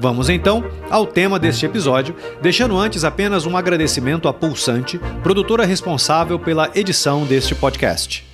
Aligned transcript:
Vamos 0.00 0.28
então 0.28 0.62
ao 0.88 1.04
tema 1.04 1.40
deste 1.40 1.66
episódio, 1.66 2.14
deixando 2.40 2.78
antes 2.78 3.02
apenas 3.02 3.46
um 3.46 3.56
agradecimento 3.56 4.28
à 4.28 4.32
Pulsante, 4.32 4.96
produtora 5.24 5.64
responsável 5.64 6.38
pela 6.38 6.70
edição 6.72 7.26
deste 7.26 7.52
podcast. 7.52 8.24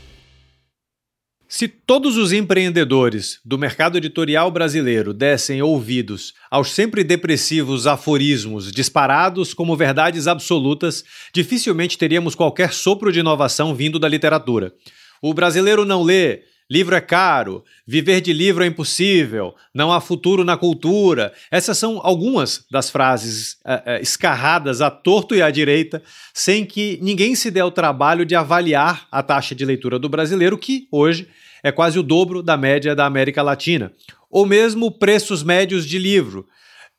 Se 1.49 1.67
todos 1.67 2.19
os 2.19 2.33
empreendedores 2.33 3.41
do 3.43 3.57
mercado 3.57 3.97
editorial 3.97 4.51
brasileiro 4.51 5.15
dessem 5.15 5.63
ouvidos 5.63 6.35
aos 6.51 6.71
sempre 6.71 7.03
depressivos 7.03 7.87
aforismos 7.87 8.71
disparados 8.71 9.55
como 9.55 9.77
verdades 9.77 10.27
absolutas, 10.27 11.03
dificilmente 11.33 11.97
teríamos 11.97 12.35
qualquer 12.35 12.75
sopro 12.75 13.11
de 13.11 13.21
inovação 13.21 13.75
vindo 13.75 13.99
da 13.99 14.09
literatura. 14.09 14.75
O 15.23 15.33
brasileiro 15.33 15.87
não 15.87 16.03
lê, 16.03 16.43
Livro 16.75 16.97
é 16.97 17.01
caro, 17.01 17.63
viver 17.87 18.21
de 18.21 18.33
livro 18.33 18.65
é 18.65 18.67
impossível, 18.67 19.55
não 19.73 19.93
há 19.93 20.01
futuro 20.01 20.43
na 20.43 20.57
cultura. 20.57 21.33
Essas 21.49 21.79
são 21.79 22.01
algumas 22.03 22.67
das 22.69 22.91
frases 22.91 23.59
é, 23.65 23.83
é, 23.87 24.03
escarradas 24.03 24.81
à 24.81 24.91
torto 24.91 25.37
e 25.37 25.41
à 25.41 25.53
direita, 25.53 26.03
sem 26.33 26.67
que 26.67 26.99
ninguém 27.01 27.37
se 27.37 27.49
dê 27.49 27.63
o 27.63 27.71
trabalho 27.71 28.27
de 28.27 28.35
avaliar 28.35 29.07
a 29.13 29.23
taxa 29.23 29.55
de 29.55 29.65
leitura 29.65 30.01
do 30.01 30.09
brasileiro, 30.09 30.59
que 30.59 30.89
hoje 30.91 31.29
é 31.63 31.71
quase 31.71 31.97
o 31.97 32.03
dobro 32.03 32.43
da 32.43 32.57
média 32.57 32.93
da 32.93 33.07
América 33.07 33.41
Latina. 33.41 33.93
Ou 34.29 34.45
mesmo 34.45 34.91
preços 34.91 35.45
médios 35.45 35.87
de 35.87 35.97
livro, 35.97 36.45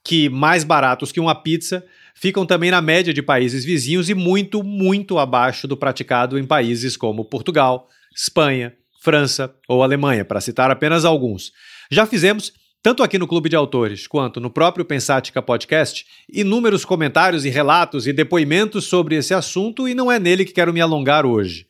que 0.01 0.29
mais 0.29 0.63
baratos 0.63 1.11
que 1.11 1.19
uma 1.19 1.35
pizza, 1.35 1.85
ficam 2.13 2.45
também 2.45 2.71
na 2.71 2.81
média 2.81 3.13
de 3.13 3.21
países 3.21 3.65
vizinhos 3.65 4.09
e 4.09 4.13
muito, 4.13 4.63
muito 4.63 5.19
abaixo 5.19 5.67
do 5.67 5.75
praticado 5.75 6.39
em 6.39 6.45
países 6.45 6.95
como 6.95 7.25
Portugal, 7.25 7.89
Espanha, 8.15 8.73
França 9.05 9.53
ou 9.67 9.83
Alemanha, 9.83 10.25
para 10.25 10.41
citar 10.41 10.71
apenas 10.71 11.05
alguns. 11.05 11.51
Já 11.91 12.07
fizemos, 12.07 12.51
tanto 12.81 13.03
aqui 13.03 13.19
no 13.19 13.27
Clube 13.27 13.49
de 13.49 13.55
Autores 13.55 14.07
quanto 14.07 14.39
no 14.39 14.49
próprio 14.49 14.83
Pensática 14.83 15.43
Podcast, 15.43 16.03
inúmeros 16.27 16.83
comentários 16.83 17.45
e 17.45 17.49
relatos 17.49 18.07
e 18.07 18.11
depoimentos 18.11 18.85
sobre 18.85 19.15
esse 19.15 19.31
assunto 19.31 19.87
e 19.87 19.93
não 19.93 20.11
é 20.11 20.17
nele 20.17 20.43
que 20.43 20.53
quero 20.53 20.73
me 20.73 20.81
alongar 20.81 21.23
hoje. 21.23 21.67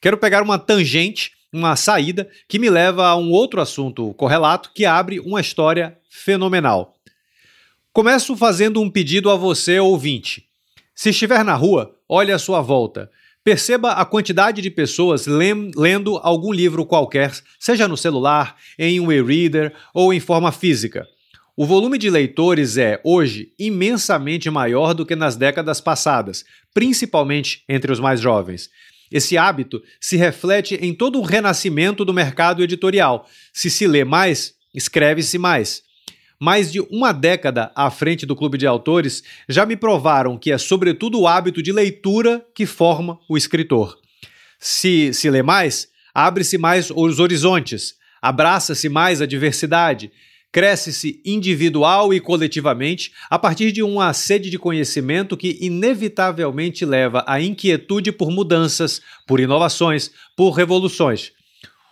Quero 0.00 0.16
pegar 0.16 0.42
uma 0.42 0.58
tangente, 0.58 1.32
uma 1.52 1.76
saída, 1.76 2.26
que 2.48 2.58
me 2.58 2.70
leva 2.70 3.06
a 3.06 3.16
um 3.16 3.32
outro 3.32 3.60
assunto 3.60 4.14
correlato 4.14 4.70
que 4.74 4.86
abre 4.86 5.20
uma 5.20 5.42
história 5.42 5.94
fenomenal. 6.08 6.94
Começo 7.92 8.34
fazendo 8.34 8.80
um 8.80 8.88
pedido 8.88 9.28
a 9.28 9.36
você, 9.36 9.78
ouvinte. 9.78 10.46
Se 10.94 11.10
estiver 11.10 11.44
na 11.44 11.54
rua, 11.54 11.94
olhe 12.08 12.32
à 12.32 12.38
sua 12.38 12.62
volta. 12.62 13.10
Perceba 13.48 13.92
a 13.92 14.04
quantidade 14.04 14.60
de 14.60 14.70
pessoas 14.70 15.26
lendo 15.26 16.18
algum 16.18 16.52
livro 16.52 16.84
qualquer, 16.84 17.32
seja 17.58 17.88
no 17.88 17.96
celular, 17.96 18.58
em 18.78 19.00
um 19.00 19.10
e-reader 19.10 19.72
ou 19.94 20.12
em 20.12 20.20
forma 20.20 20.52
física. 20.52 21.08
O 21.56 21.64
volume 21.64 21.96
de 21.96 22.10
leitores 22.10 22.76
é, 22.76 23.00
hoje, 23.02 23.54
imensamente 23.58 24.50
maior 24.50 24.92
do 24.92 25.06
que 25.06 25.16
nas 25.16 25.34
décadas 25.34 25.80
passadas, 25.80 26.44
principalmente 26.74 27.64
entre 27.66 27.90
os 27.90 27.98
mais 27.98 28.20
jovens. 28.20 28.68
Esse 29.10 29.38
hábito 29.38 29.82
se 29.98 30.18
reflete 30.18 30.74
em 30.74 30.92
todo 30.92 31.18
o 31.18 31.24
renascimento 31.24 32.04
do 32.04 32.12
mercado 32.12 32.62
editorial. 32.62 33.26
Se 33.50 33.70
se 33.70 33.86
lê 33.86 34.04
mais, 34.04 34.52
escreve-se 34.74 35.38
mais 35.38 35.87
mais 36.40 36.70
de 36.70 36.80
uma 36.80 37.12
década 37.12 37.72
à 37.74 37.90
frente 37.90 38.24
do 38.24 38.36
clube 38.36 38.56
de 38.56 38.66
autores, 38.66 39.22
já 39.48 39.66
me 39.66 39.76
provaram 39.76 40.38
que 40.38 40.52
é 40.52 40.58
sobretudo 40.58 41.20
o 41.20 41.26
hábito 41.26 41.62
de 41.62 41.72
leitura 41.72 42.44
que 42.54 42.66
forma 42.66 43.18
o 43.28 43.36
escritor. 43.36 43.98
Se 44.58 45.12
se 45.12 45.28
lê 45.30 45.42
mais, 45.42 45.88
abre-se 46.14 46.58
mais 46.58 46.90
os 46.90 47.18
horizontes, 47.18 47.94
abraça-se 48.20 48.88
mais 48.88 49.20
a 49.20 49.26
diversidade, 49.26 50.10
cresce-se 50.50 51.20
individual 51.24 52.12
e 52.14 52.20
coletivamente 52.20 53.12
a 53.28 53.38
partir 53.38 53.70
de 53.70 53.82
uma 53.82 54.12
sede 54.12 54.48
de 54.48 54.58
conhecimento 54.58 55.36
que 55.36 55.58
inevitavelmente 55.60 56.84
leva 56.84 57.22
à 57.26 57.40
inquietude 57.40 58.10
por 58.10 58.30
mudanças, 58.30 59.00
por 59.26 59.40
inovações, 59.40 60.10
por 60.36 60.50
revoluções. 60.50 61.32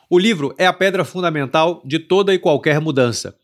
O 0.09 0.19
livro 0.19 0.55
é 0.57 0.67
a 0.67 0.73
pedra 0.73 1.05
fundamental 1.05 1.83
de 1.85 1.99
toda 1.99 2.33
e 2.33 2.39
qualquer 2.39 2.81
mudança. 2.81 3.35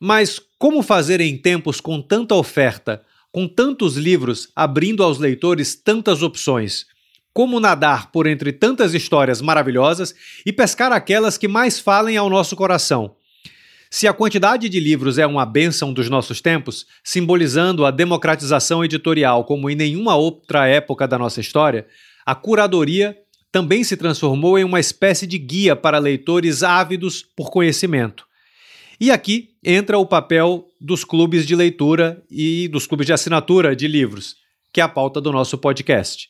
Mas 0.00 0.40
como 0.58 0.82
fazer 0.82 1.20
em 1.20 1.36
tempos 1.36 1.80
com 1.80 2.00
tanta 2.00 2.34
oferta, 2.34 3.02
com 3.32 3.48
tantos 3.48 3.96
livros 3.96 4.48
abrindo 4.54 5.02
aos 5.02 5.18
leitores 5.18 5.74
tantas 5.74 6.22
opções? 6.22 6.86
Como 7.32 7.60
nadar 7.60 8.10
por 8.10 8.26
entre 8.26 8.52
tantas 8.52 8.94
histórias 8.94 9.40
maravilhosas 9.40 10.14
e 10.46 10.52
pescar 10.52 10.92
aquelas 10.92 11.36
que 11.36 11.48
mais 11.48 11.78
falem 11.78 12.16
ao 12.16 12.30
nosso 12.30 12.54
coração? 12.54 13.16
Se 13.90 14.06
a 14.06 14.12
quantidade 14.12 14.68
de 14.68 14.78
livros 14.78 15.18
é 15.18 15.26
uma 15.26 15.46
bênção 15.46 15.92
dos 15.92 16.10
nossos 16.10 16.40
tempos, 16.40 16.86
simbolizando 17.02 17.86
a 17.86 17.90
democratização 17.90 18.84
editorial 18.84 19.44
como 19.44 19.70
em 19.70 19.74
nenhuma 19.74 20.14
outra 20.14 20.66
época 20.66 21.08
da 21.08 21.18
nossa 21.18 21.40
história, 21.40 21.86
a 22.24 22.34
curadoria 22.34 23.16
também 23.50 23.82
se 23.82 23.96
transformou 23.96 24.58
em 24.58 24.64
uma 24.64 24.78
espécie 24.78 25.26
de 25.26 25.38
guia 25.38 25.74
para 25.74 25.98
leitores 25.98 26.62
ávidos 26.62 27.24
por 27.34 27.50
conhecimento. 27.50 28.27
E 29.00 29.12
aqui 29.12 29.50
entra 29.62 29.96
o 29.96 30.04
papel 30.04 30.66
dos 30.80 31.04
clubes 31.04 31.46
de 31.46 31.54
leitura 31.54 32.20
e 32.28 32.66
dos 32.68 32.86
clubes 32.86 33.06
de 33.06 33.12
assinatura 33.12 33.76
de 33.76 33.86
livros, 33.86 34.36
que 34.72 34.80
é 34.80 34.84
a 34.84 34.88
pauta 34.88 35.20
do 35.20 35.30
nosso 35.30 35.56
podcast. 35.56 36.28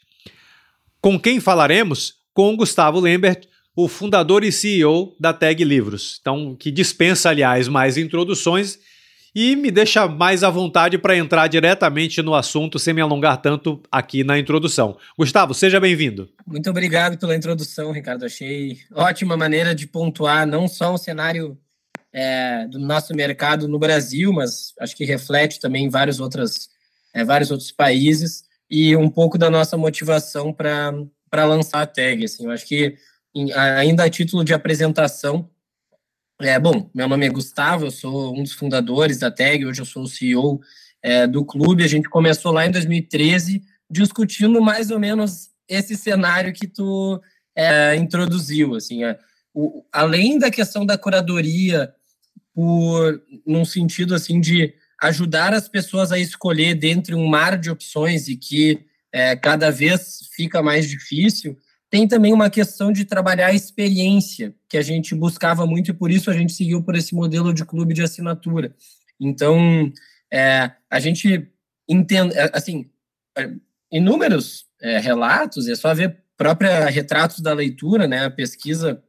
Com 1.00 1.18
quem 1.18 1.40
falaremos? 1.40 2.14
Com 2.34 2.54
Gustavo 2.56 3.00
Lembert, 3.00 3.46
o 3.74 3.88
fundador 3.88 4.44
e 4.44 4.52
CEO 4.52 5.16
da 5.18 5.32
Tag 5.32 5.64
Livros. 5.64 6.18
Então, 6.20 6.54
que 6.54 6.70
dispensa, 6.70 7.30
aliás, 7.30 7.68
mais 7.68 7.96
introduções 7.96 8.78
e 9.34 9.56
me 9.56 9.70
deixa 9.70 10.06
mais 10.06 10.42
à 10.42 10.50
vontade 10.50 10.98
para 10.98 11.16
entrar 11.16 11.46
diretamente 11.46 12.20
no 12.20 12.34
assunto 12.34 12.78
sem 12.78 12.92
me 12.92 13.00
alongar 13.00 13.40
tanto 13.40 13.80
aqui 13.90 14.24
na 14.24 14.38
introdução. 14.38 14.98
Gustavo, 15.16 15.54
seja 15.54 15.80
bem-vindo. 15.80 16.28
Muito 16.46 16.68
obrigado 16.68 17.16
pela 17.16 17.36
introdução, 17.36 17.92
Ricardo. 17.92 18.24
Achei 18.24 18.78
ótima 18.92 19.36
maneira 19.36 19.74
de 19.74 19.86
pontuar 19.86 20.46
não 20.46 20.68
só 20.68 20.92
o 20.92 20.98
cenário 20.98 21.56
é, 22.12 22.66
do 22.66 22.78
nosso 22.78 23.14
mercado 23.14 23.68
no 23.68 23.78
Brasil, 23.78 24.32
mas 24.32 24.72
acho 24.80 24.96
que 24.96 25.04
reflete 25.04 25.60
também 25.60 25.84
em 25.84 25.88
vários, 25.88 26.20
outras, 26.20 26.68
é, 27.14 27.24
vários 27.24 27.50
outros 27.50 27.70
países 27.70 28.44
e 28.70 28.96
um 28.96 29.08
pouco 29.08 29.38
da 29.38 29.50
nossa 29.50 29.76
motivação 29.76 30.52
para 30.52 31.44
lançar 31.44 31.82
a 31.82 31.86
tag. 31.86 32.24
Assim, 32.24 32.44
eu 32.44 32.50
acho 32.50 32.66
que, 32.66 32.96
em, 33.34 33.52
ainda 33.52 34.04
a 34.04 34.10
título 34.10 34.44
de 34.44 34.54
apresentação, 34.54 35.48
é, 36.40 36.58
bom, 36.58 36.88
meu 36.94 37.08
nome 37.08 37.26
é 37.26 37.30
Gustavo, 37.30 37.86
eu 37.86 37.90
sou 37.90 38.36
um 38.36 38.42
dos 38.42 38.52
fundadores 38.52 39.18
da 39.18 39.30
tag, 39.30 39.66
hoje 39.66 39.80
eu 39.80 39.86
sou 39.86 40.04
o 40.04 40.08
CEO 40.08 40.60
é, 41.02 41.26
do 41.26 41.44
clube. 41.44 41.82
A 41.82 41.88
gente 41.88 42.08
começou 42.08 42.52
lá 42.52 42.66
em 42.66 42.70
2013 42.70 43.62
discutindo 43.90 44.60
mais 44.60 44.90
ou 44.90 44.98
menos 44.98 45.50
esse 45.68 45.96
cenário 45.96 46.52
que 46.52 46.66
tu 46.66 47.20
é, 47.56 47.96
introduziu. 47.96 48.74
Assim, 48.74 49.04
é, 49.04 49.18
o, 49.52 49.84
além 49.92 50.38
da 50.38 50.50
questão 50.50 50.86
da 50.86 50.96
curadoria 50.96 51.92
por 52.58 53.22
num 53.46 53.64
sentido 53.64 54.16
assim 54.16 54.40
de 54.40 54.74
ajudar 55.00 55.54
as 55.54 55.68
pessoas 55.68 56.10
a 56.10 56.18
escolher 56.18 56.74
dentre 56.74 57.14
um 57.14 57.24
mar 57.24 57.56
de 57.56 57.70
opções 57.70 58.26
e 58.26 58.36
que 58.36 58.84
é, 59.12 59.36
cada 59.36 59.70
vez 59.70 60.28
fica 60.34 60.60
mais 60.60 60.88
difícil, 60.88 61.56
tem 61.88 62.08
também 62.08 62.32
uma 62.32 62.50
questão 62.50 62.90
de 62.90 63.04
trabalhar 63.04 63.46
a 63.46 63.54
experiência, 63.54 64.52
que 64.68 64.76
a 64.76 64.82
gente 64.82 65.14
buscava 65.14 65.64
muito 65.68 65.92
e 65.92 65.94
por 65.94 66.10
isso 66.10 66.32
a 66.32 66.34
gente 66.34 66.52
seguiu 66.52 66.82
por 66.82 66.96
esse 66.96 67.14
modelo 67.14 67.54
de 67.54 67.64
clube 67.64 67.94
de 67.94 68.02
assinatura. 68.02 68.74
Então, 69.20 69.92
é, 70.28 70.72
a 70.90 70.98
gente 70.98 71.48
entende, 71.88 72.36
é, 72.36 72.50
assim, 72.52 72.90
é, 73.36 73.52
inúmeros 73.92 74.66
é, 74.82 74.98
relatos, 74.98 75.68
é 75.68 75.76
só 75.76 75.94
ver 75.94 76.24
própria 76.36 76.86
retratos 76.86 77.38
da 77.38 77.52
leitura, 77.52 78.08
né, 78.08 78.24
a 78.24 78.30
pesquisa, 78.30 79.00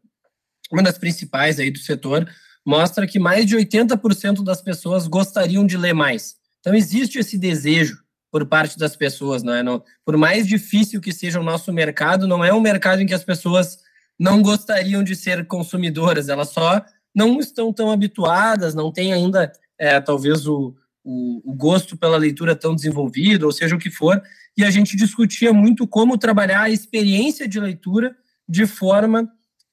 uma 0.72 0.84
das 0.84 1.00
principais 1.00 1.60
aí 1.60 1.72
do 1.72 1.80
setor, 1.80 2.30
mostra 2.66 3.08
que 3.08 3.20
mais 3.20 3.46
de 3.46 3.56
80% 3.56 4.44
das 4.44 4.62
pessoas 4.62 5.08
gostariam 5.08 5.66
de 5.66 5.78
ler 5.78 5.94
mais. 5.94 6.36
Então 6.60 6.74
existe 6.74 7.18
esse 7.20 7.38
desejo 7.38 8.04
por 8.32 8.46
parte 8.46 8.78
das 8.78 8.96
pessoas, 8.96 9.42
não 9.42 9.54
é? 9.54 9.64
Não, 9.64 9.84
por 10.06 10.16
mais 10.18 10.46
difícil 10.46 11.02
que 11.02 11.12
seja 11.12 11.40
o 11.40 11.44
nosso 11.44 11.74
mercado, 11.74 12.28
não 12.28 12.44
é 12.44 12.54
um 12.54 12.62
mercado 12.62 13.02
em 13.02 13.06
que 13.08 13.14
as 13.14 13.24
pessoas 13.24 13.80
não 14.20 14.42
gostariam 14.42 15.04
de 15.04 15.16
ser 15.16 15.48
consumidoras, 15.48 16.30
elas 16.30 16.50
só 16.50 16.84
não 17.16 17.40
estão 17.40 17.74
tão 17.74 17.92
habituadas, 17.92 18.76
não 18.76 18.92
têm 18.92 19.14
ainda 19.14 19.52
é, 19.78 20.00
talvez 20.00 20.46
o, 20.46 20.76
o, 21.04 21.52
o, 21.52 21.56
gosto 21.56 21.98
pela 21.98 22.18
leitura 22.18 22.56
tão 22.56 22.76
desenvolvido, 22.76 23.46
ou 23.46 23.52
seja 23.52 23.76
o 23.76 23.80
que 23.80 23.90
for, 23.90 24.22
e 24.58 24.64
a 24.64 24.70
gente 24.70 24.98
discutia 24.98 25.54
muito 25.54 25.88
como 25.88 26.18
trabalhar 26.18 26.64
a 26.64 26.70
experiência 26.70 27.48
de 27.48 27.60
leitura 27.60 28.16
de 28.48 28.68
forma 28.68 29.28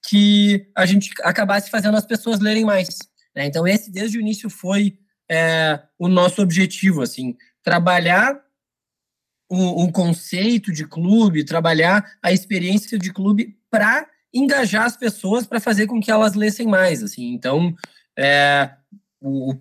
que 0.09 0.69
a 0.75 0.87
gente 0.87 1.11
acabasse 1.23 1.71
fazendo 1.71 1.97
as 1.97 2.07
pessoas 2.07 2.41
lerem 2.41 2.65
mais. 2.65 2.89
Né? 3.35 3.47
Então, 3.47 3.67
esse, 3.67 3.91
desde 3.91 4.19
o 4.19 4.21
início, 4.21 4.49
foi 4.49 4.99
é, 5.31 5.81
o 5.99 6.09
nosso 6.09 6.41
objetivo, 6.41 7.03
assim, 7.03 7.37
trabalhar 7.63 8.41
o, 9.49 9.85
o 9.85 9.93
conceito 9.93 10.73
de 10.73 10.87
clube, 10.87 11.45
trabalhar 11.45 12.05
a 12.23 12.33
experiência 12.33 12.99
de 12.99 13.13
clube 13.13 13.57
para 13.71 14.07
engajar 14.33 14.85
as 14.85 14.97
pessoas 14.97 15.47
para 15.47 15.61
fazer 15.61 15.87
com 15.87 16.01
que 16.01 16.11
elas 16.11 16.35
lessem 16.35 16.67
mais, 16.67 17.03
assim. 17.03 17.33
Então, 17.33 17.75
é, 18.19 18.71
o, 19.21 19.51
o 19.51 19.59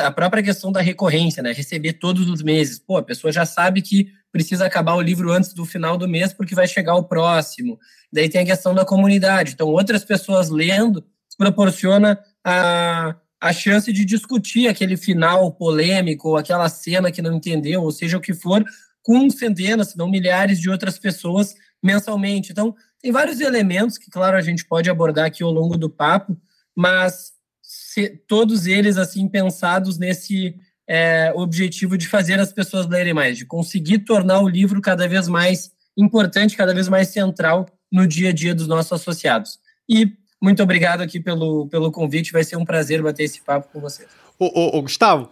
a 0.00 0.10
própria 0.10 0.42
questão 0.42 0.70
da 0.70 0.80
recorrência, 0.80 1.42
né? 1.42 1.52
Receber 1.52 1.94
todos 1.94 2.28
os 2.28 2.42
meses. 2.42 2.78
Pô, 2.78 2.96
a 2.96 3.02
pessoa 3.02 3.32
já 3.32 3.44
sabe 3.44 3.82
que 3.82 4.12
precisa 4.32 4.64
acabar 4.64 4.94
o 4.94 5.02
livro 5.02 5.30
antes 5.30 5.52
do 5.52 5.66
final 5.66 5.98
do 5.98 6.08
mês 6.08 6.32
porque 6.32 6.54
vai 6.54 6.66
chegar 6.66 6.96
o 6.96 7.04
próximo. 7.04 7.78
Daí 8.10 8.28
tem 8.28 8.40
a 8.40 8.46
questão 8.46 8.74
da 8.74 8.84
comunidade. 8.84 9.52
Então, 9.52 9.68
outras 9.68 10.04
pessoas 10.04 10.48
lendo 10.48 11.04
proporciona 11.36 12.18
a, 12.42 13.14
a 13.40 13.52
chance 13.52 13.92
de 13.92 14.04
discutir 14.04 14.68
aquele 14.68 14.96
final 14.96 15.52
polêmico, 15.52 16.30
ou 16.30 16.36
aquela 16.36 16.68
cena 16.68 17.12
que 17.12 17.20
não 17.20 17.34
entendeu, 17.34 17.82
ou 17.82 17.92
seja 17.92 18.16
o 18.16 18.20
que 18.20 18.32
for, 18.32 18.64
com 19.02 19.28
centenas, 19.28 19.90
se 19.90 19.98
não 19.98 20.08
milhares 20.08 20.60
de 20.60 20.70
outras 20.70 20.98
pessoas 20.98 21.54
mensalmente. 21.82 22.52
Então, 22.52 22.74
tem 23.00 23.10
vários 23.10 23.40
elementos 23.40 23.98
que, 23.98 24.10
claro, 24.10 24.36
a 24.36 24.40
gente 24.40 24.64
pode 24.64 24.88
abordar 24.88 25.26
aqui 25.26 25.42
ao 25.42 25.50
longo 25.50 25.76
do 25.76 25.90
papo, 25.90 26.36
mas 26.74 27.32
se, 27.60 28.08
todos 28.28 28.66
eles, 28.66 28.96
assim, 28.96 29.28
pensados 29.28 29.98
nesse 29.98 30.54
é, 30.94 31.32
objetivo 31.34 31.96
de 31.96 32.06
fazer 32.06 32.38
as 32.38 32.52
pessoas 32.52 32.86
lerem 32.86 33.14
mais, 33.14 33.38
de 33.38 33.46
conseguir 33.46 34.00
tornar 34.00 34.40
o 34.40 34.48
livro 34.48 34.78
cada 34.78 35.08
vez 35.08 35.26
mais 35.26 35.70
importante, 35.96 36.54
cada 36.54 36.74
vez 36.74 36.86
mais 36.86 37.08
central 37.08 37.66
no 37.90 38.06
dia 38.06 38.28
a 38.28 38.32
dia 38.32 38.54
dos 38.54 38.66
nossos 38.66 38.92
associados. 38.92 39.58
E 39.88 40.12
muito 40.38 40.62
obrigado 40.62 41.00
aqui 41.00 41.18
pelo, 41.18 41.66
pelo 41.68 41.90
convite, 41.90 42.30
vai 42.30 42.44
ser 42.44 42.56
um 42.56 42.64
prazer 42.64 43.02
bater 43.02 43.22
esse 43.22 43.40
papo 43.40 43.68
com 43.72 43.80
vocês. 43.80 44.06
Ô, 44.38 44.44
ô, 44.44 44.78
ô 44.78 44.82
Gustavo, 44.82 45.30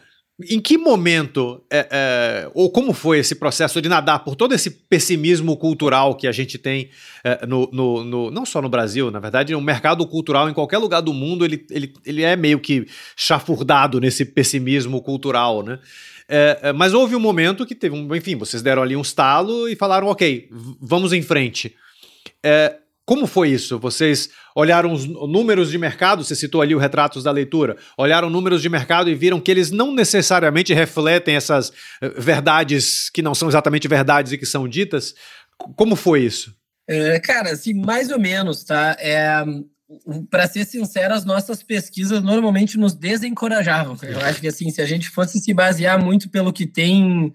em 0.49 0.61
que 0.61 0.79
momento, 0.79 1.63
é, 1.71 1.89
é, 1.91 2.51
ou 2.55 2.71
como 2.71 2.93
foi 2.93 3.19
esse 3.19 3.35
processo 3.35 3.81
de 3.83 3.89
nadar 3.89 4.25
por 4.25 4.35
todo 4.35 4.55
esse 4.55 4.71
pessimismo 4.71 5.57
cultural 5.57 6.15
que 6.15 6.27
a 6.27 6.33
gente 6.33 6.57
tem 6.57 6.91
é, 7.25 7.47
no, 7.47 7.69
no, 7.73 8.05
no, 8.05 8.31
não 8.31 8.47
só 8.47 8.63
no 8.63 8.69
Brasil, 8.69 9.11
na 9.11 9.19
verdade, 9.19 9.55
o 9.55 9.61
mercado 9.61 10.07
cultural 10.07 10.49
em 10.49 10.55
qualquer 10.55 10.79
lugar 10.79 11.01
do 11.01 11.13
mundo 11.13 11.45
ele, 11.45 11.65
ele, 11.71 11.93
ele 12.05 12.23
é 12.23 12.37
meio 12.37 12.61
que 12.61 12.87
chafurdado 13.17 14.01
nesse 14.01 14.25
pessimismo 14.25 15.03
cultural, 15.03 15.63
né? 15.63 15.79
É, 16.29 16.59
é, 16.63 16.73
mas 16.73 16.95
houve 16.95 17.17
um 17.17 17.21
momento 17.21 17.67
que 17.67 17.75
teve 17.75 17.97
um, 17.97 18.15
enfim, 18.15 18.37
vocês 18.37 18.63
deram 18.63 18.83
ali 18.83 18.95
um 18.95 19.01
estalo 19.01 19.69
e 19.69 19.75
falaram, 19.75 20.07
ok, 20.07 20.49
vamos 20.81 21.13
em 21.13 21.23
frente. 21.23 21.75
Como 23.11 23.27
foi 23.27 23.49
isso? 23.49 23.77
Vocês 23.77 24.31
olharam 24.55 24.93
os 24.93 25.05
números 25.05 25.73
de 25.73 25.77
mercado, 25.77 26.23
você 26.23 26.37
citou 26.37 26.63
ali 26.63 26.77
o 26.77 26.79
Retratos 26.79 27.25
da 27.25 27.33
Leitura, 27.33 27.77
olharam 27.99 28.31
números 28.31 28.63
de 28.63 28.69
mercado 28.69 29.11
e 29.11 29.17
viram 29.17 29.41
que 29.41 29.51
eles 29.51 29.73
não 29.73 29.93
necessariamente 29.93 30.73
refletem 30.73 31.35
essas 31.35 31.73
eh, 32.01 32.09
verdades 32.17 33.11
que 33.11 33.21
não 33.21 33.35
são 33.35 33.49
exatamente 33.49 33.89
verdades 33.89 34.31
e 34.31 34.39
que 34.39 34.47
são 34.47 34.69
ditas? 34.69 35.13
Como 35.75 35.97
foi 35.97 36.23
isso? 36.23 36.55
É, 36.89 37.19
cara, 37.19 37.51
assim, 37.51 37.75
mais 37.75 38.13
ou 38.13 38.21
menos, 38.21 38.63
tá? 38.63 38.97
É, 39.01 39.45
para 40.31 40.47
ser 40.47 40.65
sincero, 40.65 41.13
as 41.13 41.25
nossas 41.25 41.65
pesquisas 41.65 42.23
normalmente 42.23 42.79
nos 42.79 42.95
desencorajavam. 42.95 43.97
Eu 44.05 44.21
acho 44.21 44.41
que 44.41 44.47
assim, 44.47 44.71
se 44.71 44.81
a 44.81 44.87
gente 44.87 45.11
fosse 45.11 45.41
se 45.41 45.53
basear 45.53 46.01
muito 46.01 46.31
pelo 46.31 46.53
que 46.53 46.65
tem 46.65 47.33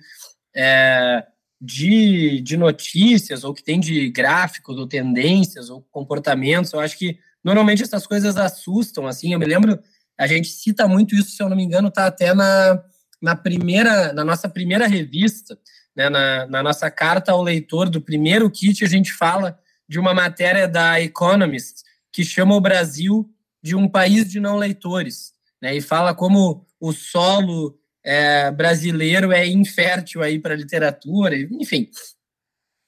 é, 0.55 1.21
de, 1.59 2.41
de 2.41 2.57
notícias, 2.57 3.43
ou 3.43 3.53
que 3.53 3.63
tem 3.63 3.79
de 3.79 4.09
gráficos, 4.09 4.77
ou 4.77 4.87
tendências, 4.87 5.69
ou 5.69 5.81
comportamentos. 5.91 6.73
Eu 6.73 6.79
acho 6.79 6.97
que 6.97 7.17
normalmente 7.43 7.83
essas 7.83 8.05
coisas 8.05 8.37
assustam, 8.37 9.07
assim. 9.07 9.33
Eu 9.33 9.39
me 9.39 9.45
lembro, 9.45 9.79
a 10.17 10.27
gente 10.27 10.47
cita 10.47 10.87
muito 10.87 11.15
isso, 11.15 11.31
se 11.31 11.41
eu 11.41 11.49
não 11.49 11.55
me 11.55 11.63
engano, 11.63 11.91
tá 11.91 12.07
até 12.07 12.33
na, 12.33 12.83
na 13.21 13.35
primeira, 13.35 14.13
na 14.13 14.23
nossa 14.23 14.47
primeira 14.49 14.87
revista, 14.87 15.57
né, 15.95 16.09
na, 16.09 16.45
na 16.47 16.63
nossa 16.63 16.91
carta 16.91 17.31
ao 17.31 17.41
leitor 17.41 17.89
do 17.89 18.01
primeiro 18.01 18.49
kit, 18.49 18.83
a 18.83 18.87
gente 18.87 19.13
fala 19.13 19.57
de 19.87 19.99
uma 19.99 20.13
matéria 20.13 20.67
da 20.67 20.99
Economist 21.01 21.83
que 22.11 22.23
chama 22.23 22.55
o 22.55 22.61
Brasil 22.61 23.29
de 23.63 23.75
um 23.75 23.87
país 23.87 24.29
de 24.29 24.39
não 24.39 24.57
leitores, 24.57 25.33
né, 25.61 25.75
e 25.75 25.81
fala 25.81 26.13
como 26.13 26.65
o 26.79 26.91
solo 26.91 27.79
é, 28.05 28.51
brasileiro 28.51 29.31
é 29.31 29.47
infértil 29.47 30.21
aí 30.21 30.39
para 30.39 30.55
literatura, 30.55 31.35
enfim. 31.35 31.89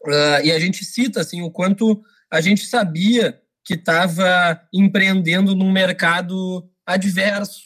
Uh, 0.06 0.46
e 0.46 0.52
a 0.52 0.60
gente 0.60 0.86
cita 0.86 1.22
assim 1.22 1.42
o 1.42 1.50
quanto 1.50 2.02
a 2.32 2.40
gente 2.40 2.66
sabia 2.66 3.42
que 3.66 3.74
estava 3.74 4.62
empreendendo 4.72 5.56
num 5.56 5.72
mercado 5.72 6.70
adverso. 6.86 7.62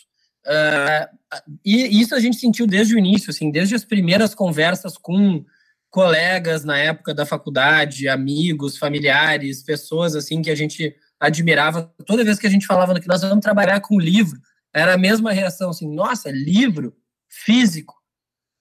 Uh, 0.47 1.17
e 1.63 2.01
isso 2.01 2.15
a 2.15 2.19
gente 2.19 2.37
sentiu 2.37 2.65
desde 2.65 2.95
o 2.95 2.97
início, 2.97 3.29
assim, 3.29 3.51
desde 3.51 3.75
as 3.75 3.83
primeiras 3.83 4.33
conversas 4.33 4.97
com 4.97 5.45
colegas 5.89 6.63
na 6.63 6.77
época 6.77 7.13
da 7.13 7.25
faculdade, 7.25 8.07
amigos, 8.07 8.77
familiares, 8.77 9.61
pessoas 9.61 10.15
assim 10.15 10.41
que 10.41 10.49
a 10.49 10.55
gente 10.55 10.95
admirava. 11.19 11.93
Toda 12.05 12.23
vez 12.23 12.39
que 12.39 12.47
a 12.47 12.49
gente 12.49 12.65
falava 12.65 12.97
que 12.97 13.07
nós 13.09 13.21
vamos 13.21 13.43
trabalhar 13.43 13.81
com 13.81 13.99
livro, 13.99 14.39
era 14.73 14.93
a 14.93 14.97
mesma 14.97 15.33
reação, 15.33 15.69
assim, 15.69 15.93
nossa, 15.93 16.31
livro? 16.31 16.95
Físico 17.31 17.95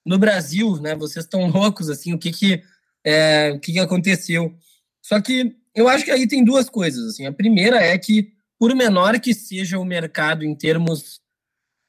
no 0.06 0.18
Brasil, 0.18 0.80
né? 0.80 0.94
Vocês 0.94 1.24
estão 1.24 1.48
loucos 1.50 1.90
assim? 1.90 2.14
O 2.14 2.18
que 2.18 2.30
que 2.30 2.62
é, 3.04 3.52
o 3.52 3.60
que, 3.60 3.72
que 3.72 3.78
aconteceu? 3.78 4.54
Só 5.02 5.20
que 5.20 5.56
eu 5.74 5.88
acho 5.88 6.04
que 6.04 6.10
aí 6.10 6.26
tem 6.26 6.44
duas 6.44 6.70
coisas 6.70 7.04
assim. 7.06 7.26
A 7.26 7.32
primeira 7.32 7.82
é 7.82 7.98
que 7.98 8.32
por 8.58 8.74
menor 8.74 9.18
que 9.18 9.34
seja 9.34 9.78
o 9.78 9.84
mercado 9.84 10.44
em 10.44 10.54
termos 10.54 11.20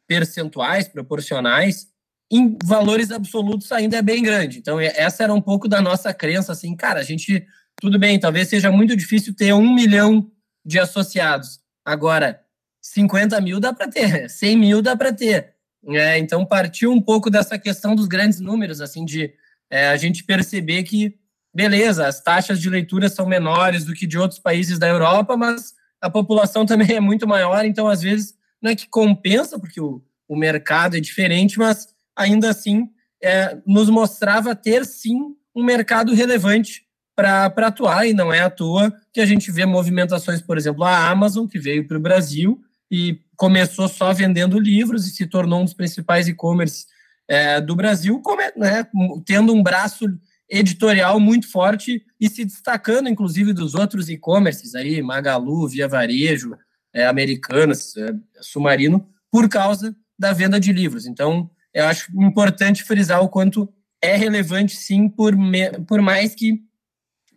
percentuais, 0.07 0.87
proporcionais, 0.87 1.87
em 2.31 2.57
valores 2.63 3.11
absolutos 3.11 3.71
ainda 3.71 3.97
é 3.97 4.01
bem 4.01 4.23
grande. 4.23 4.57
Então 4.57 4.79
essa 4.79 5.23
era 5.23 5.33
um 5.33 5.41
pouco 5.41 5.67
da 5.67 5.81
nossa 5.81 6.13
crença 6.13 6.51
assim, 6.51 6.75
cara, 6.75 6.99
a 6.99 7.03
gente 7.03 7.45
tudo 7.79 7.97
bem, 7.97 8.19
talvez 8.19 8.47
seja 8.47 8.71
muito 8.71 8.95
difícil 8.95 9.33
ter 9.33 9.53
um 9.53 9.73
milhão 9.73 10.29
de 10.65 10.79
associados. 10.79 11.59
Agora, 11.83 12.39
50 12.81 13.39
mil 13.41 13.59
dá 13.59 13.73
para 13.73 13.87
ter, 13.87 14.29
100 14.29 14.57
mil 14.57 14.81
dá 14.81 14.95
para 14.95 15.11
ter. 15.11 15.50
É, 15.87 16.17
então 16.19 16.45
partiu 16.45 16.91
um 16.91 17.01
pouco 17.01 17.29
dessa 17.29 17.57
questão 17.57 17.95
dos 17.95 18.07
grandes 18.07 18.39
números, 18.39 18.81
assim, 18.81 19.03
de 19.03 19.33
é, 19.69 19.87
a 19.87 19.97
gente 19.97 20.23
perceber 20.23 20.83
que, 20.83 21.15
beleza, 21.53 22.07
as 22.07 22.21
taxas 22.21 22.59
de 22.59 22.69
leitura 22.69 23.09
são 23.09 23.25
menores 23.25 23.83
do 23.83 23.93
que 23.93 24.05
de 24.05 24.17
outros 24.17 24.39
países 24.39 24.77
da 24.77 24.87
Europa, 24.87 25.35
mas 25.35 25.73
a 25.99 26.09
população 26.09 26.65
também 26.67 26.95
é 26.95 26.99
muito 26.99 27.27
maior, 27.27 27.65
então 27.65 27.87
às 27.87 28.01
vezes 28.01 28.35
não 28.61 28.71
é 28.71 28.75
que 28.75 28.87
compensa, 28.87 29.57
porque 29.57 29.81
o, 29.81 30.03
o 30.27 30.35
mercado 30.35 30.95
é 30.95 30.99
diferente, 30.99 31.57
mas 31.57 31.87
ainda 32.15 32.49
assim 32.49 32.87
é, 33.21 33.57
nos 33.65 33.89
mostrava 33.89 34.55
ter 34.55 34.85
sim 34.85 35.35
um 35.55 35.63
mercado 35.63 36.13
relevante 36.13 36.83
para 37.15 37.45
atuar, 37.67 38.07
e 38.07 38.13
não 38.13 38.33
é 38.33 38.39
à 38.39 38.49
toa 38.49 38.93
que 39.13 39.21
a 39.21 39.25
gente 39.25 39.51
vê 39.51 39.65
movimentações, 39.65 40.41
por 40.41 40.57
exemplo, 40.57 40.83
a 40.83 41.09
Amazon, 41.09 41.45
que 41.45 41.59
veio 41.59 41.87
para 41.87 41.97
o 41.97 42.01
Brasil 42.01 42.59
e 42.91 43.21
começou 43.37 43.87
só 43.87 44.11
vendendo 44.11 44.59
livros 44.59 45.07
e 45.07 45.11
se 45.11 45.25
tornou 45.25 45.61
um 45.61 45.65
dos 45.65 45.73
principais 45.73 46.27
e-commerce 46.27 46.85
é, 47.27 47.61
do 47.61 47.75
Brasil, 47.75 48.21
né, 48.57 48.85
tendo 49.25 49.53
um 49.53 49.63
braço 49.63 50.05
editorial 50.49 51.17
muito 51.17 51.49
forte 51.49 52.03
e 52.19 52.29
se 52.29 52.43
destacando, 52.43 53.07
inclusive, 53.07 53.53
dos 53.53 53.73
outros 53.73 54.09
e-commerces 54.09 54.75
aí, 54.75 55.01
Magalu, 55.01 55.69
Via 55.69 55.87
Varejo, 55.87 56.57
é, 56.93 57.07
Americanas, 57.07 57.95
é, 57.95 58.13
Submarino, 58.41 59.07
por 59.31 59.47
causa 59.47 59.95
da 60.19 60.33
venda 60.33 60.59
de 60.59 60.73
livros. 60.73 61.07
Então, 61.07 61.49
eu 61.73 61.85
acho 61.85 62.11
importante 62.21 62.83
frisar 62.83 63.23
o 63.23 63.29
quanto 63.29 63.73
é 64.01 64.17
relevante, 64.17 64.75
sim, 64.75 65.07
por, 65.07 65.37
me, 65.37 65.71
por 65.87 66.01
mais 66.01 66.35
que 66.35 66.59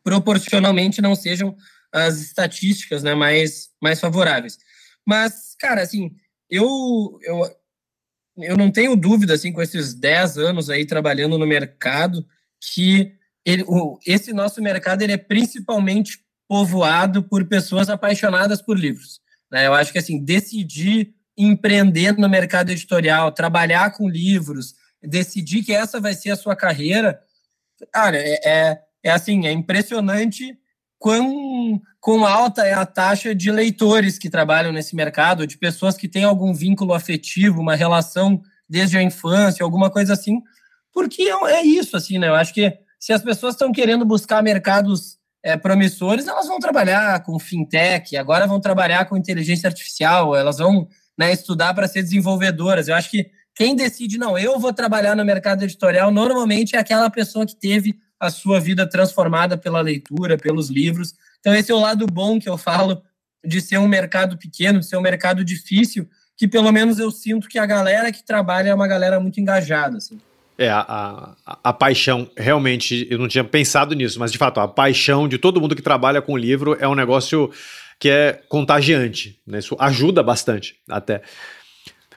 proporcionalmente 0.03 1.01
não 1.01 1.15
sejam 1.15 1.57
as 1.93 2.21
estatísticas 2.21 3.05
né, 3.05 3.15
mais, 3.15 3.69
mais 3.81 4.01
favoráveis. 4.01 4.59
Mas, 5.07 5.55
cara, 5.59 5.83
assim, 5.83 6.15
eu, 6.49 7.19
eu, 7.23 7.51
eu 8.39 8.57
não 8.57 8.71
tenho 8.71 8.97
dúvida, 8.97 9.35
assim, 9.35 9.53
com 9.53 9.63
esses 9.63 9.95
10 9.95 10.39
anos 10.39 10.71
aí 10.71 10.87
trabalhando 10.87 11.39
no 11.39 11.47
mercado, 11.47 12.27
que 12.61 13.13
ele, 13.45 13.65
o, 13.67 13.99
esse 14.07 14.33
nosso 14.33 14.63
mercado 14.63 15.03
ele 15.03 15.13
é 15.13 15.19
principalmente 15.19 16.19
povoado 16.49 17.23
por 17.23 17.45
pessoas 17.47 17.91
apaixonadas 17.91 18.63
por 18.63 18.79
livros. 18.79 19.21
Né? 19.51 19.67
Eu 19.67 19.75
acho 19.75 19.93
que, 19.93 19.99
assim, 19.99 20.23
decidir 20.23 21.15
empreender 21.37 22.17
no 22.17 22.29
mercado 22.29 22.71
editorial, 22.71 23.33
trabalhar 23.33 23.93
com 23.93 24.09
livros, 24.09 24.75
decidir 25.03 25.63
que 25.63 25.73
essa 25.73 26.01
vai 26.01 26.15
ser 26.15 26.31
a 26.31 26.37
sua 26.37 26.55
carreira, 26.55 27.21
cara, 27.93 28.17
é, 28.17 28.41
é, 28.45 28.83
é 29.03 29.11
assim, 29.11 29.47
é 29.47 29.53
impressionante 29.53 30.57
quão, 31.05 31.83
quão 32.01 32.25
alta 32.25 32.67
é 32.67 32.73
a 32.73 32.87
taxa 32.87 33.35
de 33.35 33.51
leitores 33.51 34.17
que 34.17 34.31
trabalham 34.31 34.73
nesse 34.73 34.97
mercado, 34.97 35.47
de 35.47 35.59
pessoas 35.59 35.99
que 35.99 36.09
têm 36.09 36.25
algum 36.25 36.55
vínculo 36.55 36.95
afetivo, 36.95 37.61
uma 37.61 37.77
relação 37.77 38.41
desde 38.67 38.97
a 38.97 39.03
infância, 39.03 39.63
alguma 39.63 39.91
coisa 39.91 40.15
assim, 40.15 40.41
porque 40.95 41.25
é, 41.25 41.57
é 41.57 41.63
isso, 41.63 41.95
assim, 41.95 42.19
né? 42.19 42.29
Eu 42.29 42.35
acho 42.35 42.55
que 42.55 42.73
se 42.99 43.13
as 43.13 43.23
pessoas 43.23 43.53
estão 43.53 43.71
querendo 43.71 44.03
buscar 44.03 44.43
mercados 44.43 45.19
é, 45.43 45.59
promissores, 45.59 46.27
elas 46.27 46.47
vão 46.47 46.59
trabalhar 46.59 47.23
com 47.23 47.39
fintech, 47.39 48.17
agora 48.17 48.47
vão 48.47 48.59
trabalhar 48.59 49.05
com 49.05 49.15
inteligência 49.15 49.67
artificial, 49.67 50.35
elas 50.35 50.57
vão 50.57 50.89
né, 51.19 51.35
estudar 51.35 51.75
para 51.75 51.87
ser 51.87 52.03
desenvolvedoras. 52.03 52.89
Eu 52.89 52.95
acho 52.95 53.11
que 53.11 53.31
quem 53.55 53.77
decide, 53.77 54.17
não, 54.17 54.39
eu 54.39 54.59
vou 54.59 54.73
trabalhar 54.73 55.15
no 55.15 55.23
mercado 55.23 55.65
editorial, 55.65 56.11
normalmente 56.11 56.77
é 56.77 56.79
aquela 56.79 57.11
pessoa 57.11 57.45
que 57.45 57.55
teve 57.55 57.95
a 58.27 58.31
sua 58.31 58.61
vida 58.61 58.89
transformada 58.89 59.57
pela 59.57 59.81
leitura, 59.81 60.37
pelos 60.37 60.69
livros. 60.69 61.15
Então, 61.41 61.55
esse 61.55 61.71
é 61.71 61.75
o 61.75 61.81
lado 61.81 62.07
bom 62.07 62.39
que 62.39 62.49
eu 62.49 62.57
falo 62.57 63.03
de 63.45 63.61
ser 63.61 63.79
um 63.79 63.89
mercado 63.89 64.39
pequeno, 64.39 64.83
ser 64.83 64.97
um 64.97 65.03
mercado 65.03 65.45
difícil, 65.45 66.09
que 66.37 66.49
pelo 66.49 66.73
menos 66.73 66.99
eu 66.99 67.11
sinto 67.11 67.49
que 67.49 67.59
a 67.59 67.67
galera 67.67 68.11
que 68.11 68.25
trabalha 68.25 68.71
é 68.71 68.75
uma 68.75 68.89
galera 68.89 69.21
muito 69.21 69.41
engajada. 69.41 69.99
Assim. 69.99 70.19
É, 70.57 70.69
a, 70.69 71.35
a, 71.45 71.59
a, 71.65 71.73
paixão, 71.73 72.31
realmente, 72.37 73.07
eu 73.11 73.19
não 73.19 73.29
tinha 73.29 73.45
pensado 73.45 73.95
nisso, 73.95 74.19
mas 74.19 74.31
de 74.31 74.39
fato, 74.39 74.61
a 74.61 74.69
paixão 74.69 75.29
de 75.29 75.37
todo 75.37 75.61
mundo 75.61 75.75
que 75.75 75.83
trabalha 75.83 76.23
com 76.23 76.37
livro 76.37 76.77
é 76.81 76.87
um 76.87 76.95
negócio 76.95 77.51
que 77.99 78.09
é 78.09 78.41
contagiante, 78.49 79.39
né? 79.47 79.59
Isso 79.59 79.77
ajuda 79.79 80.23
bastante 80.23 80.77
até. 80.89 81.23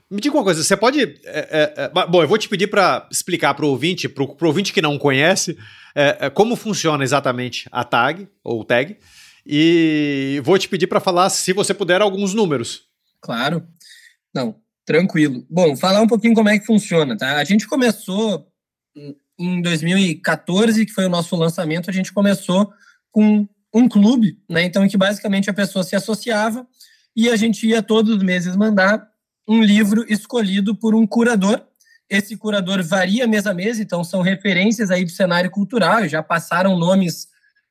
Me 0.09 0.21
diga 0.21 0.35
uma 0.35 0.43
coisa, 0.43 0.63
você 0.63 0.77
pode. 0.77 1.01
É, 1.01 1.13
é, 1.25 1.73
é, 1.83 2.05
bom, 2.07 2.21
eu 2.21 2.27
vou 2.27 2.37
te 2.37 2.47
pedir 2.47 2.67
para 2.67 3.07
explicar 3.11 3.53
para 3.53 3.65
o 3.65 3.69
ouvinte, 3.69 4.07
para 4.07 4.23
o 4.23 4.35
ouvinte 4.41 4.71
que 4.71 4.81
não 4.81 4.97
conhece, 4.97 5.57
é, 5.93 6.17
é, 6.21 6.29
como 6.29 6.55
funciona 6.55 7.03
exatamente 7.03 7.67
a 7.71 7.83
tag, 7.83 8.27
ou 8.41 8.63
tag, 8.63 8.97
e 9.45 10.41
vou 10.45 10.57
te 10.57 10.69
pedir 10.69 10.87
para 10.87 11.01
falar, 11.01 11.29
se 11.29 11.51
você 11.51 11.73
puder, 11.73 12.01
alguns 12.01 12.33
números. 12.33 12.83
Claro. 13.19 13.67
Não, 14.33 14.55
tranquilo. 14.85 15.45
Bom, 15.49 15.75
falar 15.75 16.01
um 16.01 16.07
pouquinho 16.07 16.33
como 16.33 16.49
é 16.49 16.57
que 16.57 16.65
funciona, 16.65 17.17
tá? 17.17 17.37
A 17.37 17.43
gente 17.43 17.67
começou 17.67 18.47
em 19.37 19.61
2014, 19.61 20.85
que 20.85 20.93
foi 20.93 21.05
o 21.05 21.09
nosso 21.09 21.35
lançamento, 21.35 21.89
a 21.89 21.93
gente 21.93 22.13
começou 22.13 22.71
com 23.11 23.47
um 23.73 23.89
clube, 23.89 24.39
né? 24.49 24.63
Então, 24.63 24.85
em 24.85 24.87
que 24.87 24.97
basicamente 24.97 25.49
a 25.49 25.53
pessoa 25.53 25.83
se 25.83 25.95
associava 25.95 26.65
e 27.15 27.29
a 27.29 27.35
gente 27.35 27.67
ia 27.67 27.83
todos 27.83 28.15
os 28.15 28.23
meses 28.23 28.55
mandar 28.55 29.07
um 29.47 29.61
livro 29.61 30.05
escolhido 30.11 30.75
por 30.75 30.93
um 30.93 31.07
curador. 31.07 31.65
Esse 32.09 32.35
curador 32.35 32.83
varia 32.83 33.27
mês 33.27 33.47
a 33.47 33.53
mês, 33.53 33.79
então 33.79 34.03
são 34.03 34.21
referências 34.21 34.91
aí 34.91 35.05
do 35.05 35.11
cenário 35.11 35.49
cultural, 35.49 36.07
já 36.07 36.21
passaram 36.21 36.77
nomes 36.77 37.27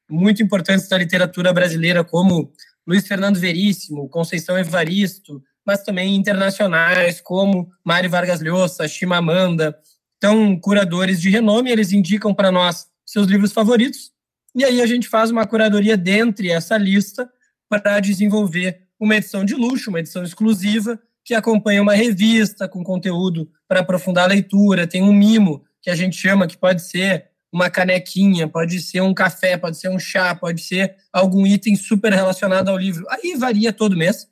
muito 0.09 0.43
importantes 0.43 0.89
da 0.89 0.97
literatura 0.97 1.53
brasileira, 1.53 2.05
como 2.05 2.53
Luiz 2.87 3.07
Fernando 3.07 3.39
Veríssimo, 3.39 4.09
Conceição 4.09 4.59
Evaristo, 4.59 5.43
mas 5.67 5.83
também 5.83 6.15
internacionais, 6.15 7.21
como 7.21 7.69
Mário 7.85 8.09
Vargas 8.09 8.41
Llosa, 8.41 8.87
Chimamanda. 8.87 9.77
Então, 10.17 10.59
curadores 10.61 11.21
de 11.21 11.29
renome, 11.29 11.71
eles 11.71 11.93
indicam 11.93 12.33
para 12.33 12.53
nós 12.53 12.87
seus 13.05 13.27
livros 13.27 13.53
favoritos, 13.53 14.13
e 14.55 14.65
aí 14.65 14.81
a 14.81 14.87
gente 14.87 15.09
faz 15.09 15.31
uma 15.31 15.47
curadoria 15.47 15.97
dentre 15.97 16.51
essa 16.51 16.79
lista 16.79 17.29
para 17.69 18.01
desenvolver 18.01 18.87
uma 18.99 19.17
edição 19.17 19.45
de 19.45 19.55
luxo, 19.55 19.91
uma 19.91 20.01
edição 20.01 20.23
exclusiva, 20.23 20.99
que 21.27 21.35
acompanha 21.35 21.83
uma 21.83 21.93
revista 21.93 22.69
com 22.69 22.85
conteúdo 22.85 23.51
para 23.67 23.81
aprofundar 23.81 24.25
a 24.25 24.29
leitura, 24.29 24.87
tem 24.87 25.03
um 25.03 25.13
mimo 25.13 25.65
que 25.83 25.91
a 25.91 25.95
gente 25.97 26.17
chama, 26.17 26.47
que 26.47 26.57
pode 26.57 26.83
ser 26.83 27.27
uma 27.53 27.69
canequinha, 27.69 28.47
pode 28.47 28.81
ser 28.81 29.01
um 29.01 29.13
café, 29.13 29.57
pode 29.57 29.77
ser 29.77 29.89
um 29.89 29.99
chá, 29.99 30.37
pode 30.37 30.63
ser 30.63 30.95
algum 31.13 31.45
item 31.45 31.75
super 31.75 32.13
relacionado 32.13 32.69
ao 32.69 32.79
livro. 32.79 33.05
Aí 33.11 33.35
varia 33.37 33.73
todo 33.73 33.97
mês, 33.97 34.29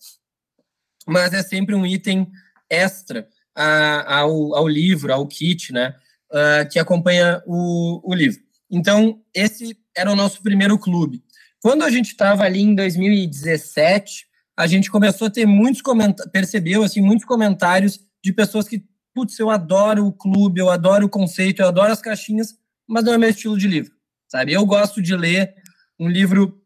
mas 1.04 1.34
é 1.34 1.42
sempre 1.42 1.74
um 1.74 1.84
item 1.84 2.30
extra 2.70 3.26
a, 3.56 4.20
ao, 4.20 4.54
ao 4.54 4.68
livro, 4.68 5.12
ao 5.12 5.26
kit, 5.26 5.72
né, 5.72 5.96
uh, 6.30 6.68
que 6.70 6.78
acompanha 6.78 7.42
o, 7.44 8.08
o 8.08 8.14
livro. 8.14 8.40
Então, 8.70 9.20
esse 9.34 9.76
era 9.96 10.12
o 10.12 10.16
nosso 10.16 10.40
primeiro 10.42 10.78
clube. 10.78 11.24
Quando 11.60 11.82
a 11.82 11.90
gente 11.90 12.10
estava 12.10 12.44
ali 12.44 12.60
em 12.60 12.74
2017, 12.74 14.26
a 14.56 14.66
gente 14.66 14.90
começou 14.90 15.26
a 15.26 15.30
ter 15.30 15.46
muitos 15.46 15.82
comentários, 15.82 16.30
percebeu 16.32 16.82
assim, 16.82 17.00
muitos 17.00 17.24
comentários 17.24 18.00
de 18.22 18.32
pessoas 18.32 18.68
que, 18.68 18.84
putz, 19.14 19.38
eu 19.38 19.50
adoro 19.50 20.06
o 20.06 20.12
clube, 20.12 20.60
eu 20.60 20.70
adoro 20.70 21.06
o 21.06 21.10
conceito, 21.10 21.60
eu 21.60 21.68
adoro 21.68 21.92
as 21.92 22.00
caixinhas, 22.00 22.54
mas 22.86 23.04
não 23.04 23.12
é 23.12 23.18
meu 23.18 23.30
estilo 23.30 23.58
de 23.58 23.66
livro, 23.66 23.92
sabe? 24.28 24.52
Eu 24.52 24.64
gosto 24.64 25.02
de 25.02 25.16
ler 25.16 25.54
um 25.98 26.08
livro 26.08 26.60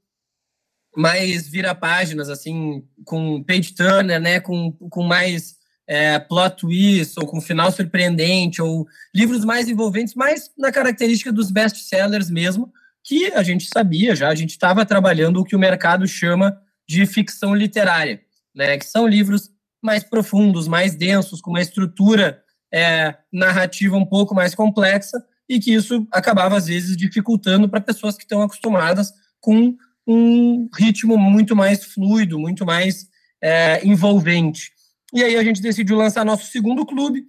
mais 0.96 1.48
vira 1.48 1.74
páginas, 1.74 2.28
assim, 2.28 2.84
com 3.04 3.42
page 3.44 3.74
turner, 3.74 4.20
né, 4.20 4.40
com, 4.40 4.72
com 4.72 5.02
mais 5.04 5.56
é, 5.86 6.18
plot 6.18 6.56
twist, 6.56 7.14
ou 7.18 7.26
com 7.26 7.40
final 7.40 7.70
surpreendente, 7.72 8.60
ou 8.60 8.86
livros 9.14 9.44
mais 9.44 9.68
envolventes, 9.68 10.14
mais 10.14 10.50
na 10.58 10.72
característica 10.72 11.32
dos 11.32 11.50
best-sellers 11.50 12.30
mesmo, 12.30 12.72
que 13.04 13.26
a 13.32 13.42
gente 13.42 13.68
sabia 13.72 14.14
já, 14.14 14.28
a 14.28 14.34
gente 14.34 14.50
estava 14.50 14.84
trabalhando 14.84 15.40
o 15.40 15.44
que 15.44 15.56
o 15.56 15.58
mercado 15.58 16.06
chama 16.06 16.60
de 16.88 17.04
ficção 17.06 17.54
literária, 17.54 18.20
né? 18.54 18.78
Que 18.78 18.86
são 18.86 19.06
livros 19.06 19.50
mais 19.82 20.02
profundos, 20.02 20.66
mais 20.66 20.94
densos, 20.94 21.40
com 21.40 21.50
uma 21.50 21.60
estrutura 21.60 22.42
é, 22.72 23.14
narrativa 23.32 23.96
um 23.96 24.06
pouco 24.06 24.34
mais 24.34 24.54
complexa 24.54 25.22
e 25.48 25.58
que 25.58 25.72
isso 25.72 26.06
acabava 26.12 26.56
às 26.56 26.66
vezes 26.66 26.96
dificultando 26.96 27.68
para 27.68 27.80
pessoas 27.80 28.16
que 28.16 28.24
estão 28.24 28.42
acostumadas 28.42 29.12
com 29.40 29.76
um 30.06 30.68
ritmo 30.76 31.16
muito 31.16 31.54
mais 31.54 31.84
fluido, 31.84 32.38
muito 32.38 32.64
mais 32.64 33.08
é, 33.42 33.86
envolvente. 33.86 34.72
E 35.12 35.22
aí 35.22 35.36
a 35.36 35.44
gente 35.44 35.62
decidiu 35.62 35.96
lançar 35.96 36.24
nosso 36.24 36.46
segundo 36.50 36.84
clube. 36.84 37.24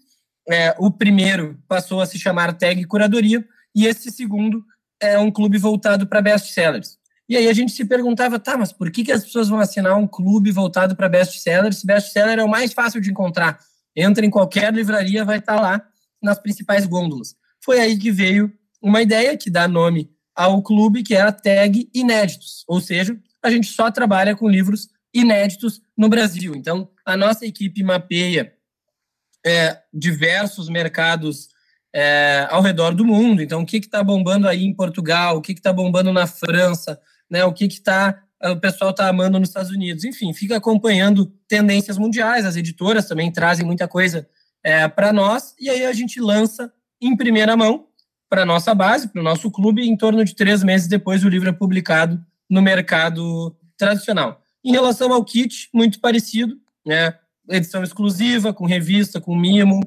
É, 0.47 0.75
o 0.79 0.91
primeiro 0.91 1.61
passou 1.67 2.01
a 2.01 2.05
se 2.05 2.17
chamar 2.17 2.57
Tag 2.57 2.83
Curadoria 2.85 3.45
e 3.75 3.85
esse 3.85 4.11
segundo 4.11 4.63
é 5.01 5.17
um 5.17 5.31
clube 5.31 5.57
voltado 5.57 6.07
para 6.07 6.21
best-sellers. 6.21 6.98
E 7.29 7.37
aí 7.37 7.47
a 7.47 7.53
gente 7.53 7.71
se 7.71 7.85
perguntava, 7.85 8.39
tá, 8.39 8.57
mas 8.57 8.73
por 8.73 8.89
que, 8.89 9.03
que 9.03 9.11
as 9.11 9.23
pessoas 9.23 9.47
vão 9.47 9.59
assinar 9.59 9.95
um 9.95 10.07
clube 10.07 10.51
voltado 10.51 10.95
para 10.95 11.07
best-seller 11.07 11.71
se 11.71 11.85
best-seller 11.85 12.39
é 12.39 12.43
o 12.43 12.49
mais 12.49 12.73
fácil 12.73 12.99
de 12.99 13.11
encontrar? 13.11 13.59
Entra 13.95 14.25
em 14.25 14.31
qualquer 14.31 14.73
livraria, 14.73 15.23
vai 15.23 15.37
estar 15.37 15.55
tá 15.55 15.61
lá 15.61 15.85
nas 16.21 16.39
principais 16.39 16.87
gôndolas. 16.87 17.35
Foi 17.63 17.79
aí 17.79 17.97
que 17.99 18.11
veio 18.11 18.51
uma 18.81 19.01
ideia 19.03 19.37
que 19.37 19.51
dá 19.51 19.67
nome 19.67 20.09
ao 20.35 20.63
clube, 20.63 21.03
que 21.03 21.13
é 21.13 21.21
a 21.21 21.31
tag 21.31 21.87
inéditos, 21.93 22.63
ou 22.67 22.81
seja, 22.81 23.15
a 23.43 23.51
gente 23.51 23.67
só 23.67 23.91
trabalha 23.91 24.35
com 24.35 24.49
livros 24.49 24.87
inéditos 25.13 25.81
no 25.97 26.09
Brasil. 26.09 26.55
Então, 26.55 26.89
a 27.05 27.15
nossa 27.15 27.45
equipe 27.45 27.83
mapeia 27.83 28.53
é, 29.45 29.77
diversos 29.93 30.67
mercados 30.67 31.49
é, 31.93 32.47
ao 32.49 32.61
redor 32.61 32.93
do 32.95 33.05
mundo. 33.05 33.41
Então, 33.41 33.61
o 33.61 33.65
que 33.65 33.77
está 33.77 34.03
bombando 34.03 34.47
aí 34.47 34.63
em 34.63 34.73
Portugal, 34.73 35.37
o 35.37 35.41
que 35.41 35.51
está 35.51 35.73
bombando 35.73 36.11
na 36.13 36.27
França, 36.27 36.99
né? 37.29 37.43
O 37.45 37.53
que 37.53 37.67
que 37.67 37.81
tá 37.81 38.23
o 38.41 38.55
pessoal 38.55 38.91
está 38.91 39.09
amando 39.09 39.37
nos 39.39 39.49
Estados 39.49 39.69
Unidos. 39.69 40.05
Enfim, 40.05 40.33
fica 40.33 40.55
acompanhando 40.55 41.25
tendências 41.47 41.97
mundiais. 41.97 42.45
As 42.45 42.55
editoras 42.55 43.05
também 43.05 43.31
trazem 43.31 43.65
muita 43.65 43.87
coisa 43.87 44.27
é, 44.63 44.87
para 44.87 45.11
nós 45.11 45.53
e 45.59 45.69
aí 45.69 45.85
a 45.85 45.93
gente 45.93 46.19
lança 46.19 46.71
em 47.01 47.15
primeira 47.15 47.55
mão 47.57 47.87
para 48.29 48.45
nossa 48.45 48.73
base, 48.73 49.07
para 49.09 49.19
o 49.19 49.23
nosso 49.23 49.51
clube. 49.51 49.81
Em 49.81 49.97
torno 49.97 50.23
de 50.23 50.35
três 50.35 50.63
meses 50.63 50.87
depois, 50.87 51.23
o 51.23 51.29
livro 51.29 51.49
é 51.49 51.53
publicado 51.53 52.23
no 52.49 52.61
mercado 52.61 53.55
tradicional. 53.77 54.41
Em 54.63 54.71
relação 54.71 55.11
ao 55.11 55.23
kit, 55.23 55.69
muito 55.73 55.99
parecido, 55.99 56.55
né? 56.85 57.15
Edição 57.49 57.83
exclusiva, 57.83 58.53
com 58.53 58.65
revista, 58.65 59.19
com 59.19 59.35
mimo, 59.35 59.79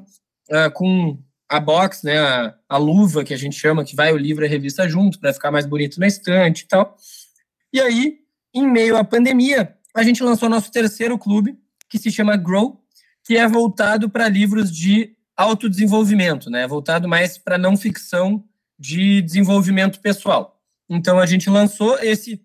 uh, 0.51 0.71
com 0.73 1.17
a 1.47 1.59
box, 1.59 2.03
né? 2.03 2.19
A, 2.19 2.53
a, 2.67 2.77
luva 2.77 3.23
que 3.23 3.33
a 3.33 3.37
gente 3.37 3.55
chama, 3.55 3.85
que 3.85 3.95
vai 3.95 4.11
o 4.11 4.17
livro 4.17 4.43
e 4.43 4.47
a 4.47 4.49
revista 4.49 4.87
junto, 4.89 5.19
para 5.19 5.33
ficar 5.33 5.51
mais 5.51 5.65
bonito 5.65 5.99
na 5.99 6.07
estante 6.07 6.61
e 6.61 6.67
tal. 6.67 6.97
E 7.73 7.81
aí, 7.81 8.19
em 8.53 8.67
meio 8.67 8.95
à 8.95 9.03
pandemia, 9.03 9.75
a 9.95 10.03
gente 10.03 10.21
lançou 10.21 10.47
nosso 10.47 10.71
terceiro 10.71 11.17
clube, 11.17 11.57
que 11.89 11.97
se 11.97 12.11
chama 12.11 12.37
Grow, 12.37 12.79
que 13.25 13.35
é 13.35 13.47
voltado 13.47 14.09
para 14.09 14.29
livros 14.29 14.71
de 14.71 15.15
autodesenvolvimento, 15.35 16.49
né? 16.49 16.67
Voltado 16.67 17.07
mais 17.07 17.37
para 17.37 17.57
não 17.57 17.75
ficção 17.75 18.43
de 18.77 19.21
desenvolvimento 19.21 19.99
pessoal. 19.99 20.61
Então 20.89 21.17
a 21.17 21.25
gente 21.25 21.49
lançou 21.49 21.97
esse 21.99 22.41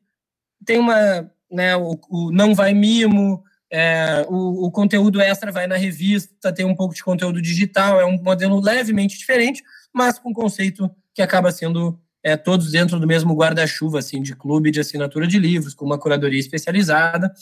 tem 0.65 0.79
uma, 0.79 1.31
né, 1.51 1.77
o, 1.77 1.99
o 2.11 2.33
não 2.33 2.55
vai 2.55 2.75
mimo, 2.75 3.43
é, 3.71 4.25
o, 4.29 4.67
o, 4.67 4.71
conteúdo 4.71 5.21
extra 5.21 5.53
vai 5.53 5.67
na 5.67 5.77
revista, 5.77 6.53
tem 6.53 6.67
um 6.67 6.75
pouco 6.75 6.95
de 6.95 7.03
conteúdo 7.03 7.41
digital, 7.41 8.01
é 8.01 8.05
um 8.05 8.21
modelo 8.23 8.61
levemente 8.61 9.17
diferente, 9.17 9.63
mas 9.93 10.19
com 10.19 10.33
conceito 10.33 10.91
que 11.15 11.23
acaba 11.23 11.53
sendo 11.53 12.01
é, 12.23 12.37
todos 12.37 12.71
dentro 12.71 12.99
do 12.99 13.07
mesmo 13.07 13.35
guarda-chuva 13.35 13.99
assim, 13.99 14.23
de 14.23 14.35
clube 14.35 14.71
de 14.71 14.81
assinatura 14.81 15.27
de 15.27 15.39
livros, 15.39 15.75
com 15.75 15.85
uma 15.85 15.99
curadoria 15.99 16.41
especializada. 16.41 17.33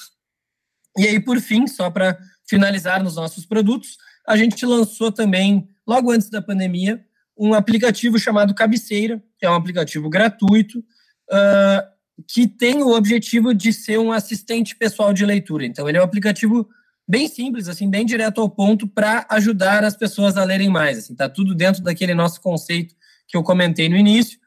E 0.97 1.07
aí, 1.07 1.21
por 1.21 1.41
fim, 1.41 1.67
só 1.67 1.91
para 1.91 2.19
finalizar 2.49 3.03
nos 3.03 3.17
nossos 3.17 3.45
produtos, 3.45 3.97
a 4.27 4.37
gente 4.37 4.65
lançou 4.65 5.13
também, 5.13 5.69
logo 5.87 6.11
antes 6.11 6.31
da 6.31 6.41
pandemia, 6.41 7.05
um 7.39 7.53
aplicativo 7.53 8.19
chamado 8.19 8.55
Cabeceira, 8.55 9.23
que 9.39 9.45
é 9.45 9.51
um 9.51 9.55
aplicativo 9.55 10.09
gratuito, 10.09 10.79
uh, 10.79 11.97
que 12.27 12.49
tem 12.49 12.83
o 12.83 12.95
objetivo 12.95 13.53
de 13.53 13.73
ser 13.73 13.99
um 13.99 14.11
assistente 14.11 14.75
pessoal 14.75 15.13
de 15.13 15.27
leitura. 15.27 15.67
Então, 15.67 15.89
ele 15.89 15.99
é 15.99 16.01
um 16.01 16.05
aplicativo 16.05 16.67
bem 17.07 17.29
simples, 17.29 17.69
assim, 17.69 17.89
bem 17.89 18.07
direto 18.07 18.41
ao 18.41 18.49
ponto 18.49 18.89
para 18.89 19.27
ajudar 19.31 19.85
as 19.85 19.97
pessoas 19.97 20.37
a 20.37 20.45
lerem 20.45 20.71
mais. 20.71 20.99
Assim, 20.99 21.15
tá 21.15 21.29
tudo 21.29 21.55
dentro 21.55 21.83
daquele 21.83 22.15
nosso 22.15 22.41
conceito 22.41 22.95
que 23.29 23.37
eu 23.37 23.43
comentei 23.43 23.89
no 23.89 23.97
início, 23.97 24.39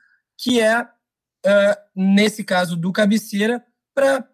que 0.42 0.62
é, 0.62 0.88
nesse 1.96 2.44
caso 2.44 2.76
do 2.76 2.92
cabeceira, 2.92 3.64
para 3.94 4.26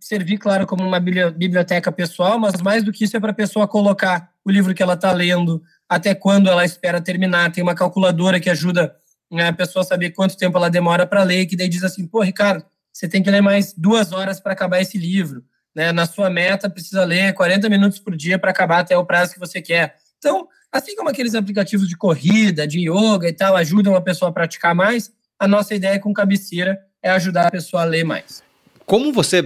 servir, 0.00 0.38
claro, 0.38 0.66
como 0.66 0.84
uma 0.84 0.98
biblioteca 0.98 1.92
pessoal, 1.92 2.38
mas 2.38 2.60
mais 2.60 2.82
do 2.82 2.90
que 2.92 3.04
isso 3.04 3.16
é 3.16 3.20
para 3.20 3.30
a 3.30 3.34
pessoa 3.34 3.68
colocar 3.68 4.32
o 4.44 4.50
livro 4.50 4.74
que 4.74 4.82
ela 4.82 4.94
está 4.94 5.12
lendo, 5.12 5.62
até 5.88 6.14
quando 6.14 6.48
ela 6.48 6.64
espera 6.64 7.00
terminar. 7.00 7.52
Tem 7.52 7.62
uma 7.62 7.74
calculadora 7.74 8.40
que 8.40 8.50
ajuda 8.50 8.96
né, 9.30 9.48
a 9.48 9.52
pessoa 9.52 9.82
a 9.82 9.86
saber 9.86 10.10
quanto 10.10 10.36
tempo 10.36 10.58
ela 10.58 10.68
demora 10.68 11.06
para 11.06 11.22
ler, 11.22 11.46
que 11.46 11.56
daí 11.56 11.68
diz 11.68 11.84
assim, 11.84 12.06
pô, 12.06 12.20
Ricardo, 12.20 12.64
você 12.92 13.08
tem 13.08 13.22
que 13.22 13.30
ler 13.30 13.40
mais 13.40 13.72
duas 13.72 14.10
horas 14.12 14.40
para 14.40 14.52
acabar 14.52 14.80
esse 14.80 14.98
livro. 14.98 15.44
Né? 15.74 15.92
Na 15.92 16.04
sua 16.04 16.28
meta, 16.28 16.68
precisa 16.68 17.04
ler 17.04 17.32
40 17.32 17.68
minutos 17.68 17.98
por 18.00 18.16
dia 18.16 18.38
para 18.38 18.50
acabar 18.50 18.80
até 18.80 18.96
o 18.98 19.06
prazo 19.06 19.32
que 19.32 19.40
você 19.40 19.62
quer. 19.62 19.96
Então, 20.18 20.48
assim 20.70 20.96
como 20.96 21.08
aqueles 21.08 21.34
aplicativos 21.34 21.88
de 21.88 21.96
corrida, 21.96 22.66
de 22.66 22.90
yoga 22.90 23.28
e 23.28 23.32
tal, 23.32 23.56
ajudam 23.56 23.94
a 23.94 24.00
pessoa 24.00 24.30
a 24.30 24.32
praticar 24.32 24.74
mais, 24.74 25.12
a 25.42 25.48
nossa 25.48 25.74
ideia 25.74 25.98
com 25.98 26.14
cabeceira 26.14 26.78
é 27.02 27.10
ajudar 27.10 27.48
a 27.48 27.50
pessoa 27.50 27.82
a 27.82 27.84
ler 27.84 28.04
mais. 28.04 28.44
Como 28.86 29.12
você 29.12 29.42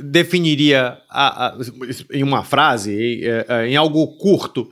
definiria 0.00 0.96
a, 1.10 1.48
a, 1.48 1.58
em 2.12 2.22
uma 2.22 2.44
frase, 2.44 2.92
em, 2.92 3.24
é, 3.24 3.72
é, 3.72 3.76
algo 3.76 4.16
curto, 4.16 4.70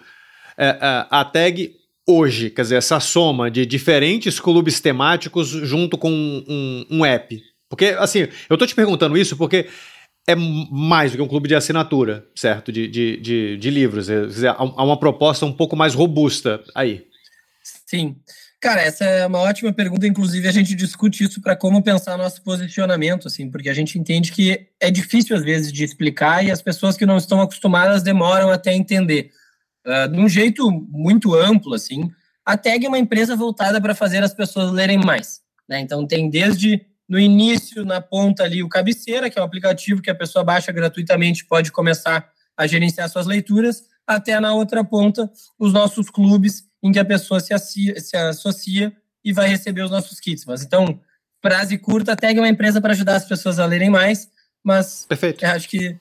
é, 0.56 0.78
a 1.10 1.24
tag 1.24 1.74
hoje? 2.06 2.48
Quer 2.48 2.62
dizer, 2.62 2.76
essa 2.76 3.00
soma 3.00 3.50
de 3.50 3.66
diferentes 3.66 4.38
clubes 4.38 4.80
temáticos 4.80 5.48
junto 5.48 5.98
com 5.98 6.12
um, 6.12 6.86
um 6.88 7.04
app. 7.04 7.42
Porque, 7.68 7.86
assim, 7.98 8.28
eu 8.48 8.56
tô 8.56 8.64
te 8.64 8.74
perguntando 8.74 9.18
isso 9.18 9.36
porque 9.36 9.66
é 10.28 10.36
mais 10.36 11.10
do 11.10 11.16
que 11.16 11.22
um 11.22 11.28
clube 11.28 11.48
de 11.48 11.56
assinatura, 11.56 12.24
certo? 12.36 12.70
De, 12.70 12.86
de, 12.86 13.16
de, 13.16 13.56
de 13.56 13.70
livros. 13.70 14.08
Há 14.08 14.84
uma 14.84 14.98
proposta 14.98 15.44
um 15.44 15.52
pouco 15.52 15.74
mais 15.74 15.92
robusta 15.92 16.62
aí. 16.72 17.04
Sim. 17.84 18.16
Cara, 18.62 18.80
essa 18.80 19.04
é 19.04 19.26
uma 19.26 19.40
ótima 19.40 19.72
pergunta. 19.72 20.06
Inclusive, 20.06 20.46
a 20.46 20.52
gente 20.52 20.76
discute 20.76 21.24
isso 21.24 21.42
para 21.42 21.56
como 21.56 21.82
pensar 21.82 22.16
nosso 22.16 22.40
posicionamento, 22.42 23.26
assim, 23.26 23.50
porque 23.50 23.68
a 23.68 23.74
gente 23.74 23.98
entende 23.98 24.30
que 24.30 24.68
é 24.78 24.88
difícil 24.88 25.34
às 25.34 25.42
vezes 25.42 25.72
de 25.72 25.82
explicar 25.82 26.44
e 26.44 26.50
as 26.50 26.62
pessoas 26.62 26.96
que 26.96 27.04
não 27.04 27.16
estão 27.16 27.40
acostumadas 27.40 28.04
demoram 28.04 28.50
até 28.50 28.72
entender. 28.72 29.32
Uh, 29.84 30.08
de 30.08 30.20
um 30.20 30.28
jeito 30.28 30.70
muito 30.70 31.34
amplo, 31.34 31.74
assim, 31.74 32.08
a 32.46 32.56
Tag 32.56 32.86
é 32.86 32.88
uma 32.88 33.00
empresa 33.00 33.34
voltada 33.34 33.80
para 33.80 33.96
fazer 33.96 34.22
as 34.22 34.32
pessoas 34.32 34.70
lerem 34.70 34.98
mais. 34.98 35.40
Né? 35.68 35.80
Então, 35.80 36.06
tem 36.06 36.30
desde 36.30 36.86
no 37.08 37.18
início, 37.18 37.84
na 37.84 38.00
ponta 38.00 38.44
ali, 38.44 38.62
o 38.62 38.68
Cabeceira, 38.68 39.28
que 39.28 39.40
é 39.40 39.42
um 39.42 39.44
aplicativo 39.44 40.00
que 40.00 40.10
a 40.10 40.14
pessoa 40.14 40.44
baixa 40.44 40.70
gratuitamente 40.70 41.44
pode 41.46 41.72
começar 41.72 42.30
a 42.56 42.64
gerenciar 42.68 43.08
suas 43.08 43.26
leituras, 43.26 43.82
até 44.06 44.38
na 44.38 44.54
outra 44.54 44.84
ponta, 44.84 45.28
os 45.58 45.72
nossos 45.72 46.08
clubes, 46.08 46.70
em 46.82 46.92
que 46.92 46.98
a 46.98 47.04
pessoa 47.04 47.40
se, 47.40 47.54
associa, 47.54 48.00
se 48.00 48.16
associa 48.16 48.92
e 49.24 49.32
vai 49.32 49.48
receber 49.48 49.82
os 49.82 49.90
nossos 49.90 50.18
kits. 50.18 50.44
Mas 50.44 50.62
então, 50.62 51.00
frase 51.40 51.78
curta, 51.78 52.16
tag 52.16 52.38
uma 52.38 52.48
empresa 52.48 52.80
para 52.80 52.92
ajudar 52.92 53.16
as 53.16 53.24
pessoas 53.24 53.58
a 53.58 53.66
lerem 53.66 53.90
mais, 53.90 54.28
mas 54.64 55.06
Perfeito. 55.08 55.44
acho 55.44 55.68
que 55.68 55.96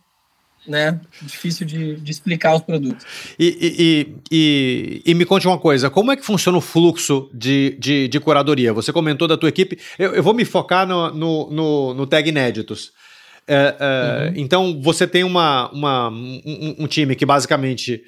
né, 0.68 1.00
difícil 1.22 1.66
de, 1.66 1.96
de 1.96 2.12
explicar 2.12 2.56
os 2.56 2.62
produtos. 2.62 3.06
E, 3.40 3.58
e, 3.60 4.16
e, 4.32 5.02
e, 5.06 5.14
me 5.16 5.26
conte 5.26 5.48
uma 5.48 5.58
coisa, 5.58 5.90
como 5.90 6.12
é 6.12 6.16
que 6.16 6.24
funciona 6.24 6.58
o 6.58 6.62
fluxo 6.62 7.30
de, 7.34 7.76
de, 7.80 8.08
de 8.08 8.20
curadoria? 8.20 8.74
Você 8.74 8.94
comentou 8.94 9.28
da 9.28 9.38
tua 9.38 9.50
equipe, 9.50 9.80
eu, 9.98 10.14
eu 10.14 10.24
vou 10.24 10.34
me 10.34 10.46
focar 10.46 10.86
no, 10.88 11.12
no, 11.12 11.50
no, 11.50 11.94
no 11.96 12.08
Tag 12.08 12.30
Inéditos. 12.30 12.92
É, 13.48 13.76
é, 13.80 14.28
uhum. 14.28 14.34
Então, 14.36 14.82
você 14.82 15.08
tem 15.08 15.24
uma, 15.24 15.70
uma, 15.72 16.10
um, 16.10 16.76
um, 16.80 16.88
time 16.88 17.16
que 17.16 17.26
basicamente 17.26 18.04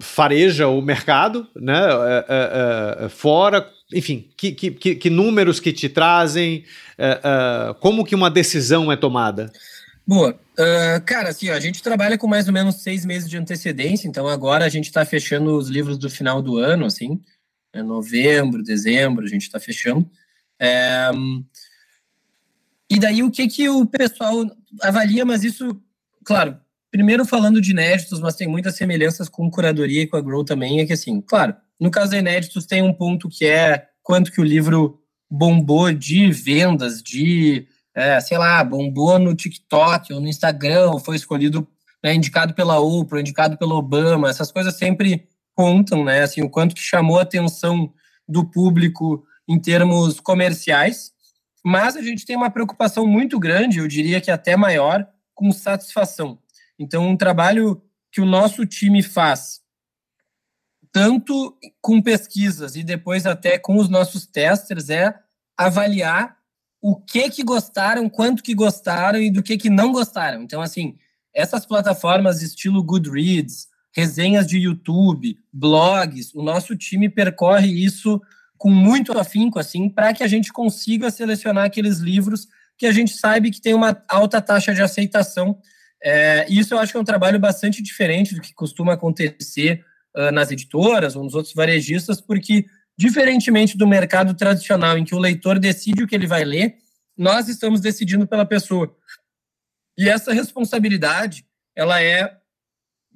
fareja 0.00 0.68
o 0.68 0.80
mercado, 0.80 1.46
né? 1.54 1.78
É, 1.78 2.24
é, 2.28 3.04
é 3.04 3.08
fora, 3.08 3.70
enfim, 3.92 4.28
que, 4.36 4.52
que, 4.52 4.94
que, 4.94 5.10
números 5.10 5.60
que 5.60 5.72
te 5.72 5.88
trazem, 5.88 6.64
como 7.80 8.04
que 8.04 8.14
uma 8.14 8.30
decisão 8.30 8.90
é 8.90 8.96
tomada? 8.96 9.52
Boa. 10.06 10.38
Uh, 10.58 11.00
cara, 11.06 11.30
assim, 11.30 11.48
ó, 11.50 11.54
a 11.54 11.60
gente 11.60 11.82
trabalha 11.82 12.18
com 12.18 12.26
mais 12.26 12.46
ou 12.46 12.52
menos 12.52 12.82
seis 12.82 13.06
meses 13.06 13.30
de 13.30 13.38
antecedência, 13.38 14.08
então 14.08 14.28
agora 14.28 14.64
a 14.64 14.68
gente 14.68 14.86
está 14.86 15.04
fechando 15.06 15.56
os 15.56 15.68
livros 15.68 15.96
do 15.96 16.10
final 16.10 16.42
do 16.42 16.58
ano, 16.58 16.84
assim, 16.84 17.18
é 17.72 17.82
novembro, 17.82 18.62
dezembro, 18.62 19.24
a 19.24 19.28
gente 19.28 19.42
está 19.42 19.58
fechando. 19.58 20.10
É, 20.58 21.10
e 22.90 22.98
daí 22.98 23.22
o 23.22 23.30
que, 23.30 23.46
que 23.46 23.68
o 23.68 23.86
pessoal 23.86 24.44
avalia, 24.82 25.24
mas 25.24 25.44
isso, 25.44 25.80
claro, 26.24 26.58
primeiro 26.90 27.24
falando 27.24 27.60
de 27.60 27.70
inéditos, 27.70 28.20
mas 28.20 28.34
tem 28.34 28.48
muitas 28.48 28.76
semelhanças 28.76 29.28
com 29.28 29.50
curadoria 29.50 30.02
e 30.02 30.06
com 30.06 30.16
a 30.16 30.20
Grow 30.20 30.44
também, 30.44 30.80
é 30.80 30.86
que 30.86 30.92
assim, 30.92 31.20
claro, 31.20 31.54
no 31.78 31.90
caso 31.90 32.10
da 32.10 32.18
inéditos 32.18 32.66
tem 32.66 32.82
um 32.82 32.92
ponto 32.92 33.28
que 33.28 33.46
é 33.46 33.86
quanto 34.02 34.32
que 34.32 34.40
o 34.40 34.44
livro 34.44 35.00
bombou 35.30 35.92
de 35.92 36.30
vendas, 36.32 37.02
de, 37.02 37.66
é, 37.94 38.18
sei 38.20 38.36
lá, 38.36 38.62
bombou 38.64 39.18
no 39.18 39.34
TikTok 39.34 40.12
ou 40.12 40.20
no 40.20 40.28
Instagram, 40.28 40.90
ou 40.90 40.98
foi 40.98 41.14
escolhido, 41.16 41.66
né, 42.02 42.14
indicado 42.14 42.52
pela 42.54 42.80
Oprah, 42.80 43.20
indicado 43.20 43.56
pelo 43.56 43.76
Obama, 43.76 44.28
essas 44.28 44.50
coisas 44.50 44.76
sempre 44.76 45.28
contam, 45.54 46.04
né, 46.04 46.22
assim, 46.22 46.42
o 46.42 46.50
quanto 46.50 46.74
que 46.74 46.82
chamou 46.82 47.18
a 47.18 47.22
atenção 47.22 47.92
do 48.28 48.44
público 48.44 49.24
em 49.48 49.58
termos 49.58 50.18
comerciais, 50.18 51.12
mas 51.64 51.96
a 51.96 52.02
gente 52.02 52.24
tem 52.24 52.36
uma 52.36 52.50
preocupação 52.50 53.06
muito 53.06 53.38
grande, 53.38 53.78
eu 53.78 53.86
diria 53.86 54.20
que 54.20 54.30
até 54.30 54.56
maior, 54.56 55.06
com 55.34 55.52
satisfação. 55.52 56.38
Então, 56.80 57.06
um 57.06 57.16
trabalho 57.16 57.82
que 58.10 58.22
o 58.22 58.26
nosso 58.26 58.64
time 58.64 59.02
faz, 59.02 59.60
tanto 60.90 61.54
com 61.78 62.00
pesquisas 62.00 62.74
e 62.74 62.82
depois 62.82 63.26
até 63.26 63.58
com 63.58 63.76
os 63.76 63.90
nossos 63.90 64.26
testers, 64.26 64.88
é 64.88 65.14
avaliar 65.58 66.38
o 66.80 66.96
que 66.96 67.28
que 67.28 67.44
gostaram, 67.44 68.08
quanto 68.08 68.42
que 68.42 68.54
gostaram 68.54 69.20
e 69.20 69.30
do 69.30 69.42
que 69.42 69.58
que 69.58 69.68
não 69.68 69.92
gostaram. 69.92 70.42
Então, 70.42 70.62
assim, 70.62 70.96
essas 71.34 71.66
plataformas 71.66 72.40
estilo 72.40 72.82
Goodreads, 72.82 73.68
resenhas 73.94 74.46
de 74.46 74.58
YouTube, 74.58 75.36
blogs, 75.52 76.34
o 76.34 76.42
nosso 76.42 76.74
time 76.74 77.10
percorre 77.10 77.68
isso 77.68 78.18
com 78.56 78.70
muito 78.70 79.16
afinco, 79.18 79.58
assim, 79.58 79.86
para 79.86 80.14
que 80.14 80.24
a 80.24 80.26
gente 80.26 80.50
consiga 80.50 81.10
selecionar 81.10 81.66
aqueles 81.66 81.98
livros 81.98 82.48
que 82.78 82.86
a 82.86 82.92
gente 82.92 83.12
sabe 83.14 83.50
que 83.50 83.60
tem 83.60 83.74
uma 83.74 84.02
alta 84.08 84.40
taxa 84.40 84.72
de 84.72 84.80
aceitação. 84.80 85.60
É, 86.02 86.46
isso 86.48 86.74
eu 86.74 86.78
acho 86.78 86.92
que 86.92 86.98
é 86.98 87.00
um 87.00 87.04
trabalho 87.04 87.38
bastante 87.38 87.82
diferente 87.82 88.34
do 88.34 88.40
que 88.40 88.54
costuma 88.54 88.94
acontecer 88.94 89.84
uh, 90.16 90.30
nas 90.32 90.50
editoras 90.50 91.14
ou 91.14 91.22
nos 91.22 91.34
outros 91.34 91.54
varejistas, 91.54 92.20
porque, 92.20 92.66
diferentemente 92.96 93.76
do 93.76 93.86
mercado 93.86 94.34
tradicional, 94.34 94.96
em 94.96 95.04
que 95.04 95.14
o 95.14 95.18
leitor 95.18 95.58
decide 95.58 96.02
o 96.02 96.06
que 96.06 96.14
ele 96.14 96.26
vai 96.26 96.44
ler, 96.44 96.76
nós 97.16 97.48
estamos 97.48 97.80
decidindo 97.80 98.26
pela 98.26 98.46
pessoa. 98.46 98.96
E 99.98 100.08
essa 100.08 100.32
responsabilidade, 100.32 101.44
ela 101.76 102.02
é, 102.02 102.34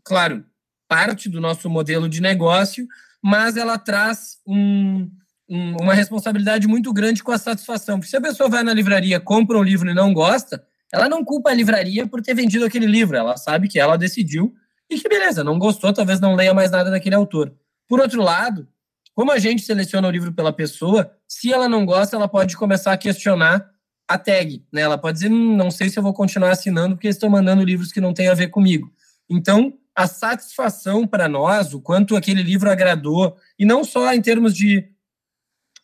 claro, 0.04 0.44
parte 0.86 1.28
do 1.28 1.40
nosso 1.40 1.70
modelo 1.70 2.08
de 2.08 2.20
negócio, 2.20 2.86
mas 3.22 3.56
ela 3.56 3.78
traz 3.78 4.38
um, 4.46 5.10
um, 5.48 5.76
uma 5.80 5.94
responsabilidade 5.94 6.68
muito 6.68 6.92
grande 6.92 7.22
com 7.22 7.32
a 7.32 7.38
satisfação. 7.38 7.98
Porque 7.98 8.10
se 8.10 8.16
a 8.16 8.20
pessoa 8.20 8.50
vai 8.50 8.62
na 8.62 8.74
livraria, 8.74 9.18
compra 9.18 9.56
um 9.56 9.62
livro 9.62 9.90
e 9.90 9.94
não 9.94 10.12
gosta, 10.12 10.62
ela 10.94 11.08
não 11.08 11.24
culpa 11.24 11.50
a 11.50 11.54
livraria 11.54 12.06
por 12.06 12.22
ter 12.22 12.34
vendido 12.34 12.64
aquele 12.64 12.86
livro. 12.86 13.16
Ela 13.16 13.36
sabe 13.36 13.66
que 13.66 13.80
ela 13.80 13.98
decidiu 13.98 14.54
e 14.88 14.96
que 14.96 15.08
beleza, 15.08 15.42
não 15.42 15.58
gostou, 15.58 15.92
talvez 15.92 16.20
não 16.20 16.36
leia 16.36 16.54
mais 16.54 16.70
nada 16.70 16.88
daquele 16.88 17.16
autor. 17.16 17.52
Por 17.88 17.98
outro 17.98 18.22
lado, 18.22 18.68
como 19.12 19.32
a 19.32 19.38
gente 19.40 19.62
seleciona 19.62 20.06
o 20.06 20.10
livro 20.10 20.32
pela 20.32 20.52
pessoa, 20.52 21.10
se 21.26 21.52
ela 21.52 21.68
não 21.68 21.84
gosta, 21.84 22.14
ela 22.14 22.28
pode 22.28 22.56
começar 22.56 22.92
a 22.92 22.96
questionar 22.96 23.68
a 24.06 24.16
tag. 24.16 24.64
Né? 24.72 24.82
Ela 24.82 24.96
pode 24.96 25.18
dizer, 25.18 25.32
hum, 25.32 25.56
não 25.56 25.68
sei 25.68 25.88
se 25.88 25.98
eu 25.98 26.02
vou 26.02 26.14
continuar 26.14 26.52
assinando 26.52 26.94
porque 26.94 27.08
estão 27.08 27.28
mandando 27.28 27.64
livros 27.64 27.90
que 27.90 28.00
não 28.00 28.14
têm 28.14 28.28
a 28.28 28.34
ver 28.34 28.48
comigo. 28.48 28.88
Então, 29.28 29.74
a 29.96 30.06
satisfação 30.06 31.08
para 31.08 31.28
nós, 31.28 31.74
o 31.74 31.80
quanto 31.80 32.14
aquele 32.14 32.42
livro 32.42 32.70
agradou, 32.70 33.36
e 33.58 33.64
não 33.64 33.82
só 33.82 34.12
em 34.14 34.22
termos 34.22 34.54
de 34.54 34.78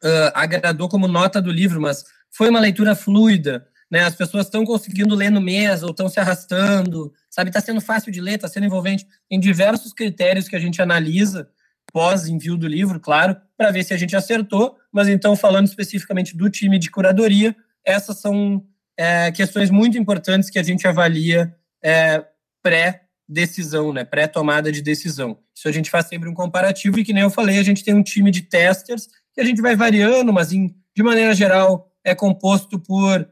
uh, 0.05 0.31
agradou 0.35 0.89
como 0.89 1.09
nota 1.09 1.43
do 1.43 1.51
livro, 1.51 1.81
mas 1.81 2.05
foi 2.31 2.49
uma 2.49 2.61
leitura 2.61 2.95
fluida, 2.95 3.67
né? 3.91 4.05
As 4.05 4.15
pessoas 4.15 4.47
estão 4.47 4.65
conseguindo 4.65 5.15
ler 5.15 5.31
no 5.31 5.41
mês 5.41 5.83
ou 5.83 5.91
estão 5.91 6.09
se 6.09 6.21
arrastando, 6.21 7.13
sabe? 7.29 7.51
Está 7.51 7.61
sendo 7.61 7.81
fácil 7.81 8.13
de 8.13 8.21
ler, 8.21 8.37
está 8.37 8.49
sendo 8.49 8.67
envolvente. 8.67 9.07
Em 9.31 9.41
diversos 9.41 9.93
critérios 9.93 10.49
que 10.49 10.55
a 10.55 10.61
gente 10.61 10.81
analisa 10.81 11.49
pós 11.93 12.29
envio 12.29 12.57
do 12.57 12.69
livro, 12.69 13.01
claro, 13.01 13.37
para 13.57 13.73
ver 13.73 13.83
se 13.83 13.93
a 13.93 13.97
gente 13.97 14.15
acertou. 14.15 14.77
Mas 14.93 15.09
então, 15.09 15.35
falando 15.35 15.67
especificamente 15.67 16.37
do 16.37 16.49
time 16.49 16.79
de 16.79 16.91
curadoria, 16.91 17.57
essas 17.85 18.21
são 18.21 18.65
é, 18.97 19.33
questões 19.33 19.71
muito 19.71 19.99
importantes 19.99 20.51
que 20.51 20.59
a 20.59 20.63
gente 20.63 20.87
avalia 20.87 21.53
é, 21.83 22.25
pré-decisão, 22.63 23.93
né? 23.93 24.05
Pré-tomada 24.05 24.71
de 24.71 24.83
decisão. 24.83 25.39
Isso 25.55 25.69
a 25.69 25.73
gente 25.73 25.91
faz 25.91 26.07
sempre 26.07 26.29
um 26.29 26.35
comparativo 26.35 26.99
e 26.99 27.05
que 27.05 27.13
nem 27.13 27.25
eu 27.25 27.31
falei, 27.31 27.59
a 27.59 27.63
gente 27.63 27.83
tem 27.83 27.95
um 27.95 28.03
time 28.03 28.31
de 28.31 28.43
testers 28.43 29.09
que 29.35 29.41
a 29.41 29.45
gente 29.45 29.61
vai 29.61 29.75
variando, 29.75 30.33
mas 30.33 30.53
em, 30.53 30.75
de 30.95 31.03
maneira 31.03 31.35
geral 31.35 31.91
é 32.05 32.15
composto 32.15 32.79
por 32.79 33.29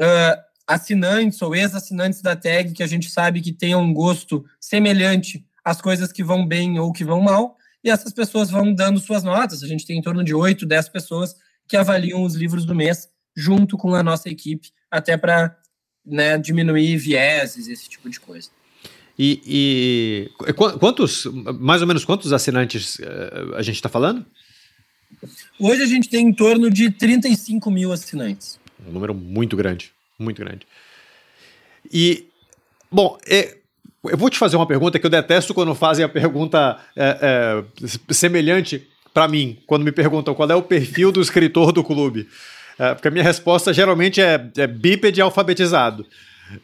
uh, 0.00 0.40
assinantes 0.66 1.40
ou 1.42 1.54
ex-assinantes 1.54 2.20
da 2.20 2.36
tag 2.36 2.72
que 2.72 2.82
a 2.82 2.86
gente 2.86 3.10
sabe 3.10 3.40
que 3.40 3.52
tenham 3.52 3.82
um 3.82 3.92
gosto 3.92 4.44
semelhante 4.60 5.44
às 5.64 5.80
coisas 5.80 6.12
que 6.12 6.24
vão 6.24 6.46
bem 6.46 6.78
ou 6.78 6.92
que 6.92 7.04
vão 7.04 7.20
mal, 7.20 7.56
e 7.82 7.90
essas 7.90 8.12
pessoas 8.12 8.50
vão 8.50 8.74
dando 8.74 8.98
suas 9.00 9.22
notas. 9.22 9.62
A 9.62 9.66
gente 9.66 9.86
tem 9.86 9.98
em 9.98 10.02
torno 10.02 10.24
de 10.24 10.34
8, 10.34 10.66
10 10.66 10.88
pessoas 10.88 11.34
que 11.66 11.76
avaliam 11.76 12.22
os 12.22 12.34
livros 12.34 12.64
do 12.64 12.74
mês 12.74 13.08
junto 13.36 13.76
com 13.76 13.94
a 13.94 14.02
nossa 14.02 14.28
equipe, 14.28 14.70
até 14.90 15.16
para 15.16 15.56
né, 16.04 16.38
diminuir 16.38 16.96
vieses, 16.96 17.68
esse 17.68 17.88
tipo 17.88 18.08
de 18.10 18.18
coisa. 18.18 18.50
E, 19.18 20.30
e, 20.46 20.52
quantos, 20.54 21.26
mais 21.58 21.82
ou 21.82 21.88
menos 21.88 22.04
quantos 22.04 22.32
assinantes 22.32 22.98
uh, 23.00 23.54
a 23.56 23.62
gente 23.62 23.76
está 23.76 23.88
falando? 23.88 24.24
Hoje 25.58 25.82
a 25.82 25.86
gente 25.86 26.08
tem 26.08 26.28
em 26.28 26.32
torno 26.32 26.70
de 26.70 26.90
35 26.90 27.70
mil 27.70 27.92
assinantes. 27.92 28.60
Um 28.86 28.92
número 28.92 29.14
muito 29.14 29.56
grande, 29.56 29.92
muito 30.18 30.42
grande. 30.42 30.66
E, 31.92 32.26
bom, 32.90 33.18
é, 33.26 33.56
eu 34.04 34.16
vou 34.16 34.30
te 34.30 34.38
fazer 34.38 34.56
uma 34.56 34.66
pergunta 34.66 34.98
que 34.98 35.06
eu 35.06 35.10
detesto 35.10 35.54
quando 35.54 35.74
fazem 35.74 36.04
a 36.04 36.08
pergunta 36.08 36.78
é, 36.96 37.64
é, 37.80 38.14
semelhante 38.14 38.86
para 39.12 39.26
mim, 39.26 39.58
quando 39.66 39.84
me 39.84 39.92
perguntam 39.92 40.34
qual 40.34 40.50
é 40.50 40.54
o 40.54 40.62
perfil 40.62 41.10
do 41.10 41.20
escritor 41.20 41.72
do 41.72 41.82
clube. 41.82 42.28
É, 42.78 42.94
porque 42.94 43.08
a 43.08 43.10
minha 43.10 43.24
resposta 43.24 43.72
geralmente 43.72 44.20
é, 44.20 44.50
é 44.56 44.66
bípede 44.66 45.20
alfabetizado. 45.20 46.06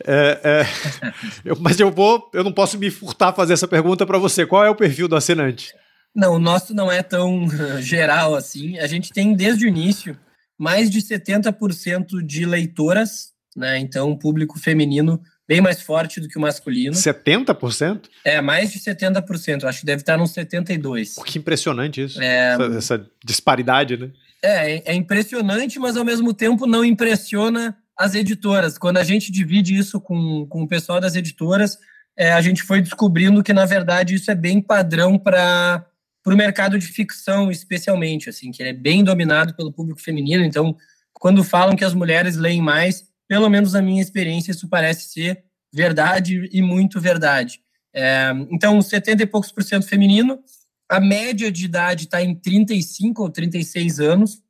É, 0.07 0.40
é, 0.44 0.66
eu, 1.44 1.57
mas 1.61 1.79
eu 1.81 1.90
vou, 1.90 2.31
eu 2.33 2.44
não 2.44 2.53
posso 2.53 2.79
me 2.79 2.90
furtar 2.90 3.29
a 3.29 3.33
fazer 3.33 3.55
essa 3.55 3.66
pergunta 3.66 4.07
para 4.07 4.18
você. 4.18 4.46
Qual 4.46 4.64
é 4.64 4.70
o 4.70 4.74
perfil 4.74 5.09
do 5.09 5.16
assinante? 5.16 5.74
Não, 6.14 6.35
o 6.35 6.38
nosso 6.38 6.72
não 6.72 6.92
é 6.92 7.03
tão 7.03 7.48
geral 7.81 8.37
assim. 8.37 8.79
A 8.79 8.87
gente 8.87 9.12
tem 9.12 9.35
desde 9.35 9.64
o 9.64 9.68
início 9.68 10.16
mais 10.59 10.90
de 10.90 11.01
70% 11.01 12.23
de 12.25 12.45
leitoras, 12.45 13.33
né? 13.57 13.79
Então, 13.79 14.17
público 14.17 14.59
feminino 14.59 15.21
bem 15.47 15.61
mais 15.61 15.83
forte 15.83 16.21
do 16.21 16.29
que 16.29 16.38
o 16.38 16.40
masculino. 16.40 16.95
70%? 16.95 18.05
É, 18.25 18.40
mais 18.40 18.73
de 18.73 18.79
70%. 18.79 19.64
Acho 19.64 19.81
que 19.81 19.87
deve 19.87 20.03
estar 20.03 20.17
nos 20.17 20.33
72%. 20.33 21.23
Que 21.25 21.38
impressionante 21.38 22.03
isso. 22.03 22.21
É... 22.21 22.55
Essa, 22.55 22.64
essa, 22.77 23.11
disparidade, 23.25 23.97
né? 23.97 24.11
É, 24.43 24.93
é 24.93 24.95
impressionante, 24.95 25.79
mas 25.79 25.97
ao 25.97 26.05
mesmo 26.05 26.35
tempo 26.35 26.67
não 26.67 26.85
impressiona 26.85 27.77
as 27.97 28.14
editoras. 28.14 28.77
Quando 28.77 28.99
a 28.99 29.05
gente 29.05 29.31
divide 29.31 29.77
isso 29.77 30.01
com, 30.01 30.47
com 30.47 30.62
o 30.62 30.69
pessoal 30.69 31.01
das 31.01 31.14
editoras, 31.14 31.79
é, 32.17 32.33
a 32.33 32.40
gente 32.40 32.62
foi 32.62 32.81
descobrindo 32.81 33.43
que, 33.43 33.53
na 33.53 33.64
verdade, 33.64 34.14
isso 34.14 34.31
é 34.31 34.35
bem 34.35 34.61
padrão 34.61 35.19
para 35.19 35.85
o 36.33 36.37
mercado 36.37 36.79
de 36.79 36.87
ficção, 36.87 37.51
especialmente, 37.51 38.31
assim, 38.31 38.51
que 38.51 38.63
ele 38.63 38.71
é 38.71 38.73
bem 38.73 39.05
dominado 39.05 39.55
pelo 39.55 39.73
público 39.73 40.01
feminino. 40.01 40.45
Então, 40.45 40.77
quando 41.13 41.45
falam 41.45 41.77
que 41.77 41.85
as 41.85 41.93
mulheres 41.93 42.37
leem 42.37 42.63
mais, 42.63 43.05
pelo 43.29 43.49
menos 43.51 43.73
na 43.73 43.83
minha 43.83 44.01
experiência, 44.01 44.53
isso 44.53 44.69
parece 44.69 45.09
ser 45.09 45.45
verdade 45.73 46.49
e 46.53 46.63
muito 46.63 47.01
verdade. 47.01 47.61
É, 47.93 48.33
então, 48.51 48.81
70 48.81 49.23
e 49.23 49.27
poucos 49.27 49.53
por 49.53 49.63
cento 49.63 49.87
feminino, 49.87 50.43
a 50.89 51.01
média 51.01 51.51
de 51.51 51.65
idade 51.65 52.05
está 52.05 52.23
em 52.23 52.35
35 52.35 53.23
ou 53.23 53.31
36 53.31 54.01
anos, 54.01 54.43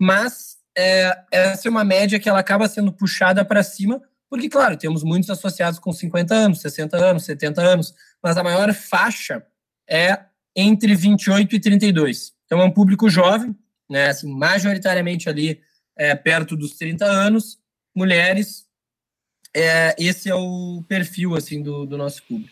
mas 0.00 0.56
é, 0.76 1.16
essa 1.30 1.68
é 1.68 1.70
uma 1.70 1.84
média 1.84 2.18
que 2.18 2.28
ela 2.28 2.40
acaba 2.40 2.68
sendo 2.68 2.92
puxada 2.92 3.44
para 3.44 3.62
cima, 3.62 4.02
porque, 4.28 4.48
claro, 4.48 4.76
temos 4.76 5.02
muitos 5.04 5.30
associados 5.30 5.78
com 5.78 5.92
50 5.92 6.34
anos, 6.34 6.60
60 6.60 6.96
anos, 6.96 7.24
70 7.24 7.62
anos, 7.62 7.94
mas 8.22 8.36
a 8.36 8.42
maior 8.42 8.72
faixa 8.74 9.44
é 9.88 10.18
entre 10.54 10.94
28 10.94 11.56
e 11.56 11.60
32. 11.60 12.32
Então, 12.46 12.60
é 12.60 12.64
um 12.64 12.70
público 12.70 13.08
jovem, 13.08 13.54
né, 13.88 14.08
assim, 14.08 14.32
majoritariamente 14.32 15.28
ali 15.28 15.60
é, 15.96 16.14
perto 16.14 16.56
dos 16.56 16.72
30 16.72 17.04
anos, 17.04 17.58
mulheres. 17.94 18.64
É, 19.54 19.94
esse 19.98 20.28
é 20.28 20.34
o 20.34 20.82
perfil 20.88 21.36
assim 21.36 21.62
do, 21.62 21.86
do 21.86 21.96
nosso 21.96 22.22
público. 22.24 22.50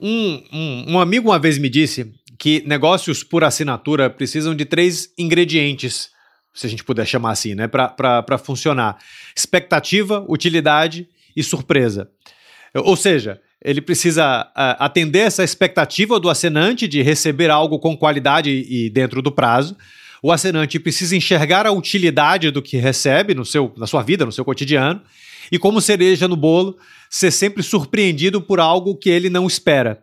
Um, 0.00 0.42
um, 0.52 0.92
um 0.92 1.00
amigo 1.00 1.28
uma 1.28 1.38
vez 1.38 1.58
me 1.58 1.68
disse 1.68 2.12
que 2.38 2.62
negócios 2.66 3.24
por 3.24 3.42
assinatura 3.42 4.08
precisam 4.08 4.54
de 4.54 4.64
três 4.64 5.12
ingredientes, 5.18 6.10
se 6.54 6.66
a 6.66 6.70
gente 6.70 6.84
puder 6.84 7.06
chamar 7.06 7.32
assim, 7.32 7.54
né, 7.54 7.68
para 7.68 8.38
funcionar: 8.38 8.98
expectativa, 9.36 10.24
utilidade 10.28 11.08
e 11.36 11.42
surpresa. 11.42 12.10
Ou 12.74 12.96
seja, 12.96 13.40
ele 13.62 13.80
precisa 13.80 14.42
uh, 14.42 14.76
atender 14.78 15.20
essa 15.20 15.42
expectativa 15.42 16.20
do 16.20 16.30
assinante 16.30 16.86
de 16.86 17.02
receber 17.02 17.50
algo 17.50 17.78
com 17.78 17.96
qualidade 17.96 18.50
e 18.50 18.88
dentro 18.88 19.20
do 19.20 19.32
prazo. 19.32 19.76
O 20.22 20.32
assinante 20.32 20.78
precisa 20.78 21.16
enxergar 21.16 21.66
a 21.66 21.72
utilidade 21.72 22.50
do 22.50 22.62
que 22.62 22.76
recebe 22.76 23.34
no 23.34 23.44
seu, 23.44 23.72
na 23.76 23.86
sua 23.86 24.02
vida, 24.02 24.24
no 24.24 24.32
seu 24.32 24.44
cotidiano. 24.44 25.00
E 25.50 25.58
como 25.58 25.80
cereja 25.80 26.28
no 26.28 26.36
bolo, 26.36 26.76
ser 27.08 27.30
sempre 27.30 27.62
surpreendido 27.62 28.40
por 28.40 28.60
algo 28.60 28.96
que 28.96 29.08
ele 29.08 29.30
não 29.30 29.46
espera. 29.46 30.02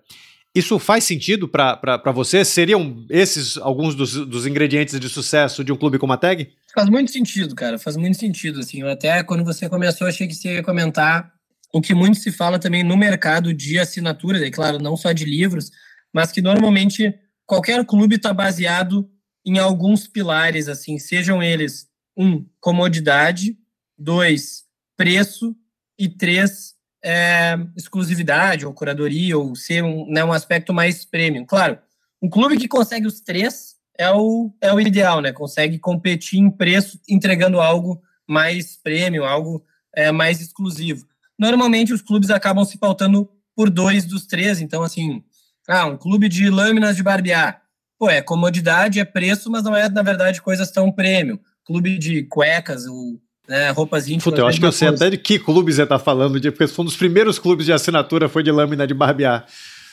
Isso 0.54 0.80
faz 0.80 1.04
sentido 1.04 1.50
para 1.50 2.12
você? 2.14 2.46
Seriam 2.46 3.06
esses 3.10 3.58
alguns 3.58 3.94
dos, 3.94 4.14
dos, 4.14 4.48
ingredientes 4.48 4.98
de 4.98 5.10
sucesso 5.10 5.66
de 5.66 5.72
um 5.74 5.76
clube 5.76 6.00
como 6.00 6.14
a 6.14 6.18
Tag? 6.18 6.48
Faz 6.74 6.90
muito 6.90 7.12
sentido, 7.12 7.54
cara. 7.54 7.78
Faz 7.78 7.98
muito 7.98 8.18
sentido. 8.18 8.62
Assim, 8.62 8.82
eu 8.82 8.90
até 8.90 9.22
quando 9.22 9.44
você 9.44 9.68
começou, 9.68 10.08
achei 10.08 10.28
que 10.28 10.34
você 10.34 10.56
ia 10.56 10.64
comentar 10.64 11.35
o 11.76 11.82
que 11.82 11.94
muito 11.94 12.20
se 12.20 12.32
fala 12.32 12.58
também 12.58 12.86
no 12.86 12.96
mercado 12.96 13.54
de 13.54 13.78
assinaturas, 13.78 14.42
e 14.42 14.50
claro, 14.50 14.80
não 14.80 14.96
só 14.96 15.12
de 15.12 15.26
livros, 15.26 15.72
mas 16.14 16.32
que 16.32 16.42
normalmente 16.42 17.14
qualquer 17.46 17.86
clube 17.86 18.16
está 18.16 18.34
baseado 18.34 19.12
em 19.46 19.60
alguns 19.60 20.08
pilares, 20.08 20.70
assim, 20.70 20.98
sejam 20.98 21.44
eles 21.44 21.90
um, 22.18 22.46
comodidade, 22.62 23.58
dois, 23.98 24.64
preço 24.96 25.54
e 26.00 26.08
três, 26.08 26.76
é, 27.04 27.58
exclusividade 27.76 28.66
ou 28.66 28.74
curadoria 28.74 29.38
ou 29.38 29.54
ser 29.54 29.84
um, 29.84 30.10
né, 30.10 30.24
um 30.24 30.32
aspecto 30.32 30.74
mais 30.74 31.04
premium. 31.04 31.46
Claro, 31.46 31.78
um 32.22 32.30
clube 32.30 32.56
que 32.56 32.70
consegue 32.70 33.06
os 33.06 33.20
três 33.20 33.76
é 34.00 34.10
o, 34.10 34.50
é 34.62 34.74
o 34.74 34.80
ideal, 34.80 35.20
né? 35.20 35.34
Consegue 35.34 35.78
competir 35.78 36.40
em 36.40 36.50
preço 36.50 36.98
entregando 37.10 37.60
algo 37.60 38.02
mais 38.26 38.78
premium, 38.78 39.26
algo 39.26 39.62
é, 39.94 40.10
mais 40.10 40.40
exclusivo. 40.40 41.06
Normalmente 41.38 41.94
os 41.94 42.02
clubes 42.02 42.30
acabam 42.30 42.64
se 42.66 42.78
pautando 42.78 43.30
por 43.56 43.70
dois 43.70 44.06
dos 44.06 44.26
três, 44.26 44.62
então 44.62 44.84
assim, 44.84 45.24
ah, 45.68 45.86
um 45.86 45.98
clube 45.98 46.28
de 46.30 46.50
lâminas 46.50 46.96
de 46.96 47.04
barbear. 47.04 47.62
Pô, 47.98 48.10
é 48.10 48.22
comodidade, 48.22 49.00
é 49.00 49.06
preço, 49.06 49.50
mas 49.50 49.64
não 49.64 49.76
é, 49.76 49.88
na 49.90 50.02
verdade, 50.02 50.42
coisas 50.42 50.70
tão 50.70 50.92
premium. 50.92 51.40
Clube 51.66 51.98
de 51.98 52.24
cuecas, 52.24 52.86
ou 52.86 53.20
né, 53.48 53.70
roupas 53.72 54.08
íntimas. 54.08 54.24
Puta, 54.26 54.42
eu 54.42 54.48
acho 54.48 54.60
que 54.60 54.66
eu 54.66 54.72
sei 54.72 54.90
até 54.90 55.10
de 55.10 55.18
que 55.18 55.40
clube 55.40 55.74
você 55.74 55.84
está 55.84 55.98
falando, 55.98 56.40
de, 56.40 56.52
porque 56.52 56.68
foi 56.68 56.84
um 56.84 56.86
dos 56.86 56.98
primeiros 56.98 57.40
clubes 57.40 57.66
de 57.66 57.74
assinatura, 57.74 58.28
foi 58.28 58.44
de 58.44 58.52
lâmina 58.52 58.86
de 58.86 58.94
barbear. 58.94 59.46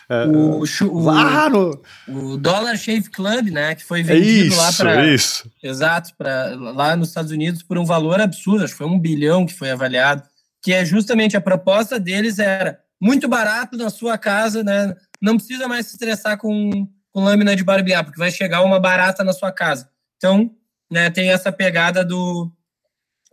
É, 0.09 0.27
o, 0.27 0.63
o, 0.63 1.49
no... 1.49 1.83
o 2.09 2.37
Dollar 2.37 2.77
Shave 2.77 3.09
Club, 3.09 3.49
né, 3.51 3.75
que 3.75 3.85
foi 3.85 4.03
vendido 4.03 4.49
isso, 4.49 4.57
lá 4.57 4.73
para 4.73 5.07
isso. 5.07 5.51
Exato, 5.63 6.11
para 6.19 6.55
lá 6.57 6.97
nos 6.97 7.09
Estados 7.09 7.31
Unidos 7.31 7.63
por 7.63 7.79
um 7.79 7.85
valor 7.85 8.21
absurdo, 8.21 8.65
acho 8.65 8.75
que 8.75 8.79
foi 8.79 8.87
um 8.87 8.99
bilhão 8.99 9.47
que 9.47 9.55
foi 9.55 9.71
avaliado, 9.71 10.23
que 10.63 10.73
é 10.73 10.85
justamente 10.85 11.37
a 11.37 11.41
proposta 11.41 11.99
deles 11.99 12.39
era 12.39 12.81
muito 13.01 13.29
barato 13.29 13.77
na 13.77 13.91
sua 13.91 14.17
casa, 14.17 14.63
né, 14.63 14.95
não 15.21 15.37
precisa 15.37 15.67
mais 15.67 15.87
se 15.87 15.93
estressar 15.93 16.39
com, 16.39 16.89
com 17.11 17.25
lâmina 17.25 17.57
de 17.57 17.65
barbear, 17.65 18.05
porque 18.05 18.19
vai 18.19 18.31
chegar 18.31 18.63
uma 18.63 18.79
barata 18.79 19.25
na 19.25 19.33
sua 19.33 19.51
casa. 19.51 19.91
Então, 20.17 20.55
né, 20.91 21.11
tem 21.11 21.31
essa 21.31 21.51
pegada 21.51 22.05
do 22.05 22.51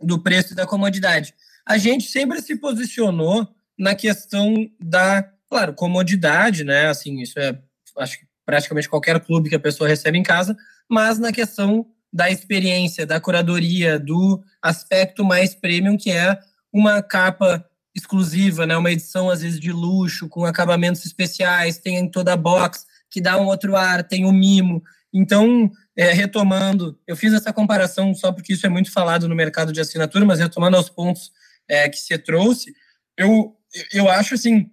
do 0.00 0.18
preço 0.18 0.52
e 0.52 0.56
da 0.56 0.66
comodidade. 0.66 1.34
A 1.66 1.76
gente 1.76 2.08
sempre 2.08 2.40
se 2.40 2.56
posicionou 2.56 3.46
na 3.78 3.94
questão 3.94 4.68
da, 4.80 5.22
claro, 5.48 5.74
comodidade, 5.74 6.64
né? 6.64 6.88
Assim, 6.88 7.20
isso 7.20 7.38
é, 7.38 7.58
acho 7.98 8.18
que 8.18 8.26
praticamente 8.44 8.88
qualquer 8.88 9.20
clube 9.20 9.48
que 9.48 9.54
a 9.54 9.60
pessoa 9.60 9.88
recebe 9.88 10.18
em 10.18 10.22
casa, 10.22 10.56
mas 10.88 11.18
na 11.18 11.32
questão 11.32 11.86
da 12.12 12.30
experiência, 12.30 13.06
da 13.06 13.20
curadoria, 13.20 13.98
do 13.98 14.42
aspecto 14.60 15.24
mais 15.24 15.54
premium, 15.54 15.96
que 15.96 16.10
é 16.10 16.36
uma 16.72 17.02
capa 17.02 17.64
exclusiva, 17.94 18.66
né? 18.66 18.76
Uma 18.76 18.92
edição 18.92 19.30
às 19.30 19.42
vezes 19.42 19.58
de 19.58 19.72
luxo, 19.72 20.28
com 20.28 20.44
acabamentos 20.44 21.04
especiais, 21.04 21.78
tem 21.78 22.08
toda 22.10 22.32
a 22.32 22.36
box 22.36 22.86
que 23.10 23.20
dá 23.20 23.36
um 23.40 23.46
outro 23.46 23.76
ar, 23.76 24.04
tem 24.04 24.24
o 24.24 24.32
mimo. 24.32 24.82
Então, 25.12 25.70
é, 25.96 26.12
retomando, 26.12 26.98
eu 27.06 27.16
fiz 27.16 27.32
essa 27.32 27.52
comparação 27.52 28.14
só 28.14 28.32
porque 28.32 28.52
isso 28.52 28.64
é 28.64 28.68
muito 28.68 28.92
falado 28.92 29.28
no 29.28 29.34
mercado 29.34 29.72
de 29.72 29.80
assinatura, 29.80 30.24
mas 30.24 30.38
retomando 30.38 30.76
aos 30.76 30.88
pontos 30.88 31.32
é, 31.68 31.88
que 31.88 31.98
você 31.98 32.16
trouxe, 32.16 32.72
eu, 33.16 33.56
eu 33.92 34.08
acho 34.08 34.34
assim, 34.34 34.70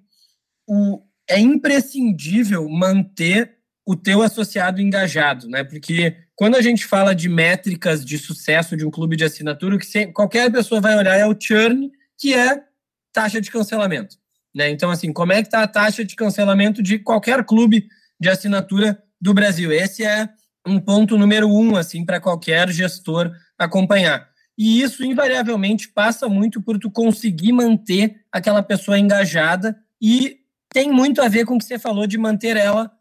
o, 0.67 1.01
é 1.27 1.39
imprescindível 1.39 2.69
manter 2.69 3.57
o 3.85 3.95
teu 3.95 4.21
associado 4.21 4.81
engajado, 4.81 5.47
né? 5.47 5.63
Porque 5.63 6.15
quando 6.37 6.55
a 6.55 6.61
gente 6.61 6.85
fala 6.85 7.15
de 7.15 7.27
métricas 7.27 8.05
de 8.05 8.15
sucesso 8.19 8.77
de 8.77 8.85
um 8.85 8.91
clube 8.91 9.15
de 9.15 9.23
assinatura, 9.23 9.75
o 9.75 9.79
que 9.79 9.87
você, 9.87 10.05
qualquer 10.05 10.51
pessoa 10.51 10.79
vai 10.79 10.95
olhar 10.95 11.17
é 11.17 11.25
o 11.25 11.35
churn, 11.37 11.91
que 12.15 12.31
é 12.35 12.63
taxa 13.11 13.41
de 13.41 13.49
cancelamento. 13.49 14.15
Né? 14.55 14.69
Então, 14.69 14.91
assim, 14.91 15.11
como 15.11 15.33
é 15.33 15.41
que 15.41 15.47
está 15.47 15.63
a 15.63 15.67
taxa 15.67 16.05
de 16.05 16.15
cancelamento 16.15 16.83
de 16.83 16.99
qualquer 16.99 17.43
clube 17.43 17.87
de 18.19 18.29
assinatura 18.29 19.01
do 19.19 19.33
Brasil? 19.33 19.71
Esse 19.71 20.05
é 20.05 20.29
um 20.65 20.79
ponto 20.79 21.17
número 21.17 21.49
um, 21.49 21.75
assim, 21.75 22.05
para 22.05 22.21
qualquer 22.21 22.69
gestor 22.69 23.31
acompanhar. 23.57 24.29
e 24.55 24.81
isso 24.81 25.03
invariavelmente 25.03 25.89
passa 25.89 26.29
muito 26.29 26.61
por 26.61 26.77
tu 26.77 26.91
conseguir 26.91 27.51
manter 27.51 28.21
aquela 28.31 28.61
pessoa 28.61 28.99
engajada 28.99 29.75
e 29.99 30.37
tem 30.69 30.91
muito 30.91 31.19
a 31.19 31.27
ver 31.27 31.45
com 31.45 31.55
o 31.55 31.57
que 31.57 31.65
você 31.65 31.79
falou 31.79 32.05
de 32.05 32.17
manter 32.17 32.55
ela 32.55 32.91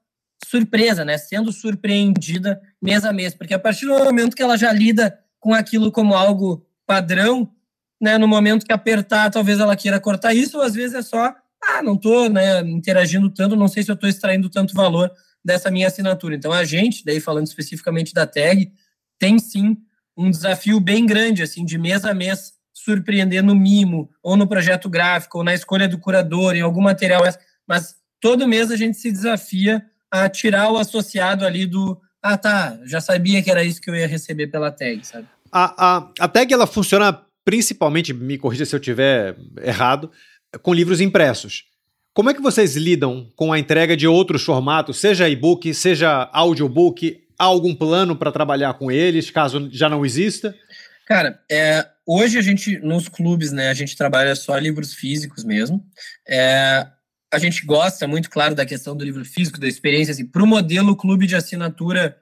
surpresa, 0.45 1.05
né? 1.05 1.19
Sendo 1.19 1.53
surpreendida 1.53 2.61
mês 2.81 3.05
a 3.05 3.13
mês, 3.13 3.35
porque 3.35 3.55
a 3.55 3.59
partir 3.59 3.87
do 3.87 3.99
momento 3.99 4.37
que 4.37 4.43
ela 4.43 4.57
já 4.57 4.73
lida 4.73 5.19
com 5.41 5.55
aquilo 5.55 5.91
como 5.93 6.15
algo 6.15 6.67
padrão, 6.87 7.51
né? 8.01 8.19
No 8.19 8.29
momento 8.29 8.67
que 8.67 8.73
apertar, 8.73 9.31
talvez 9.31 9.59
ela 9.59 9.77
queira 9.77 10.01
cortar 10.01 10.35
isso, 10.35 10.59
ou 10.59 10.63
às 10.63 10.75
vezes 10.75 10.95
é 10.95 11.03
só, 11.03 11.35
ah, 11.63 11.83
não 11.83 11.97
tô, 11.97 12.29
né, 12.29 12.61
interagindo 12.61 13.29
tanto, 13.31 13.57
não 13.57 13.69
sei 13.69 13.83
se 13.83 13.91
eu 13.91 13.95
estou 13.95 14.09
extraindo 14.09 14.49
tanto 14.49 14.75
valor 14.75 15.11
dessa 15.45 15.71
minha 15.71 15.87
assinatura. 15.87 16.35
Então 16.35 16.53
a 16.53 16.65
gente, 16.65 17.05
daí 17.05 17.21
falando 17.21 17.47
especificamente 17.47 18.13
da 18.13 18.27
tag, 18.27 18.71
tem 19.19 19.39
sim 19.39 19.77
um 20.17 20.31
desafio 20.31 20.81
bem 20.81 21.07
grande, 21.07 21.43
assim, 21.43 21.65
de 21.65 21.79
mês 21.79 22.05
a 22.05 22.15
mês, 22.15 22.55
surpreender 22.73 23.43
no 23.43 23.55
mimo, 23.55 24.11
ou 24.23 24.37
no 24.37 24.47
projeto 24.47 24.89
gráfico, 24.89 25.39
ou 25.39 25.45
na 25.45 25.55
escolha 25.55 25.89
do 25.89 25.99
curador, 25.99 26.55
em 26.55 26.61
algum 26.61 26.81
material. 26.81 27.23
Mas 27.67 27.97
todo 28.21 28.49
mês 28.49 28.71
a 28.71 28.77
gente 28.77 28.97
se 28.97 29.11
desafia 29.11 29.85
a 30.11 30.29
tirar 30.29 30.71
o 30.71 30.79
associado 30.79 31.45
ali 31.45 31.67
do. 31.67 32.01
Ah, 32.23 32.37
tá, 32.37 32.79
já 32.87 33.01
sabia 33.01 33.43
que 33.43 33.51
era 33.51 33.63
isso 33.63 33.81
que 33.81 33.89
eu 33.89 33.95
ia 33.95 34.07
receber 34.07 34.49
pela 34.49 34.71
tag, 34.71 35.07
sabe? 35.07 35.27
A, 35.53 35.97
a, 35.97 36.11
a 36.21 36.29
tag 36.29 36.53
ela 36.53 36.67
funciona 36.67 37.27
principalmente, 37.45 38.13
me 38.13 38.37
corrija 38.37 38.67
se 38.67 38.75
eu 38.75 38.81
tiver 38.81 39.37
errado, 39.63 40.11
com 40.63 40.75
livros 40.75 41.01
impressos. 41.01 41.65
Como 42.13 42.29
é 42.29 42.35
que 42.35 42.41
vocês 42.41 42.75
lidam 42.75 43.31
com 43.37 43.53
a 43.53 43.59
entrega 43.59 43.97
de 43.97 44.09
outros 44.09 44.43
formatos, 44.43 44.99
seja 44.99 45.29
e-book, 45.29 45.73
seja 45.73 46.29
audiobook, 46.33 47.23
há 47.39 47.45
algum 47.45 47.75
plano 47.75 48.17
para 48.17 48.33
trabalhar 48.33 48.75
com 48.75 48.91
eles, 48.91 49.31
caso 49.31 49.69
já 49.71 49.89
não 49.89 50.05
exista? 50.05 50.55
Cara, 51.07 51.39
é, 51.49 51.87
hoje 52.05 52.37
a 52.37 52.43
gente, 52.43 52.79
nos 52.79 53.09
clubes, 53.09 53.53
né, 53.53 53.69
a 53.69 53.75
gente 53.75 53.97
trabalha 53.97 54.35
só 54.35 54.59
livros 54.59 54.93
físicos 54.93 55.45
mesmo. 55.45 55.85
É, 56.27 56.85
a 57.33 57.39
gente 57.39 57.65
gosta 57.65 58.07
muito, 58.07 58.31
claro, 58.31 58.55
da 58.55 58.65
questão 58.65 58.97
do 58.97 59.05
livro 59.05 59.25
físico, 59.25 59.61
da 59.61 59.67
experiência, 59.67 60.13
assim, 60.13 60.27
para 60.27 60.43
o 60.43 60.47
modelo 60.47 60.97
clube 60.97 61.27
de 61.27 61.37
assinatura, 61.37 62.17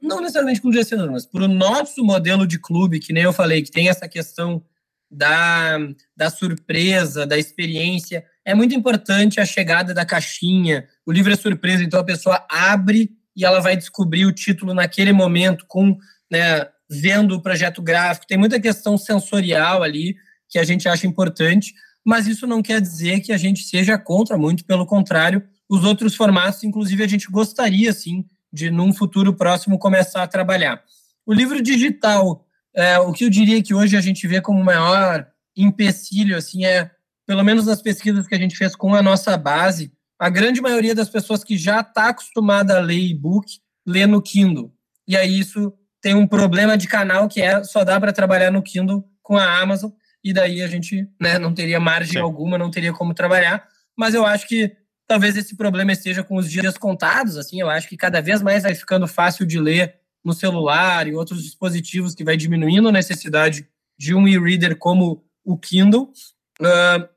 não 0.00 0.20
necessariamente 0.20 0.60
clube 0.60 0.76
de 0.76 0.82
assinatura, 0.82 1.12
mas 1.12 1.26
para 1.26 1.44
o 1.44 1.48
nosso 1.48 2.04
modelo 2.04 2.46
de 2.46 2.58
clube, 2.58 3.00
que 3.00 3.12
nem 3.12 3.22
eu 3.22 3.32
falei, 3.32 3.62
que 3.62 3.70
tem 3.70 3.88
essa 3.88 4.08
questão 4.08 4.62
da, 5.10 5.78
da 6.16 6.30
surpresa, 6.30 7.26
da 7.26 7.38
experiência, 7.38 8.24
é 8.44 8.54
muito 8.54 8.74
importante 8.74 9.40
a 9.40 9.44
chegada 9.44 9.94
da 9.94 10.04
caixinha, 10.04 10.88
o 11.06 11.12
livro 11.12 11.32
é 11.32 11.36
surpresa, 11.36 11.84
então 11.84 12.00
a 12.00 12.04
pessoa 12.04 12.44
abre 12.50 13.10
e 13.36 13.44
ela 13.44 13.60
vai 13.60 13.76
descobrir 13.76 14.26
o 14.26 14.32
título 14.32 14.74
naquele 14.74 15.12
momento, 15.12 15.64
com 15.66 15.96
né, 16.30 16.66
vendo 16.90 17.34
o 17.34 17.42
projeto 17.42 17.80
gráfico. 17.80 18.26
Tem 18.26 18.36
muita 18.36 18.60
questão 18.60 18.98
sensorial 18.98 19.82
ali 19.82 20.16
que 20.48 20.58
a 20.58 20.64
gente 20.64 20.88
acha 20.88 21.06
importante, 21.06 21.72
mas 22.04 22.26
isso 22.26 22.46
não 22.46 22.62
quer 22.62 22.80
dizer 22.80 23.20
que 23.20 23.32
a 23.32 23.36
gente 23.36 23.64
seja 23.64 23.96
contra, 23.98 24.36
muito 24.36 24.64
pelo 24.64 24.86
contrário. 24.86 25.42
Os 25.68 25.84
outros 25.84 26.14
formatos, 26.14 26.64
inclusive, 26.64 27.02
a 27.02 27.06
gente 27.06 27.30
gostaria, 27.30 27.92
sim, 27.92 28.24
de, 28.52 28.70
num 28.70 28.92
futuro 28.92 29.32
próximo, 29.34 29.78
começar 29.78 30.22
a 30.22 30.26
trabalhar. 30.26 30.82
O 31.24 31.32
livro 31.32 31.62
digital, 31.62 32.44
é, 32.74 32.98
o 32.98 33.12
que 33.12 33.24
eu 33.24 33.30
diria 33.30 33.62
que 33.62 33.74
hoje 33.74 33.96
a 33.96 34.00
gente 34.00 34.26
vê 34.26 34.40
como 34.40 34.62
maior 34.62 35.26
empecilho, 35.56 36.36
assim, 36.36 36.64
é, 36.64 36.90
pelo 37.26 37.44
menos 37.44 37.66
nas 37.66 37.80
pesquisas 37.80 38.26
que 38.26 38.34
a 38.34 38.38
gente 38.38 38.56
fez 38.56 38.74
com 38.74 38.94
a 38.94 39.02
nossa 39.02 39.36
base, 39.36 39.92
a 40.18 40.28
grande 40.28 40.60
maioria 40.60 40.94
das 40.94 41.08
pessoas 41.08 41.44
que 41.44 41.56
já 41.56 41.80
está 41.80 42.08
acostumada 42.08 42.76
a 42.76 42.80
ler 42.80 42.98
e-book 42.98 43.58
lê 43.86 44.06
no 44.06 44.22
Kindle. 44.22 44.72
E 45.06 45.16
aí 45.16 45.38
isso 45.38 45.72
tem 46.00 46.14
um 46.14 46.26
problema 46.26 46.76
de 46.76 46.88
canal 46.88 47.28
que 47.28 47.40
é 47.40 47.62
só 47.64 47.84
dá 47.84 47.98
para 47.98 48.12
trabalhar 48.12 48.50
no 48.50 48.62
Kindle 48.62 49.04
com 49.22 49.36
a 49.36 49.60
Amazon 49.60 49.90
e 50.24 50.32
daí 50.32 50.62
a 50.62 50.68
gente 50.68 51.08
né, 51.20 51.38
não 51.38 51.52
teria 51.52 51.80
margem 51.80 52.14
Sim. 52.14 52.18
alguma, 52.18 52.58
não 52.58 52.70
teria 52.70 52.92
como 52.92 53.14
trabalhar. 53.14 53.66
Mas 53.96 54.14
eu 54.14 54.24
acho 54.24 54.46
que 54.46 54.76
talvez 55.06 55.36
esse 55.36 55.56
problema 55.56 55.92
esteja 55.92 56.22
com 56.22 56.36
os 56.36 56.50
dias 56.50 56.78
contados. 56.78 57.36
Assim, 57.36 57.60
eu 57.60 57.68
acho 57.68 57.88
que 57.88 57.96
cada 57.96 58.20
vez 58.20 58.40
mais 58.40 58.62
vai 58.62 58.74
ficando 58.74 59.06
fácil 59.08 59.44
de 59.44 59.58
ler 59.58 59.96
no 60.24 60.32
celular 60.32 61.08
e 61.08 61.14
outros 61.14 61.42
dispositivos 61.42 62.14
que 62.14 62.24
vai 62.24 62.36
diminuindo 62.36 62.88
a 62.88 62.92
necessidade 62.92 63.66
de 63.98 64.14
um 64.14 64.26
e-reader 64.28 64.76
como 64.76 65.24
o 65.44 65.58
Kindle. 65.58 66.12
Uh, 66.60 67.08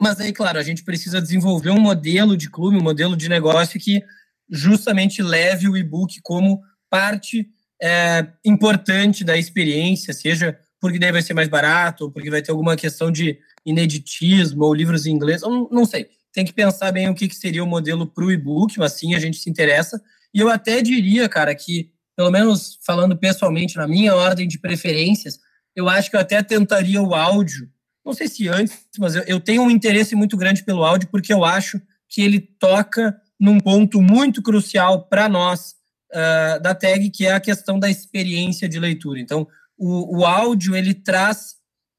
mas 0.00 0.20
aí, 0.20 0.32
claro, 0.32 0.58
a 0.58 0.62
gente 0.62 0.84
precisa 0.84 1.20
desenvolver 1.20 1.70
um 1.70 1.80
modelo 1.80 2.36
de 2.36 2.48
clube, 2.48 2.76
um 2.76 2.82
modelo 2.82 3.16
de 3.16 3.28
negócio 3.28 3.80
que 3.80 4.02
justamente 4.48 5.22
leve 5.22 5.68
o 5.68 5.76
e-book 5.76 6.20
como 6.22 6.62
parte 6.88 7.48
é, 7.82 8.26
importante 8.44 9.24
da 9.24 9.36
experiência, 9.36 10.12
seja 10.12 10.58
porque 10.82 10.98
daí 10.98 11.12
vai 11.12 11.22
ser 11.22 11.32
mais 11.32 11.48
barato, 11.48 12.10
porque 12.10 12.28
vai 12.28 12.42
ter 12.42 12.50
alguma 12.50 12.76
questão 12.76 13.10
de 13.10 13.38
ineditismo, 13.64 14.64
ou 14.64 14.74
livros 14.74 15.06
em 15.06 15.12
inglês, 15.12 15.40
não, 15.40 15.68
não 15.70 15.86
sei. 15.86 16.08
Tem 16.32 16.44
que 16.44 16.52
pensar 16.52 16.92
bem 16.92 17.08
o 17.08 17.14
que, 17.14 17.28
que 17.28 17.36
seria 17.36 17.64
o 17.64 17.66
modelo 17.66 18.06
para 18.06 18.24
o 18.24 18.32
e-book, 18.32 18.78
mas 18.78 18.92
sim 18.92 19.14
a 19.14 19.18
gente 19.18 19.38
se 19.38 19.48
interessa. 19.48 20.02
E 20.34 20.40
eu 20.40 20.48
até 20.48 20.82
diria, 20.82 21.28
cara, 21.28 21.54
que, 21.54 21.90
pelo 22.16 22.30
menos 22.30 22.78
falando 22.84 23.16
pessoalmente, 23.16 23.76
na 23.76 23.86
minha 23.86 24.14
ordem 24.14 24.48
de 24.48 24.58
preferências, 24.58 25.38
eu 25.74 25.88
acho 25.88 26.10
que 26.10 26.16
eu 26.16 26.20
até 26.20 26.42
tentaria 26.42 27.00
o 27.00 27.14
áudio 27.14 27.70
não 28.04 28.12
sei 28.12 28.28
se 28.28 28.48
antes, 28.48 28.76
mas 28.98 29.14
eu, 29.14 29.22
eu 29.26 29.40
tenho 29.40 29.62
um 29.62 29.70
interesse 29.70 30.14
muito 30.14 30.36
grande 30.36 30.64
pelo 30.64 30.84
áudio 30.84 31.08
porque 31.08 31.32
eu 31.32 31.44
acho 31.44 31.80
que 32.08 32.20
ele 32.20 32.40
toca 32.40 33.16
num 33.38 33.58
ponto 33.58 34.02
muito 34.02 34.42
crucial 34.42 35.06
para 35.06 35.28
nós 35.28 35.74
uh, 36.12 36.60
da 36.60 36.74
tag, 36.74 37.10
que 37.10 37.26
é 37.26 37.32
a 37.32 37.40
questão 37.40 37.78
da 37.78 37.88
experiência 37.88 38.68
de 38.68 38.78
leitura. 38.78 39.20
Então, 39.20 39.46
o, 39.78 40.18
o 40.20 40.26
áudio 40.26 40.74
ele 40.76 40.94
traz 40.94 41.56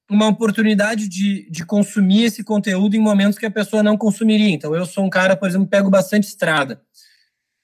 uma 0.10 0.28
oportunidade 0.28 1.08
de, 1.08 1.50
de 1.50 1.66
consumir 1.66 2.26
esse 2.26 2.44
conteúdo 2.44 2.96
em 2.96 3.00
momentos 3.00 3.38
que 3.38 3.46
a 3.46 3.52
pessoa 3.52 3.82
não 3.82 3.98
consumiria. 3.98 4.50
Então, 4.50 4.76
eu 4.76 4.86
sou 4.86 5.04
um 5.04 5.10
cara, 5.10 5.36
por 5.36 5.48
exemplo, 5.48 5.68
pego 5.68 5.90
bastante 5.90 6.26
estrada. 6.26 6.82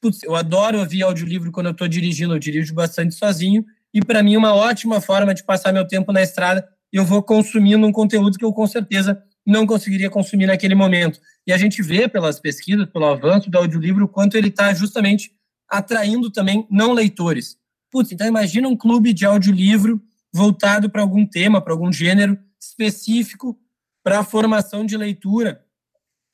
Putz, 0.02 0.24
eu 0.24 0.36
adoro 0.36 0.80
ouvir 0.80 1.04
audiolivro 1.04 1.52
quando 1.52 1.68
eu 1.68 1.74
estou 1.74 1.88
dirigindo, 1.88 2.34
eu 2.34 2.40
dirijo 2.40 2.74
bastante 2.74 3.14
sozinho, 3.14 3.66
e 3.94 4.00
para 4.02 4.24
mim 4.24 4.38
uma 4.38 4.56
ótima 4.56 5.02
forma 5.02 5.34
de 5.34 5.44
passar 5.44 5.74
meu 5.74 5.86
tempo 5.86 6.12
na 6.12 6.22
estrada 6.22 6.68
eu 6.92 7.06
vou 7.06 7.22
consumindo 7.22 7.86
um 7.86 7.92
conteúdo 7.92 8.38
que 8.38 8.44
eu 8.44 8.52
com 8.52 8.68
certeza 8.68 9.22
não 9.46 9.66
conseguiria 9.66 10.10
consumir 10.10 10.48
naquele 10.48 10.76
momento. 10.76 11.20
E 11.46 11.54
a 11.54 11.58
gente 11.58 11.82
vê 11.82 12.08
pelas 12.08 12.40
pesquisas, 12.40 12.88
pelo 12.88 13.06
avanço 13.06 13.50
do 13.50 13.58
audiolivro, 13.58 14.06
o 14.06 14.08
quanto 14.08 14.36
ele 14.36 14.50
está 14.50 14.74
justamente 14.74 15.32
atraindo 15.68 16.32
também 16.32 16.68
não 16.70 16.94
leitores. 16.94 17.58
Putz, 17.92 18.12
então 18.12 18.28
imagina 18.28 18.68
um 18.68 18.78
clube 18.78 19.14
de 19.14 19.26
audiolivro 19.26 20.02
voltado 20.32 20.90
para 20.90 21.02
algum 21.02 21.26
tema, 21.26 21.62
para 21.62 21.74
algum 21.74 21.92
gênero 21.92 22.38
específico 22.60 23.60
para 24.04 24.20
a 24.20 24.24
formação 24.24 24.86
de 24.86 24.96
leitura. 24.96 25.66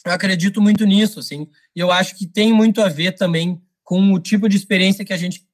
Eu 0.06 0.12
acredito 0.12 0.62
muito 0.62 0.86
nisso, 0.86 1.20
assim, 1.20 1.48
e 1.76 1.80
eu 1.80 1.92
acho 1.92 2.16
que 2.16 2.28
tem 2.28 2.54
muito 2.54 2.82
a 2.82 2.90
ver 2.90 3.14
também 3.14 3.62
com 3.84 4.14
o 4.14 4.20
tipo 4.20 4.48
de 4.48 4.56
experiência 4.56 5.06
que 5.06 5.14
a 5.14 5.18
gente 5.18 5.48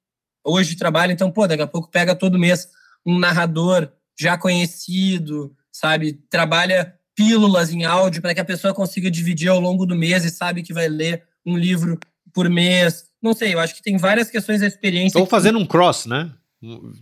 hoje 0.44 0.76
trabalha. 0.76 1.14
Então, 1.14 1.32
pô, 1.32 1.48
daqui 1.48 1.62
a 1.62 1.68
pouco 1.68 1.90
pega 1.90 2.16
todo 2.16 2.40
mês 2.40 2.68
um 3.06 3.18
narrador 3.18 3.92
já 4.20 4.38
conhecido, 4.38 5.56
sabe? 5.72 6.14
Trabalha 6.30 6.96
pílulas 7.16 7.72
em 7.72 7.86
áudio 7.86 8.22
para 8.22 8.34
que 8.34 8.40
a 8.40 8.46
pessoa 8.46 8.74
consiga 8.74 9.12
dividir 9.12 9.50
ao 9.50 9.60
longo 9.60 9.86
do 9.86 9.96
mês 9.96 10.26
e 10.26 10.30
sabe 10.30 10.64
que 10.64 10.74
vai 10.74 10.88
ler 10.88 11.24
um 11.46 11.58
livro 11.58 12.00
por 12.34 12.50
mês. 12.50 13.06
Não 13.22 13.34
sei, 13.34 13.54
eu 13.54 13.60
acho 13.60 13.76
que 13.76 13.82
tem 13.82 13.98
várias 13.98 14.30
questões 14.30 14.62
da 14.62 14.68
experiência. 14.68 15.20
Ou 15.20 15.26
fazendo 15.26 15.60
um 15.60 15.66
cross, 15.66 16.06
né? 16.06 16.32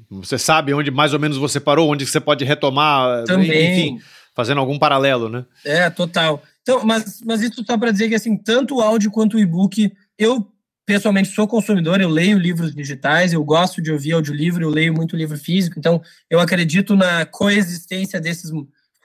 Você 0.09 0.37
sabe 0.37 0.73
onde 0.73 0.89
mais 0.89 1.13
ou 1.13 1.19
menos 1.19 1.37
você 1.37 1.59
parou, 1.59 1.89
onde 1.89 2.05
você 2.05 2.19
pode 2.19 2.45
retomar, 2.45 3.23
Também. 3.25 3.71
enfim, 3.71 4.01
fazendo 4.33 4.59
algum 4.59 4.79
paralelo, 4.79 5.29
né? 5.29 5.45
É, 5.65 5.89
total. 5.89 6.41
Então, 6.61 6.85
mas, 6.85 7.21
mas 7.25 7.41
isso 7.41 7.63
só 7.65 7.77
para 7.77 7.91
dizer 7.91 8.09
que 8.09 8.15
assim, 8.15 8.37
tanto 8.37 8.77
o 8.77 8.81
áudio 8.81 9.11
quanto 9.11 9.35
o 9.35 9.39
e-book, 9.39 9.91
eu 10.17 10.47
pessoalmente 10.85 11.29
sou 11.29 11.47
consumidor, 11.47 12.01
eu 12.01 12.09
leio 12.09 12.37
livros 12.37 12.73
digitais, 12.73 13.31
eu 13.31 13.43
gosto 13.43 13.81
de 13.81 13.91
ouvir 13.91 14.13
audiolivro, 14.13 14.63
eu 14.63 14.69
leio 14.69 14.93
muito 14.93 15.15
livro 15.15 15.37
físico, 15.37 15.77
então 15.77 16.01
eu 16.29 16.39
acredito 16.39 16.95
na 16.95 17.25
coexistência 17.25 18.19
desses 18.19 18.51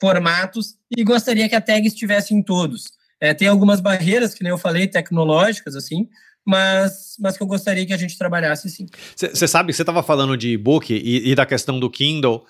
formatos 0.01 0.77
e 0.97 1.05
gostaria 1.05 1.49
que 1.49 1.55
a 1.55 1.61
tag 1.61 1.87
estivesse 1.87 2.35
em 2.35 2.43
todos. 2.43 2.85
É, 3.21 3.35
tem 3.35 3.49
algumas 3.49 3.81
barreiras, 3.81 4.35
que 4.35 4.43
nem 4.43 4.51
eu 4.51 4.59
falei, 4.59 4.87
tecnológicas, 4.87 5.77
assim, 5.77 6.09
mas, 6.45 7.17
mas 7.19 7.37
que 7.37 7.43
eu 7.43 7.47
gostaria 7.47 7.87
que 7.87 7.93
a 7.93 7.97
gente 7.97 8.19
trabalhasse 8.19 8.69
sim. 8.69 8.87
Você 9.17 9.49
sabe, 9.49 9.73
você 9.73 9.83
estava 9.83 10.03
falando 10.03 10.37
de 10.37 10.51
e-book 10.51 10.93
e, 10.93 11.31
e 11.31 11.35
da 11.35 11.47
questão 11.47 11.81
do 11.81 11.89
Kindle, 11.89 12.45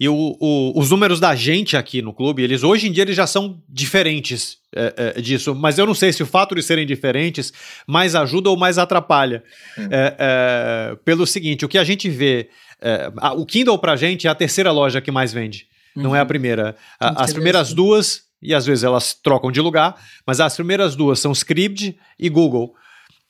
e 0.00 0.08
o, 0.08 0.34
o, 0.40 0.72
os 0.80 0.90
números 0.90 1.20
da 1.20 1.34
gente 1.34 1.76
aqui 1.76 2.00
no 2.00 2.14
clube, 2.14 2.42
eles 2.42 2.62
hoje 2.62 2.88
em 2.88 2.92
dia 2.92 3.02
eles 3.02 3.14
já 3.14 3.26
são 3.26 3.62
diferentes 3.68 4.56
é, 4.74 5.12
é, 5.16 5.20
disso, 5.20 5.54
mas 5.54 5.78
eu 5.78 5.84
não 5.84 5.94
sei 5.94 6.10
se 6.10 6.22
o 6.22 6.26
fato 6.26 6.54
de 6.54 6.62
serem 6.62 6.86
diferentes 6.86 7.52
mais 7.86 8.14
ajuda 8.14 8.48
ou 8.48 8.56
mais 8.56 8.78
atrapalha. 8.78 9.44
Hum. 9.76 9.88
É, 9.90 10.16
é 10.18 10.96
pelo 11.04 11.26
seguinte, 11.26 11.66
o 11.66 11.68
que 11.68 11.76
a 11.76 11.84
gente 11.84 12.08
vê, 12.08 12.48
é, 12.80 13.12
a, 13.18 13.34
o 13.34 13.44
Kindle 13.44 13.78
pra 13.78 13.94
gente 13.94 14.26
é 14.26 14.30
a 14.30 14.34
terceira 14.34 14.72
loja 14.72 15.02
que 15.02 15.10
mais 15.10 15.34
vende, 15.34 15.66
uhum. 15.94 16.04
não 16.04 16.16
é 16.16 16.20
a 16.20 16.22
uhum. 16.22 16.28
primeira. 16.28 16.76
A, 16.98 17.24
as 17.24 17.34
primeiras 17.34 17.74
duas, 17.74 18.22
e 18.40 18.54
às 18.54 18.64
vezes 18.64 18.84
elas 18.84 19.12
trocam 19.12 19.52
de 19.52 19.60
lugar, 19.60 19.96
mas 20.26 20.40
as 20.40 20.54
primeiras 20.54 20.96
duas 20.96 21.20
são 21.20 21.32
Scribd 21.32 21.94
e 22.18 22.28
Google. 22.30 22.74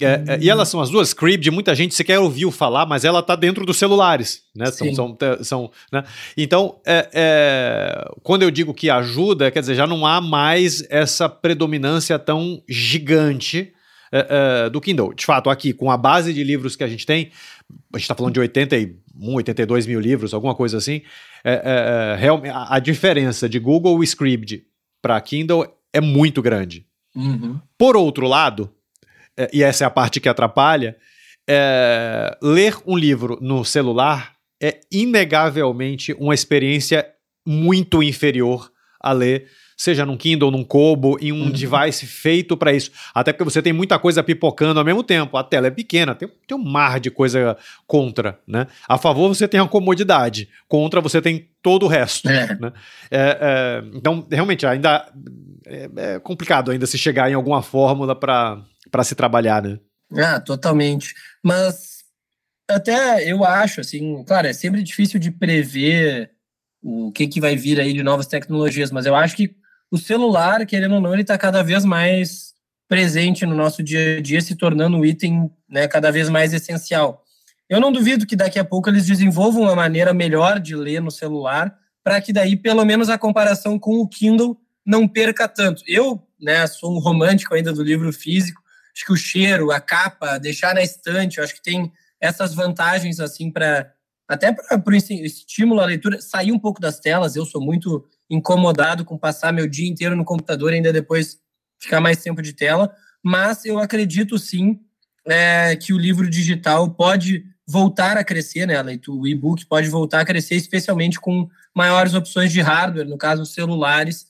É, 0.01 0.25
é, 0.27 0.39
e 0.41 0.49
elas 0.49 0.69
são 0.69 0.81
as 0.81 0.91
duas. 0.91 1.09
Scribd, 1.09 1.51
muita 1.51 1.75
gente 1.75 1.95
sequer 1.95 2.19
ouviu 2.19 2.51
falar, 2.51 2.87
mas 2.87 3.05
ela 3.05 3.21
está 3.21 3.37
dentro 3.37 3.67
dos 3.67 3.77
celulares, 3.77 4.43
né? 4.55 4.67
São, 4.67 4.95
são, 4.95 5.19
são, 5.43 5.71
né? 5.93 6.05
Então, 6.37 6.81
é, 6.87 7.09
é, 7.13 8.11
quando 8.23 8.43
eu 8.43 8.51
digo 8.51 8.73
que 8.73 8.89
ajuda, 8.89 9.51
quer 9.51 9.61
dizer, 9.61 9.75
já 9.75 9.87
não 9.87 10.07
há 10.07 10.21
mais 10.21 10.85
essa 10.89 11.29
predominância 11.29 12.19
tão 12.19 12.63
gigante 12.69 13.73
é, 14.11 14.71
do 14.71 14.81
Kindle. 14.81 15.15
De 15.15 15.25
fato, 15.25 15.51
aqui, 15.51 15.73
com 15.73 15.91
a 15.91 15.97
base 15.97 16.33
de 16.33 16.43
livros 16.43 16.77
que 16.77 16.85
a 16.85 16.89
gente 16.89 17.05
tem, 17.05 17.31
a 17.93 17.99
gente 17.99 18.05
está 18.05 18.15
falando 18.15 18.35
de 18.35 18.41
81, 18.41 19.35
82 19.35 19.87
mil 19.87 20.01
livros, 20.01 20.33
alguma 20.35 20.55
coisa 20.55 20.79
assim, 20.79 21.03
é, 21.45 22.29
a, 22.53 22.77
a, 22.77 22.79
diferença 22.79 23.49
de 23.49 23.59
Google 23.59 24.03
Scribd 24.03 24.65
para 25.01 25.21
Kindle 25.21 25.67
é 25.93 26.01
muito 26.01 26.43
grande. 26.43 26.87
Uhum. 27.15 27.59
Por 27.77 27.97
outro 27.97 28.27
lado, 28.27 28.71
e 29.53 29.63
essa 29.63 29.85
é 29.85 29.87
a 29.87 29.91
parte 29.91 30.21
que 30.21 30.29
atrapalha, 30.29 30.97
é, 31.49 32.37
ler 32.43 32.77
um 32.87 32.97
livro 32.97 33.39
no 33.41 33.65
celular 33.65 34.35
é 34.63 34.81
inegavelmente 34.93 36.13
uma 36.15 36.35
experiência 36.35 37.07
muito 37.47 38.03
inferior 38.03 38.71
a 39.01 39.13
ler 39.13 39.49
seja 39.81 40.05
num 40.05 40.15
Kindle, 40.15 40.51
num 40.51 40.63
Kobo, 40.63 41.17
em 41.23 41.33
um 41.33 41.45
uhum. 41.45 41.51
device 41.51 42.05
feito 42.05 42.55
para 42.55 42.71
isso. 42.71 42.91
Até 43.15 43.33
porque 43.33 43.45
você 43.45 43.63
tem 43.63 43.73
muita 43.73 43.99
coisa 43.99 44.23
pipocando 44.23 44.79
ao 44.79 44.85
mesmo 44.85 45.03
tempo. 45.03 45.39
A 45.39 45.43
tela 45.43 45.69
é 45.69 45.71
pequena, 45.71 46.15
tem, 46.15 46.29
tem 46.47 46.55
um 46.55 46.63
mar 46.63 47.01
de 47.01 47.11
coisa 47.11 47.57
contra, 47.87 48.39
né? 48.47 48.67
A 48.87 48.99
favor 48.99 49.29
você 49.29 49.49
tem 49.49 49.59
a 49.59 49.67
comodidade, 49.67 50.51
contra 50.69 51.01
você 51.01 51.23
tem 51.23 51.49
todo 51.63 51.87
o 51.87 51.89
resto. 51.89 52.29
É. 52.29 52.59
Né? 52.61 52.73
É, 53.11 53.39
é, 53.41 53.85
então, 53.95 54.27
realmente, 54.31 54.67
ainda 54.67 55.11
é, 55.67 55.91
é, 55.97 56.19
complicado 56.19 56.71
ainda 56.71 56.85
se 56.85 56.99
chegar 56.99 57.31
em 57.31 57.35
alguma 57.35 57.63
fórmula 57.63 58.15
para 58.15 58.63
se 59.05 59.15
trabalhar, 59.15 59.63
né? 59.63 59.79
Ah, 60.17 60.41
totalmente. 60.41 61.15
Mas 61.43 62.05
até 62.69 63.31
eu 63.31 63.45
acho, 63.45 63.81
assim, 63.81 64.23
claro, 64.25 64.47
é 64.47 64.53
sempre 64.53 64.83
difícil 64.83 65.19
de 65.19 65.31
prever 65.31 66.31
o 66.83 67.13
que, 67.13 67.27
que 67.27 67.41
vai 67.41 67.57
vir 67.57 67.79
aí 67.81 67.93
de 67.93 68.03
novas 68.03 68.27
tecnologias, 68.27 68.91
mas 68.91 69.07
eu 69.07 69.15
acho 69.15 69.37
que 69.37 69.55
o 69.91 69.99
celular, 69.99 70.65
querendo 70.65 70.95
ou 70.95 71.01
não, 71.01 71.13
ele 71.13 71.23
está 71.23 71.37
cada 71.37 71.63
vez 71.63 71.85
mais 71.85 72.55
presente 72.89 73.45
no 73.45 73.55
nosso 73.55 73.83
dia 73.83 74.19
a 74.19 74.21
dia, 74.21 74.41
se 74.41 74.57
tornando 74.57 74.97
um 74.97 75.05
item 75.05 75.51
né, 75.69 75.87
cada 75.87 76.11
vez 76.11 76.29
mais 76.29 76.53
essencial. 76.53 77.25
Eu 77.69 77.81
não 77.81 77.93
duvido 77.93 78.27
que 78.27 78.35
daqui 78.35 78.59
a 78.59 78.65
pouco 78.65 78.89
eles 78.89 79.07
desenvolvam 79.07 79.63
uma 79.63 79.77
maneira 79.77 80.13
melhor 80.13 80.59
de 80.59 80.75
ler 80.75 81.01
no 81.01 81.11
celular, 81.11 81.77
para 82.03 82.21
que 82.21 82.33
daí, 82.33 82.57
pelo 82.57 82.85
menos, 82.85 83.09
a 83.09 83.19
comparação 83.19 83.79
com 83.79 84.01
o 84.01 84.09
Kindle 84.09 84.59
não 84.85 85.07
perca 85.07 85.47
tanto. 85.47 85.83
Eu 85.87 86.21
né, 86.41 86.67
sou 86.67 86.93
um 86.93 86.99
romântico 86.99 87.55
ainda 87.55 87.73
do 87.73 87.83
livro 87.83 88.13
físico, 88.13 88.61
acho 89.01 89.07
que 89.07 89.13
o 89.13 89.17
cheiro, 89.17 89.71
a 89.71 89.81
capa, 89.81 90.39
deixar 90.39 90.75
na 90.75 90.83
estante, 90.83 91.41
acho 91.41 91.55
que 91.55 91.63
tem 91.63 91.91
essas 92.21 92.55
vantagens 92.55 93.19
assim 93.19 93.51
para 93.51 93.91
até 94.29 94.53
para 94.53 94.81
o 94.87 94.95
estímulo 94.95 95.81
à 95.81 95.87
leitura, 95.87 96.21
sair 96.21 96.53
um 96.53 96.59
pouco 96.59 96.81
das 96.81 97.01
telas. 97.01 97.35
Eu 97.35 97.45
sou 97.45 97.61
muito 97.61 98.07
incomodado 98.29 99.05
com 99.05 99.19
passar 99.19 99.53
meu 99.53 99.67
dia 99.67 99.89
inteiro 99.89 100.15
no 100.15 100.25
computador 100.25 100.73
e 100.73 100.77
ainda 100.77 100.93
depois 100.93 101.39
ficar 101.81 102.01
mais 102.01 102.23
tempo 102.23 102.41
de 102.41 102.53
tela, 102.53 102.95
mas 103.25 103.65
eu 103.65 103.81
acredito 103.81 104.39
sim 104.39 104.79
é, 105.27 105.75
que 105.75 105.93
o 105.93 105.99
livro 105.99 106.31
digital 106.31 106.91
pode 106.91 107.45
voltar 107.67 108.17
a 108.17 108.23
crescer, 108.23 108.67
né? 108.67 108.77
O 109.09 109.27
e-book 109.27 109.67
pode 109.67 109.89
voltar 109.89 110.21
a 110.21 110.25
crescer, 110.25 110.55
especialmente 110.55 111.19
com 111.19 111.49
maiores 111.75 112.15
opções 112.15 112.53
de 112.53 112.61
hardware, 112.61 113.09
no 113.09 113.19
caso 113.19 113.45
celulares, 113.45 114.27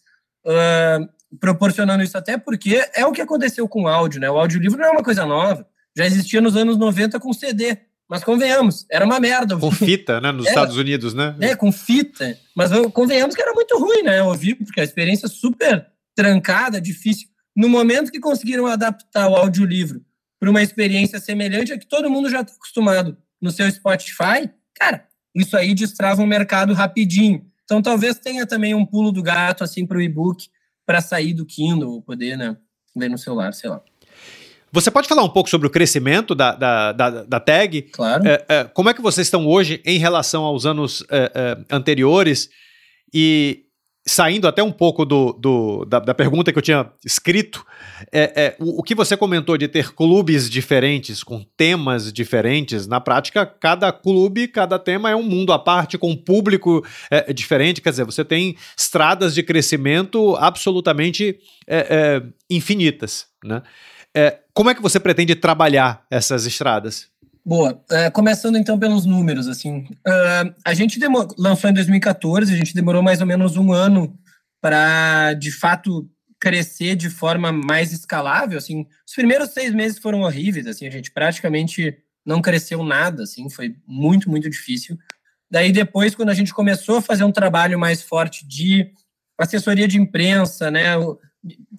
uh, 0.46 1.06
proporcionando 1.38 2.02
isso 2.02 2.18
até 2.18 2.36
porque 2.36 2.82
é 2.94 3.06
o 3.06 3.12
que 3.12 3.20
aconteceu 3.20 3.68
com 3.68 3.82
o 3.82 3.88
áudio, 3.88 4.20
né? 4.20 4.30
O 4.30 4.38
audiolivro 4.38 4.78
não 4.78 4.86
é 4.86 4.90
uma 4.90 5.04
coisa 5.04 5.24
nova, 5.24 5.66
já 5.96 6.06
existia 6.06 6.40
nos 6.40 6.56
anos 6.56 6.76
90 6.76 7.20
com 7.20 7.32
CD. 7.32 7.76
Mas 8.08 8.24
convenhamos, 8.24 8.86
era 8.90 9.04
uma 9.04 9.20
merda. 9.20 9.56
Com 9.56 9.70
fita, 9.70 10.20
né? 10.20 10.32
Nos 10.32 10.46
é, 10.46 10.48
Estados 10.48 10.76
Unidos, 10.76 11.14
né? 11.14 11.36
É, 11.40 11.54
com 11.54 11.70
fita. 11.70 12.36
Mas 12.56 12.72
convenhamos 12.92 13.36
que 13.36 13.42
era 13.42 13.52
muito 13.52 13.78
ruim, 13.78 14.02
né? 14.02 14.20
Ouvir, 14.20 14.56
porque 14.56 14.80
a 14.80 14.84
experiência 14.84 15.26
é 15.26 15.28
super 15.28 15.86
trancada, 16.16 16.80
difícil. 16.80 17.28
No 17.54 17.68
momento 17.68 18.10
que 18.10 18.18
conseguiram 18.18 18.66
adaptar 18.66 19.28
o 19.28 19.36
audiolivro 19.36 20.04
para 20.40 20.50
uma 20.50 20.60
experiência 20.60 21.20
semelhante 21.20 21.72
a 21.72 21.78
que 21.78 21.86
todo 21.86 22.10
mundo 22.10 22.28
já 22.28 22.40
está 22.40 22.52
acostumado 22.52 23.16
no 23.40 23.52
seu 23.52 23.70
Spotify, 23.70 24.50
cara, 24.74 25.06
isso 25.32 25.56
aí 25.56 25.72
destrava 25.72 26.20
um 26.20 26.26
mercado 26.26 26.72
rapidinho. 26.72 27.46
Então 27.62 27.80
talvez 27.80 28.18
tenha 28.18 28.44
também 28.44 28.74
um 28.74 28.84
pulo 28.84 29.12
do 29.12 29.22
gato 29.22 29.62
assim 29.62 29.86
para 29.86 29.98
o 29.98 30.02
e-book 30.02 30.48
para 30.90 31.00
sair 31.00 31.32
do 31.32 31.46
Kindle, 31.46 32.02
poder, 32.02 32.36
né, 32.36 32.56
ler 32.96 33.08
no 33.08 33.16
celular, 33.16 33.54
sei 33.54 33.70
lá. 33.70 33.80
Você 34.72 34.90
pode 34.90 35.06
falar 35.06 35.22
um 35.22 35.28
pouco 35.28 35.48
sobre 35.48 35.68
o 35.68 35.70
crescimento 35.70 36.34
da, 36.34 36.52
da, 36.54 36.92
da, 36.92 37.10
da 37.24 37.40
tag? 37.40 37.82
Claro. 37.92 38.26
É, 38.26 38.44
é, 38.48 38.64
como 38.64 38.88
é 38.88 38.94
que 38.94 39.00
vocês 39.00 39.26
estão 39.26 39.46
hoje 39.46 39.80
em 39.84 39.98
relação 39.98 40.42
aos 40.42 40.66
anos 40.66 41.04
é, 41.08 41.30
é 41.32 41.74
anteriores? 41.74 42.50
E 43.12 43.66
saindo 44.10 44.48
até 44.48 44.60
um 44.60 44.72
pouco 44.72 45.04
do, 45.04 45.32
do 45.34 45.84
da, 45.84 46.00
da, 46.00 46.12
pergunta 46.12 46.52
que 46.52 46.58
eu 46.58 46.62
tinha 46.62 46.90
escrito, 47.06 47.64
é, 48.10 48.32
é, 48.34 48.56
o, 48.58 48.80
o, 48.80 48.82
que 48.82 48.92
você 48.92 49.16
comentou 49.16 49.56
de 49.56 49.68
ter 49.68 49.94
clubes 49.94 50.50
diferentes, 50.50 51.22
com 51.22 51.44
temas 51.56 52.12
diferentes, 52.12 52.88
na 52.88 53.00
prática, 53.00 53.46
cada 53.46 53.92
clube, 53.92 54.48
cada 54.48 54.80
tema 54.80 55.10
é 55.10 55.14
um 55.14 55.22
mundo 55.22 55.52
à 55.52 55.60
parte, 55.60 55.96
com 55.96 56.10
um 56.10 56.16
público 56.16 56.84
é, 57.08 57.32
diferente, 57.32 57.80
quer 57.80 57.90
dizer, 57.90 58.04
você 58.04 58.24
tem 58.24 58.56
estradas 58.76 59.32
de 59.32 59.44
crescimento 59.44 60.34
absolutamente 60.40 61.38
é, 61.68 61.78
é, 61.78 62.22
infinitas, 62.50 63.28
né? 63.44 63.62
É, 64.12 64.40
como 64.52 64.70
é 64.70 64.74
que 64.74 64.82
você 64.82 64.98
pretende 64.98 65.36
trabalhar 65.36 66.04
essas 66.10 66.46
estradas? 66.46 67.08
Boa. 67.50 67.84
É, 67.90 68.08
começando 68.10 68.56
então 68.56 68.78
pelos 68.78 69.04
números, 69.04 69.48
assim, 69.48 69.78
uh, 70.06 70.54
a 70.64 70.72
gente 70.72 71.00
lançou 71.36 71.68
em 71.68 71.74
2014, 71.74 72.54
a 72.54 72.56
gente 72.56 72.72
demorou 72.72 73.02
mais 73.02 73.20
ou 73.20 73.26
menos 73.26 73.56
um 73.56 73.72
ano 73.72 74.16
para, 74.60 75.32
de 75.32 75.50
fato, 75.50 76.08
crescer 76.38 76.94
de 76.94 77.10
forma 77.10 77.50
mais 77.50 77.92
escalável, 77.92 78.56
assim. 78.56 78.86
Os 79.04 79.14
primeiros 79.16 79.50
seis 79.50 79.74
meses 79.74 79.98
foram 79.98 80.20
horríveis, 80.20 80.64
assim, 80.64 80.86
a 80.86 80.90
gente 80.92 81.10
praticamente 81.10 81.98
não 82.24 82.40
cresceu 82.40 82.84
nada, 82.84 83.24
assim, 83.24 83.50
foi 83.50 83.74
muito, 83.84 84.30
muito 84.30 84.48
difícil. 84.48 84.96
Daí 85.50 85.72
depois, 85.72 86.14
quando 86.14 86.28
a 86.28 86.34
gente 86.34 86.54
começou 86.54 86.98
a 86.98 87.02
fazer 87.02 87.24
um 87.24 87.32
trabalho 87.32 87.76
mais 87.80 88.00
forte 88.00 88.46
de 88.46 88.92
assessoria 89.36 89.88
de 89.88 89.98
imprensa, 89.98 90.70
né, 90.70 90.94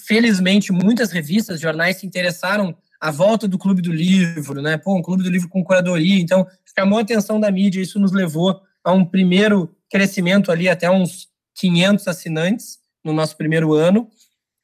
felizmente, 0.02 0.74
muitas 0.74 1.14
revistas, 1.14 1.62
jornais 1.62 1.96
se 1.96 2.06
interessaram 2.06 2.76
à 3.02 3.10
volta 3.10 3.48
do 3.48 3.58
Clube 3.58 3.82
do 3.82 3.92
Livro, 3.92 4.62
né? 4.62 4.78
Pô, 4.78 4.96
um 4.96 5.02
Clube 5.02 5.24
do 5.24 5.30
Livro 5.30 5.50
com 5.50 5.64
curadoria, 5.64 6.22
então 6.22 6.46
chamou 6.78 7.00
a 7.00 7.02
atenção 7.02 7.40
da 7.40 7.50
mídia, 7.52 7.82
isso 7.82 8.00
nos 8.00 8.12
levou 8.12 8.62
a 8.84 8.92
um 8.92 9.04
primeiro 9.04 9.76
crescimento 9.90 10.52
ali 10.52 10.70
até 10.70 10.90
uns 10.90 11.28
500 11.56 12.08
assinantes 12.08 12.78
no 13.04 13.12
nosso 13.12 13.36
primeiro 13.36 13.74
ano. 13.74 14.08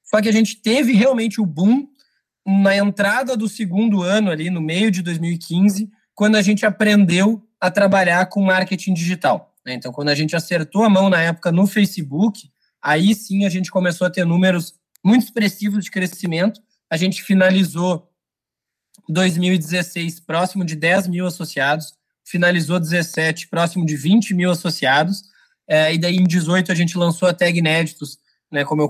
Só 0.04 0.21
que 0.21 0.30
a 0.30 0.32
gente 0.32 0.56
teve 0.62 0.93
realmente 0.93 1.41
o 1.41 1.45
boom 1.45 1.88
na 2.45 2.78
entrada 2.78 3.36
do 3.36 3.50
segundo 3.50 4.04
ano 4.04 4.30
ali 4.32 4.50
no 4.50 4.62
meio 4.62 4.89
de 4.89 5.02
2015, 5.02 5.89
quando 6.15 6.36
a 6.36 6.41
gente 6.41 6.65
aprendeu 6.65 7.43
a 7.60 7.69
trabalhar 7.69 8.28
com 8.28 8.41
marketing 8.41 8.93
digital. 8.93 9.54
Né? 9.65 9.73
Então, 9.73 9.91
quando 9.91 10.10
a 10.10 10.15
gente 10.15 10.36
acertou 10.36 10.84
a 10.84 10.89
mão 10.89 11.10
na 11.10 11.21
época 11.21 11.52
no 11.52 11.67
Facebook, 11.67 12.50
aí 12.82 13.13
sim 13.13 13.45
a 13.45 13.50
gente 13.50 13.69
começou 13.69 14.08
a 14.08 14.10
ter 14.10 14.26
números 14.26 14.76
muito 15.04 15.23
expressivos 15.23 15.84
de 15.84 15.91
crescimento. 15.91 16.62
A 16.89 16.95
gente 16.95 17.21
finalizou 17.21 18.06
2016 19.09 20.19
próximo 20.19 20.65
de 20.65 20.75
10 20.75 21.07
mil 21.07 21.25
associados, 21.25 21.93
finalizou 22.25 22.79
17 22.79 23.47
próximo 23.47 23.85
de 23.85 23.95
20 23.95 24.33
mil 24.33 24.51
associados, 24.51 25.23
é, 25.67 25.93
e 25.93 25.97
daí 25.97 26.15
em 26.15 26.25
18 26.25 26.71
a 26.71 26.75
gente 26.75 26.97
lançou 26.97 27.27
a 27.27 27.33
tag 27.33 27.57
Inéditos, 27.57 28.17
né, 28.51 28.63
como 28.63 28.81
eu 28.81 28.89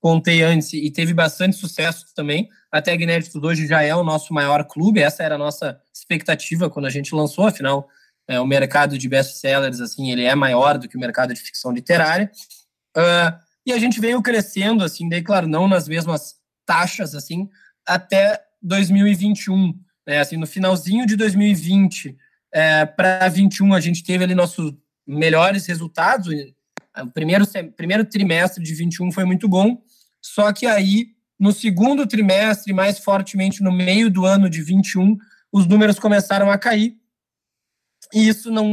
contei 0.00 0.42
antes, 0.42 0.72
e 0.72 0.90
teve 0.90 1.12
bastante 1.14 1.56
sucesso 1.56 2.06
também. 2.14 2.48
A 2.70 2.80
tag 2.80 3.02
Inéditos 3.02 3.42
hoje 3.42 3.66
já 3.66 3.82
é 3.82 3.94
o 3.94 4.04
nosso 4.04 4.32
maior 4.32 4.64
clube, 4.64 5.00
essa 5.00 5.22
era 5.22 5.36
a 5.36 5.38
nossa 5.38 5.80
expectativa 5.94 6.70
quando 6.70 6.86
a 6.86 6.90
gente 6.90 7.14
lançou, 7.14 7.46
afinal, 7.46 7.88
é, 8.28 8.40
o 8.40 8.46
mercado 8.46 8.96
de 8.96 9.08
best-sellers, 9.08 9.80
assim, 9.80 10.10
ele 10.10 10.24
é 10.24 10.34
maior 10.34 10.78
do 10.78 10.88
que 10.88 10.96
o 10.96 11.00
mercado 11.00 11.34
de 11.34 11.40
ficção 11.40 11.72
literária. 11.72 12.30
Uh, 12.96 13.36
e 13.66 13.72
a 13.72 13.78
gente 13.78 14.00
veio 14.00 14.22
crescendo, 14.22 14.84
assim, 14.84 15.08
daí, 15.08 15.22
claro, 15.22 15.46
não 15.46 15.68
nas 15.68 15.88
mesmas 15.88 16.36
taxas, 16.64 17.14
assim, 17.14 17.48
até 17.86 18.40
2021. 18.62 19.78
Né? 20.06 20.18
Assim, 20.20 20.36
no 20.36 20.46
finalzinho 20.46 21.06
de 21.06 21.16
2020 21.16 22.16
é, 22.52 22.84
para 22.84 23.28
21, 23.28 23.74
a 23.74 23.80
gente 23.80 24.04
teve 24.04 24.24
ali 24.24 24.34
nossos 24.34 24.74
melhores 25.06 25.66
resultados. 25.66 26.28
O 26.98 27.10
primeiro, 27.10 27.44
primeiro 27.76 28.04
trimestre 28.04 28.62
de 28.62 28.74
21 28.74 29.10
foi 29.12 29.24
muito 29.24 29.48
bom, 29.48 29.82
só 30.20 30.52
que 30.52 30.66
aí, 30.66 31.08
no 31.38 31.52
segundo 31.52 32.06
trimestre, 32.06 32.72
mais 32.72 32.98
fortemente 32.98 33.62
no 33.62 33.72
meio 33.72 34.10
do 34.10 34.24
ano 34.24 34.48
de 34.48 34.62
21, 34.62 35.16
os 35.50 35.66
números 35.66 35.98
começaram 35.98 36.50
a 36.50 36.58
cair. 36.58 36.96
E 38.12 38.28
isso 38.28 38.50
não, 38.50 38.68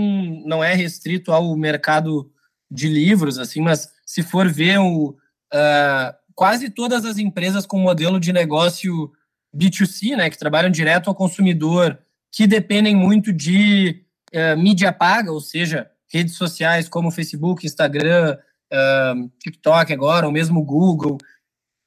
não 0.45 0.63
é 0.63 0.73
restrito 0.73 1.31
ao 1.31 1.55
mercado 1.55 2.31
de 2.69 2.87
livros, 2.87 3.39
assim, 3.39 3.61
mas 3.61 3.89
se 4.05 4.21
for 4.21 4.47
ver 4.47 4.79
o, 4.79 5.09
uh, 5.53 6.13
quase 6.35 6.69
todas 6.69 7.05
as 7.05 7.17
empresas 7.17 7.65
com 7.65 7.79
modelo 7.79 8.19
de 8.19 8.31
negócio 8.31 9.11
B2C, 9.55 10.15
né, 10.15 10.29
que 10.29 10.37
trabalham 10.37 10.69
direto 10.69 11.09
ao 11.09 11.15
consumidor, 11.15 11.97
que 12.31 12.45
dependem 12.45 12.95
muito 12.95 13.33
de 13.33 14.03
uh, 14.33 14.57
mídia 14.57 14.93
paga, 14.93 15.31
ou 15.31 15.41
seja, 15.41 15.89
redes 16.11 16.35
sociais 16.35 16.87
como 16.87 17.11
Facebook, 17.11 17.65
Instagram, 17.65 18.37
uh, 18.71 19.29
TikTok 19.39 19.91
agora, 19.91 20.25
ou 20.25 20.31
mesmo 20.31 20.63
Google, 20.63 21.17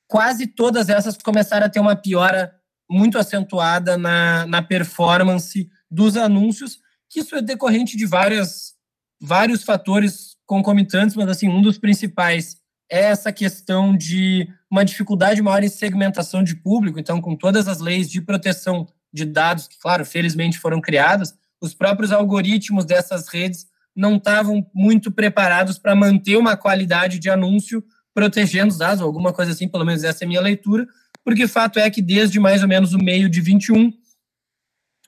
quase 0.09 0.47
todas 0.47 0.89
essas 0.89 1.17
começaram 1.17 1.67
a 1.67 1.69
ter 1.69 1.81
uma 1.81 1.97
piora 1.97 2.55
muito 2.91 3.19
acentuada 3.19 3.97
na, 3.97 4.47
na 4.47 4.61
performance 4.61 5.71
dos 5.91 6.17
anúncios, 6.17 6.79
que 7.09 7.21
isso 7.21 7.35
é 7.35 7.43
decorrente 7.43 7.97
de 7.97 8.07
várias, 8.07 8.75
vários 9.21 9.63
fatores 9.63 10.37
concomitantes, 10.45 11.17
mas 11.17 11.29
assim, 11.29 11.49
um 11.49 11.63
dos 11.63 11.79
principais 11.79 12.62
é 12.93 13.05
essa 13.05 13.33
questão 13.33 13.97
de 13.97 14.47
uma 14.71 14.85
dificuldade 14.85 15.41
maior 15.41 15.65
em 15.65 15.69
segmentação 15.69 16.45
de 16.45 16.55
público, 16.55 17.01
então 17.01 17.23
com 17.23 17.35
todas 17.35 17.67
as 17.67 17.81
leis 17.81 18.11
de 18.11 18.21
proteção 18.21 18.87
de 19.11 19.25
dados, 19.25 19.67
que 19.67 19.79
claro, 19.79 20.05
felizmente 20.05 20.59
foram 20.59 20.79
criadas, 20.79 21.35
os 21.59 21.73
próprios 21.73 22.13
algoritmos 22.13 22.85
dessas 22.85 23.29
redes 23.29 23.67
não 23.97 24.17
estavam 24.17 24.71
muito 24.75 25.11
preparados 25.11 25.79
para 25.79 25.95
manter 25.95 26.37
uma 26.37 26.55
qualidade 26.55 27.19
de 27.19 27.31
anúncio 27.31 27.83
protegendo 28.13 28.73
os 28.73 28.79
dados, 28.79 29.01
ou 29.01 29.07
alguma 29.07 29.33
coisa 29.33 29.53
assim, 29.53 29.67
pelo 29.67 29.87
menos 29.87 30.05
essa 30.05 30.25
é 30.25 30.27
a 30.27 30.29
minha 30.29 30.41
leitura, 30.43 30.87
porque 31.25 31.49
fato 31.49 31.79
é 31.79 31.89
que 31.89 32.03
desde 32.03 32.39
mais 32.39 32.61
ou 32.63 32.69
menos 32.69 32.93
o 32.93 32.99
meio 32.99 33.27
de 33.31 33.41
21, 33.41 33.89
uh, 33.89 33.93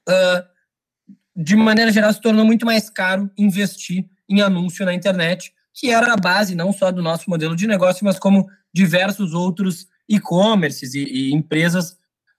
ah, 0.08 0.46
de 1.36 1.54
maneira 1.54 1.92
geral, 1.92 2.10
se 2.14 2.20
tornou 2.20 2.46
muito 2.46 2.64
mais 2.64 2.88
caro 2.88 3.30
investir 3.36 4.06
em 4.26 4.40
anúncio 4.40 4.86
na 4.86 4.94
internet, 4.94 5.52
que 5.74 5.90
era 5.90 6.12
a 6.12 6.16
base 6.16 6.54
não 6.54 6.72
só 6.72 6.92
do 6.92 7.02
nosso 7.02 7.28
modelo 7.28 7.56
de 7.56 7.66
negócio, 7.66 8.04
mas 8.04 8.18
como 8.18 8.48
diversos 8.72 9.34
outros 9.34 9.88
e-commerces 10.08 10.94
e, 10.94 11.02
e, 11.02 11.34
empresas 11.34 11.98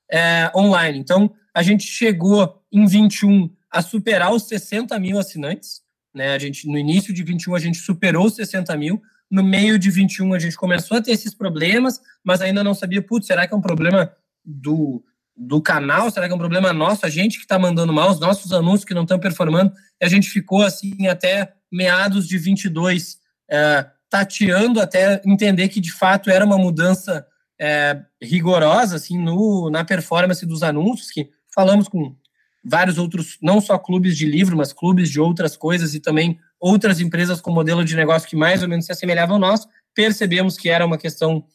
é, 0.10 0.50
online. 0.56 0.98
Então, 0.98 1.34
a 1.54 1.62
gente 1.62 1.86
chegou 1.86 2.62
em 2.72 2.86
21 2.86 3.50
a 3.70 3.82
superar 3.82 4.34
os 4.34 4.44
60 4.44 4.98
mil 5.00 5.20
assinantes, 5.20 5.82
né? 6.14 6.34
A 6.34 6.40
gente, 6.40 6.68
no 6.68 6.78
início 6.78 7.14
de 7.14 7.24
21, 7.24 7.56
a 7.56 7.60
gente 7.60 7.78
superou 7.78 8.28
os 8.28 8.36
60 8.36 8.76
mil. 8.78 9.02
No 9.30 9.44
meio 9.44 9.78
de 9.78 9.92
21, 9.92 10.34
a 10.34 10.40
gente 10.40 10.56
começou 10.56 10.98
a 10.98 11.02
ter 11.02 11.12
esses 11.12 11.34
problemas, 11.34 12.00
mas 12.24 12.42
ainda 12.42 12.64
não 12.64 12.74
sabia, 12.74 13.02
putz, 13.02 13.28
será 13.28 13.46
que 13.46 13.54
é 13.54 13.58
um 13.58 13.62
problema 13.62 14.12
do, 14.46 15.04
do 15.36 15.62
canal? 15.62 16.10
Será 16.10 16.28
que 16.28 16.32
é 16.32 16.36
um 16.36 16.40
problema 16.40 16.72
nosso? 16.72 17.06
A 17.06 17.10
gente 17.10 17.38
que 17.38 17.44
está 17.44 17.60
mandando 17.60 17.92
mal, 17.92 18.12
os 18.12 18.20
nossos 18.20 18.54
anúncios 18.54 18.86
que 18.86 18.94
não 18.94 19.02
estão 19.02 19.20
performando. 19.20 19.74
A 20.02 20.08
gente 20.08 20.30
ficou 20.30 20.62
assim 20.62 21.08
até 21.08 21.54
meados 21.72 22.28
de 22.28 22.38
22, 22.38 23.18
é, 23.50 23.86
tateando 24.10 24.80
até 24.80 25.22
entender 25.26 25.70
que 25.70 25.82
de 25.82 25.91
fato 25.91 26.30
era 26.30 26.46
uma 26.46 26.58
mudança 26.58 27.26
é, 27.60 28.02
rigorosa 28.22 28.96
assim 28.96 29.18
no, 29.18 29.70
na 29.70 29.84
performance 29.84 30.46
dos 30.46 30.64
anúncios, 30.64 31.12
que 31.12 31.30
falamos 31.54 31.88
com 31.88 32.16
vários 32.64 32.98
outros, 32.98 33.38
não 33.41 33.62
só 33.62 33.78
clubes 33.78 34.18
de 34.18 34.26
livro, 34.26 34.58
mas 34.58 34.74
clubes 34.74 35.10
de 35.10 35.20
outras 35.20 35.56
coisas 35.56 35.93
e 35.93 36.00
também 36.00 36.39
outras 36.60 37.00
empresas 37.00 37.39
com 37.39 37.52
modelo 37.52 37.86
de 37.86 37.96
negócio 37.96 38.28
que 38.28 38.36
mais 38.36 38.64
ou 38.64 38.68
menos 38.70 38.86
se 38.86 38.91
assemelhavam 38.91 39.36
ao 39.36 39.39
nosso, 39.39 39.68
percebemos 39.93 40.58
que 40.58 40.70
era 40.70 40.86
uma 40.86 40.98
questão 40.98 41.46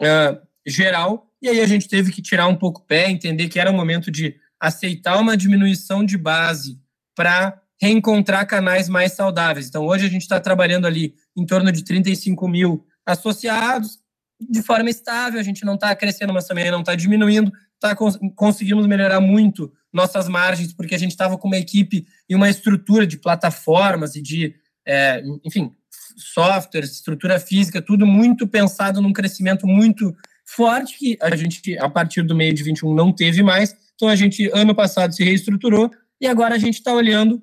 uh, 0.00 0.46
geral, 0.64 1.28
e 1.42 1.48
aí 1.48 1.60
a 1.60 1.66
gente 1.66 1.88
teve 1.88 2.12
que 2.12 2.22
tirar 2.22 2.46
um 2.46 2.54
pouco 2.54 2.80
o 2.80 2.84
pé, 2.84 3.10
entender 3.10 3.48
que 3.48 3.58
era 3.58 3.70
o 3.70 3.74
momento 3.74 4.10
de 4.10 4.36
aceitar 4.60 5.18
uma 5.18 5.36
diminuição 5.36 6.04
de 6.04 6.16
base 6.16 6.78
para 7.16 7.60
reencontrar 7.82 8.46
canais 8.46 8.88
mais 8.88 9.10
saudáveis. 9.10 9.66
Então, 9.66 9.84
hoje 9.84 10.06
a 10.06 10.08
gente 10.08 10.22
está 10.22 10.38
trabalhando 10.38 10.86
ali 10.86 11.16
em 11.36 11.44
torno 11.44 11.72
de 11.72 11.82
35 11.82 12.46
mil 12.46 12.86
associados, 13.04 13.98
de 14.40 14.62
forma 14.62 14.88
estável, 14.88 15.40
a 15.40 15.42
gente 15.42 15.64
não 15.64 15.74
está 15.74 15.94
crescendo, 15.96 16.32
mas 16.32 16.46
também 16.46 16.70
não 16.70 16.78
está 16.78 16.94
diminuindo, 16.94 17.50
tá, 17.80 17.96
conseguimos 18.36 18.86
melhorar 18.86 19.20
muito 19.20 19.72
nossas 19.92 20.28
margens, 20.28 20.72
porque 20.72 20.94
a 20.94 20.98
gente 20.98 21.10
estava 21.10 21.36
com 21.36 21.48
uma 21.48 21.58
equipe 21.58 22.06
e 22.28 22.36
uma 22.36 22.48
estrutura 22.48 23.04
de 23.04 23.18
plataformas 23.18 24.14
e 24.14 24.22
de, 24.22 24.54
é, 24.86 25.20
enfim, 25.44 25.72
softwares, 26.16 26.92
estrutura 26.92 27.40
física, 27.40 27.82
tudo 27.82 28.06
muito 28.06 28.46
pensado 28.46 29.02
num 29.02 29.12
crescimento 29.12 29.66
muito 29.66 30.14
forte, 30.44 30.96
que 30.96 31.18
a 31.20 31.34
gente, 31.34 31.76
a 31.78 31.90
partir 31.90 32.22
do 32.22 32.34
meio 32.34 32.54
de 32.54 32.62
21, 32.62 32.94
não 32.94 33.12
teve 33.12 33.42
mais. 33.42 33.74
Então, 33.96 34.08
a 34.08 34.14
gente, 34.14 34.48
ano 34.54 34.72
passado, 34.72 35.12
se 35.12 35.24
reestruturou 35.24 35.90
e 36.20 36.28
agora 36.28 36.54
a 36.54 36.58
gente 36.58 36.74
está 36.74 36.94
olhando 36.94 37.42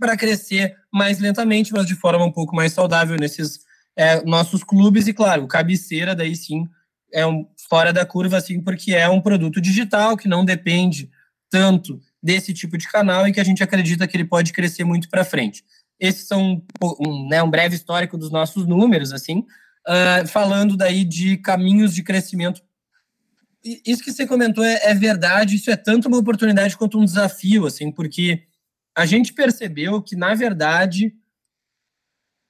para 0.00 0.16
crescer 0.16 0.74
mais 0.92 1.20
lentamente, 1.20 1.72
mas 1.72 1.86
de 1.86 1.94
forma 1.94 2.24
um 2.24 2.32
pouco 2.32 2.56
mais 2.56 2.72
saudável 2.72 3.16
nesses 3.16 3.60
é, 3.96 4.24
nossos 4.24 4.64
clubes. 4.64 5.06
E, 5.06 5.12
claro, 5.12 5.46
cabeceira, 5.46 6.14
daí 6.14 6.34
sim, 6.34 6.66
é 7.12 7.24
um, 7.26 7.46
fora 7.68 7.92
da 7.92 8.04
curva, 8.04 8.38
assim, 8.38 8.60
porque 8.60 8.92
é 8.92 9.08
um 9.08 9.20
produto 9.20 9.60
digital 9.60 10.16
que 10.16 10.26
não 10.26 10.44
depende 10.44 11.10
tanto 11.50 12.00
desse 12.22 12.52
tipo 12.54 12.78
de 12.78 12.88
canal 12.88 13.28
e 13.28 13.32
que 13.32 13.40
a 13.40 13.44
gente 13.44 13.62
acredita 13.62 14.06
que 14.06 14.16
ele 14.16 14.24
pode 14.24 14.52
crescer 14.52 14.84
muito 14.84 15.08
para 15.08 15.24
frente. 15.24 15.62
Esses 15.98 16.26
são 16.26 16.62
um, 16.82 17.28
né, 17.28 17.42
um 17.42 17.50
breve 17.50 17.76
histórico 17.76 18.16
dos 18.16 18.30
nossos 18.30 18.66
números, 18.66 19.12
assim, 19.12 19.40
uh, 19.86 20.26
falando 20.26 20.76
daí 20.76 21.04
de 21.04 21.36
caminhos 21.36 21.94
de 21.94 22.02
crescimento. 22.02 22.62
Isso 23.62 24.02
que 24.02 24.12
você 24.12 24.26
comentou 24.26 24.64
é, 24.64 24.80
é 24.84 24.94
verdade, 24.94 25.56
isso 25.56 25.70
é 25.70 25.76
tanto 25.76 26.08
uma 26.08 26.16
oportunidade 26.16 26.76
quanto 26.76 26.98
um 26.98 27.04
desafio, 27.04 27.66
assim, 27.66 27.92
porque 27.92 28.44
a 28.96 29.06
gente 29.06 29.32
percebeu 29.32 30.02
que, 30.02 30.16
na 30.16 30.34
verdade, 30.34 31.14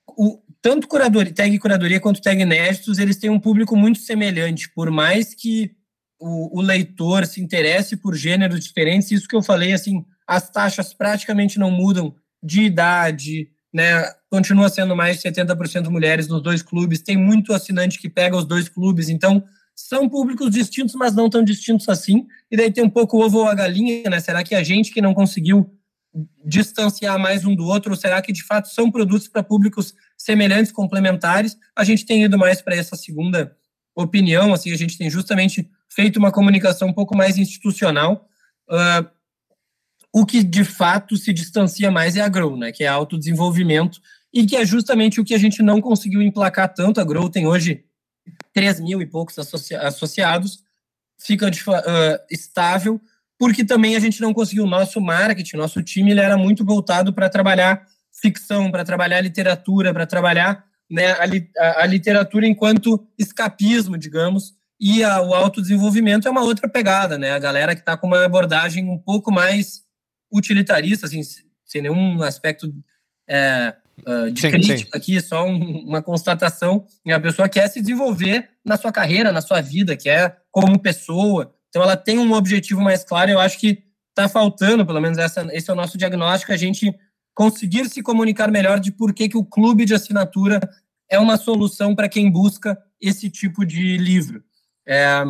o, 0.09 0.43
tanto 0.63 0.89
curadoria, 0.89 1.33
tag 1.33 1.59
curadoria 1.59 2.01
quanto 2.01 2.21
tag 2.21 2.41
inéditos, 2.41 2.99
eles 2.99 3.17
têm 3.17 3.31
um 3.31 3.41
público 3.41 3.77
muito 3.77 3.99
semelhante, 4.01 4.71
por 4.71 4.91
mais 4.91 5.35
que 5.35 5.75
o, 6.19 6.59
o, 6.59 6.63
leitor 6.63 7.27
se 7.27 7.41
interesse 7.41 7.97
por 7.97 8.15
gêneros 8.15 8.61
diferentes, 8.61 9.11
isso 9.11 9.29
que 9.29 9.37
eu 9.37 9.43
falei, 9.43 9.73
assim, 9.73 10.05
as 10.27 10.51
taxas 10.51 10.93
praticamente 10.93 11.59
não 11.59 11.71
mudam 11.71 12.15
de 12.43 12.63
idade, 12.63 13.49
né? 13.73 14.05
Continua 14.31 14.69
sendo 14.69 14.95
mais 14.95 15.21
de 15.21 15.29
70% 15.29 15.89
mulheres 15.89 16.29
nos 16.29 16.43
dois 16.43 16.63
clubes, 16.63 17.01
tem 17.01 17.17
muito 17.17 17.53
assinante 17.53 17.99
que 17.99 18.09
pega 18.09 18.37
os 18.37 18.45
dois 18.45 18.69
clubes, 18.69 19.09
então 19.09 19.43
são 19.75 20.09
públicos 20.09 20.51
distintos, 20.51 20.95
mas 20.95 21.15
não 21.15 21.31
tão 21.31 21.43
distintos 21.43 21.89
assim. 21.89 22.27
E 22.51 22.57
daí 22.57 22.71
tem 22.71 22.85
um 22.85 22.91
pouco 22.91 23.17
o 23.17 23.25
ovo 23.25 23.39
ou 23.39 23.49
a 23.49 23.55
galinha, 23.55 24.11
né? 24.11 24.21
Será 24.21 24.45
que 24.45 24.55
a 24.55 24.63
gente 24.63 24.93
que 24.93 25.01
não 25.01 25.15
conseguiu 25.15 25.71
distanciar 26.45 27.19
mais 27.19 27.45
um 27.45 27.55
do 27.55 27.65
outro, 27.65 27.93
ou 27.93 27.97
será 27.97 28.21
que 28.21 28.33
de 28.33 28.43
fato 28.43 28.69
são 28.69 28.91
produtos 28.91 29.29
para 29.29 29.43
públicos 29.43 29.95
semelhantes, 30.17 30.73
complementares? 30.73 31.57
A 31.77 31.85
gente 31.85 32.05
tem 32.05 32.25
ido 32.25 32.37
mais 32.37 32.61
para 32.61 32.75
essa 32.75 32.97
segunda 32.97 33.57
opinião, 33.95 34.53
assim, 34.53 34.73
a 34.73 34.77
gente 34.77 34.99
tem 34.99 35.09
justamente 35.09 35.71
feito 35.89 36.19
uma 36.19 36.33
comunicação 36.33 36.89
um 36.89 36.93
pouco 36.93 37.17
mais 37.17 37.39
institucional. 37.39 38.29
Uh, 38.69 39.09
o 40.13 40.27
que 40.27 40.43
de 40.43 40.65
fato 40.65 41.17
se 41.17 41.33
distancia 41.33 41.91
mais 41.91 42.17
é 42.17 42.21
a 42.21 42.29
Grow, 42.29 42.57
né, 42.57 42.73
que 42.73 42.83
é 42.83 42.89
autodesenvolvimento, 42.89 44.01
e 44.33 44.47
que 44.47 44.57
é 44.57 44.65
justamente 44.65 45.21
o 45.21 45.25
que 45.25 45.35
a 45.35 45.39
gente 45.39 45.63
não 45.63 45.81
conseguiu 45.81 46.23
emplacar 46.23 46.73
tanto. 46.73 47.01
A 47.01 47.05
Grow 47.05 47.29
tem 47.29 47.47
hoje 47.47 47.85
3 48.53 48.81
mil 48.81 49.01
e 49.01 49.07
poucos 49.07 49.39
associ 49.39 49.75
associados, 49.75 50.63
fica 51.19 51.51
de, 51.51 51.61
uh, 51.61 51.73
estável, 52.31 53.01
porque 53.41 53.65
também 53.65 53.97
a 53.97 53.99
gente 53.99 54.21
não 54.21 54.35
conseguiu. 54.35 54.65
O 54.65 54.69
nosso 54.69 55.01
marketing, 55.01 55.57
nosso 55.57 55.83
time, 55.83 56.11
ele 56.11 56.21
era 56.21 56.37
muito 56.37 56.63
voltado 56.63 57.11
para 57.11 57.31
trabalhar 57.31 57.87
ficção, 58.13 58.71
para 58.71 58.85
trabalhar 58.85 59.19
literatura, 59.23 59.95
para 59.95 60.07
trabalhar 60.07 60.63
né, 60.91 61.13
a, 61.59 61.83
a, 61.83 61.87
literatura 61.87 62.47
enquanto 62.47 63.03
escapismo, 63.19 63.97
digamos, 63.97 64.53
e 64.79 65.03
a, 65.03 65.23
o 65.23 65.33
autodesenvolvimento 65.33 66.29
é 66.29 66.31
uma 66.31 66.43
outra 66.43 66.69
pegada, 66.69 67.17
né? 67.17 67.31
A 67.31 67.39
galera 67.39 67.75
que 67.75 67.81
está 67.81 67.97
com 67.97 68.09
uma 68.09 68.27
abordagem 68.27 68.85
um 68.85 68.99
pouco 68.99 69.33
mais 69.33 69.85
utilitarista, 70.31 71.07
assim, 71.07 71.23
sem 71.65 71.81
nenhum 71.81 72.23
aspecto 72.23 72.71
é, 73.27 73.75
uh, 74.07 74.31
de 74.31 74.39
sim, 74.39 74.51
crítica 74.51 74.77
sim. 74.77 74.89
aqui, 74.93 75.19
só 75.19 75.47
um, 75.47 75.87
uma 75.87 76.03
constatação. 76.03 76.85
E 77.07 77.11
a 77.11 77.19
pessoa 77.19 77.49
quer 77.49 77.69
se 77.69 77.81
desenvolver 77.81 78.51
na 78.63 78.77
sua 78.77 78.93
carreira, 78.93 79.33
na 79.33 79.41
sua 79.41 79.63
vida, 79.63 79.97
quer 79.97 80.43
como 80.53 80.79
pessoa. 80.79 81.55
Então, 81.71 81.83
ela 81.83 81.97
tem 81.97 82.19
um 82.19 82.33
objetivo 82.33 82.81
mais 82.81 83.03
claro. 83.03 83.31
Eu 83.31 83.41
acho 83.41 83.59
que 83.59 83.83
está 84.11 84.29
faltando, 84.29 84.85
pelo 84.85 85.01
menos 85.01 85.17
essa, 85.17 85.47
esse 85.53 85.71
é 85.71 85.73
o 85.73 85.77
nosso 85.77 85.97
diagnóstico, 85.97 86.53
a 86.53 86.57
gente 86.57 86.95
conseguir 87.35 87.89
se 87.89 88.03
comunicar 88.03 88.51
melhor 88.51 88.79
de 88.79 88.93
por 88.93 89.15
que, 89.15 89.29
que 89.29 89.37
o 89.37 89.45
clube 89.45 89.85
de 89.85 89.95
assinatura 89.95 90.61
é 91.09 91.19
uma 91.19 91.37
solução 91.37 91.95
para 91.95 92.09
quem 92.09 92.31
busca 92.31 92.79
esse 93.01 93.31
tipo 93.31 93.65
de 93.65 93.97
livro. 93.97 94.43
É, 94.87 95.25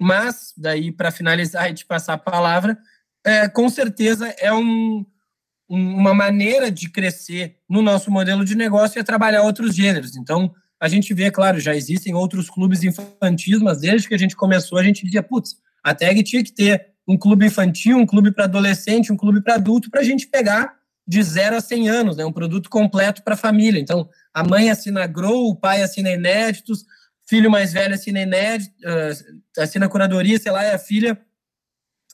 mas, 0.00 0.52
daí, 0.56 0.90
para 0.90 1.10
finalizar 1.10 1.68
e 1.70 1.74
te 1.74 1.84
passar 1.84 2.14
a 2.14 2.18
palavra, 2.18 2.76
é, 3.24 3.48
com 3.48 3.68
certeza 3.68 4.28
é 4.38 4.52
um, 4.52 5.04
um, 5.68 5.96
uma 5.96 6.12
maneira 6.14 6.70
de 6.70 6.90
crescer 6.90 7.56
no 7.68 7.82
nosso 7.82 8.10
modelo 8.10 8.44
de 8.44 8.54
negócio 8.54 8.98
é 8.98 9.02
trabalhar 9.02 9.42
outros 9.42 9.74
gêneros. 9.74 10.16
Então, 10.16 10.52
a 10.80 10.88
gente 10.88 11.14
vê, 11.14 11.30
claro, 11.30 11.60
já 11.60 11.74
existem 11.74 12.14
outros 12.14 12.50
clubes 12.50 12.82
infantis, 12.82 13.60
mas 13.60 13.80
desde 13.80 14.08
que 14.08 14.14
a 14.14 14.18
gente 14.18 14.36
começou, 14.36 14.78
a 14.78 14.82
gente 14.82 15.04
dizia, 15.04 15.22
putz, 15.22 15.56
a 15.84 15.94
tag 15.94 16.22
tinha 16.22 16.42
que 16.42 16.52
ter 16.52 16.94
um 17.06 17.16
clube 17.16 17.46
infantil, 17.46 17.98
um 17.98 18.06
clube 18.06 18.32
para 18.32 18.44
adolescente, 18.44 19.12
um 19.12 19.16
clube 19.16 19.42
para 19.42 19.56
adulto, 19.56 19.90
para 19.90 20.00
a 20.00 20.04
gente 20.04 20.26
pegar 20.26 20.74
de 21.06 21.22
0 21.22 21.56
a 21.56 21.60
100 21.60 21.88
anos, 21.90 22.16
né? 22.16 22.24
um 22.24 22.32
produto 22.32 22.70
completo 22.70 23.22
para 23.22 23.34
a 23.34 23.36
família. 23.36 23.78
Então, 23.78 24.08
a 24.32 24.42
mãe 24.42 24.70
assina 24.70 25.06
Grow, 25.06 25.50
o 25.50 25.56
pai 25.56 25.82
assina 25.82 26.10
Inéditos, 26.10 26.86
filho 27.26 27.50
mais 27.50 27.72
velho 27.72 27.94
assina 27.94 28.20
inédito, 28.20 28.74
uh, 28.84 29.60
assina 29.60 29.88
curadoria, 29.88 30.38
sei 30.38 30.52
lá, 30.52 30.64
e 30.64 30.70
a 30.70 30.78
filha 30.78 31.18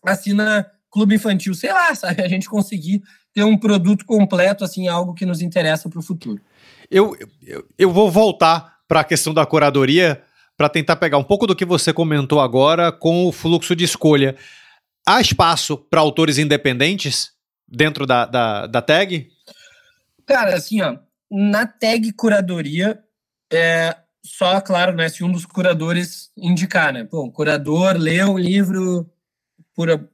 assina 0.04 0.66
clube 0.90 1.14
infantil, 1.14 1.54
sei 1.54 1.72
lá, 1.72 1.94
sabe? 1.94 2.22
A 2.22 2.28
gente 2.28 2.48
conseguir 2.48 3.02
ter 3.32 3.44
um 3.44 3.56
produto 3.56 4.04
completo, 4.04 4.64
assim, 4.64 4.88
algo 4.88 5.14
que 5.14 5.26
nos 5.26 5.40
interessa 5.40 5.88
para 5.88 5.98
o 5.98 6.02
futuro. 6.02 6.40
Eu, 6.90 7.16
eu, 7.46 7.66
eu 7.78 7.92
vou 7.92 8.10
voltar 8.10 8.78
para 8.88 9.00
a 9.00 9.04
questão 9.04 9.32
da 9.32 9.46
curadoria 9.46 10.20
para 10.60 10.68
tentar 10.68 10.96
pegar 10.96 11.16
um 11.16 11.24
pouco 11.24 11.46
do 11.46 11.56
que 11.56 11.64
você 11.64 11.90
comentou 11.90 12.38
agora 12.38 12.92
com 12.92 13.24
o 13.24 13.32
fluxo 13.32 13.74
de 13.74 13.82
escolha. 13.82 14.36
Há 15.08 15.18
espaço 15.18 15.74
para 15.74 16.02
autores 16.02 16.36
independentes 16.36 17.30
dentro 17.66 18.04
da, 18.04 18.26
da, 18.26 18.66
da 18.66 18.82
tag? 18.82 19.26
Cara, 20.26 20.54
assim, 20.54 20.82
ó, 20.82 20.98
na 21.30 21.66
tag 21.66 22.12
curadoria, 22.12 23.02
é, 23.50 23.96
só, 24.22 24.60
claro, 24.60 24.94
né, 24.94 25.08
se 25.08 25.24
um 25.24 25.32
dos 25.32 25.46
curadores 25.46 26.30
indicar, 26.36 26.92
né? 26.92 27.08
O 27.10 27.32
curador 27.32 27.96
leu 27.96 28.34
o 28.34 28.38
livro 28.38 29.10
por, 29.74 30.10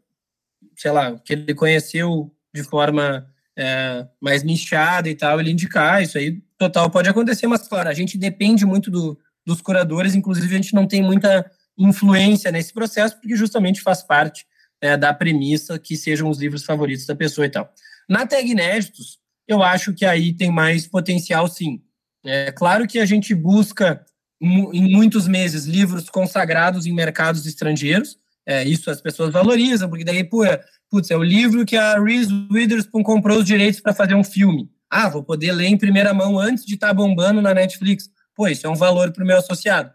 sei 0.76 0.92
lá, 0.92 1.18
que 1.24 1.32
ele 1.32 1.54
conheceu 1.54 2.32
de 2.54 2.62
forma 2.62 3.26
é, 3.58 4.06
mais 4.20 4.44
nichada 4.44 5.08
e 5.08 5.14
tal, 5.16 5.40
ele 5.40 5.50
indicar, 5.50 6.04
isso 6.04 6.16
aí 6.16 6.40
total 6.56 6.88
pode 6.88 7.08
acontecer, 7.08 7.48
mas, 7.48 7.66
claro, 7.66 7.88
a 7.88 7.94
gente 7.94 8.16
depende 8.16 8.64
muito 8.64 8.92
do, 8.92 9.18
dos 9.46 9.60
curadores, 9.60 10.14
inclusive 10.14 10.52
a 10.52 10.56
gente 10.56 10.74
não 10.74 10.86
tem 10.86 11.02
muita 11.02 11.48
influência 11.78 12.50
nesse 12.50 12.72
processo, 12.72 13.16
porque 13.20 13.36
justamente 13.36 13.80
faz 13.80 14.02
parte 14.02 14.44
é, 14.80 14.96
da 14.96 15.14
premissa 15.14 15.78
que 15.78 15.96
sejam 15.96 16.28
os 16.28 16.38
livros 16.38 16.64
favoritos 16.64 17.06
da 17.06 17.14
pessoa 17.14 17.46
e 17.46 17.50
tal. 17.50 17.72
Na 18.08 18.26
tag 18.26 18.48
inéditos, 18.48 19.18
eu 19.46 19.62
acho 19.62 19.92
que 19.94 20.04
aí 20.04 20.32
tem 20.32 20.50
mais 20.50 20.86
potencial, 20.86 21.46
sim. 21.48 21.80
É 22.24 22.50
claro 22.50 22.86
que 22.86 22.98
a 22.98 23.06
gente 23.06 23.34
busca 23.34 24.04
em 24.40 24.90
muitos 24.90 25.26
meses 25.26 25.64
livros 25.64 26.10
consagrados 26.10 26.86
em 26.86 26.92
mercados 26.92 27.46
estrangeiros. 27.46 28.18
É, 28.44 28.64
isso 28.64 28.90
as 28.90 29.00
pessoas 29.00 29.32
valorizam, 29.32 29.88
porque 29.88 30.04
daí, 30.04 30.22
pô, 30.22 30.42
putz, 30.90 31.10
é 31.10 31.16
o 31.16 31.22
livro 31.22 31.64
que 31.64 31.76
a 31.76 32.00
Reese 32.00 32.32
Witherspoon 32.50 33.02
comprou 33.02 33.38
os 33.38 33.44
direitos 33.44 33.80
para 33.80 33.94
fazer 33.94 34.14
um 34.14 34.24
filme. 34.24 34.70
Ah, 34.90 35.08
vou 35.08 35.22
poder 35.22 35.52
ler 35.52 35.66
em 35.66 35.78
primeira 35.78 36.14
mão 36.14 36.38
antes 36.38 36.64
de 36.64 36.74
estar 36.74 36.88
tá 36.88 36.94
bombando 36.94 37.42
na 37.42 37.52
Netflix. 37.54 38.08
Pô, 38.36 38.46
isso 38.46 38.66
é 38.66 38.70
um 38.70 38.76
valor 38.76 39.10
para 39.10 39.24
o 39.24 39.26
meu 39.26 39.38
associado. 39.38 39.90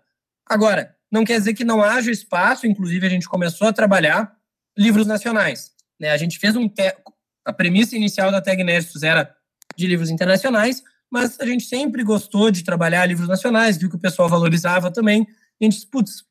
Agora, 0.46 0.96
não 1.12 1.24
quer 1.24 1.38
dizer 1.38 1.54
que 1.54 1.64
não 1.64 1.84
haja 1.84 2.12
espaço, 2.12 2.66
inclusive 2.66 3.06
a 3.06 3.10
gente 3.10 3.30
começou 3.30 3.68
a 3.68 3.74
trabalhar 3.74 4.36
livros 4.76 5.06
nacionais. 5.06 5.72
Né? 6.00 6.10
A 6.10 6.18
gente 6.18 6.40
fez 6.40 6.56
um. 6.56 6.68
Te... 6.68 6.96
A 7.46 7.54
premissa 7.54 7.96
inicial 7.96 8.32
da 8.32 8.42
Tag 8.42 8.60
Inéditos 8.60 9.04
era 9.04 9.34
de 9.78 9.88
livros 9.88 10.10
internacionais, 10.10 10.84
mas 11.10 11.40
a 11.40 11.46
gente 11.46 11.64
sempre 11.66 12.04
gostou 12.04 12.52
de 12.52 12.64
trabalhar 12.64 13.06
livros 13.06 13.28
nacionais, 13.28 13.78
viu 13.78 13.90
que 13.90 13.96
o 13.96 14.00
pessoal 14.00 14.28
valorizava 14.28 14.92
também. 14.92 15.28
a 15.60 15.64
gente 15.64 15.74
disse, 15.74 15.88
putz, 15.88 16.24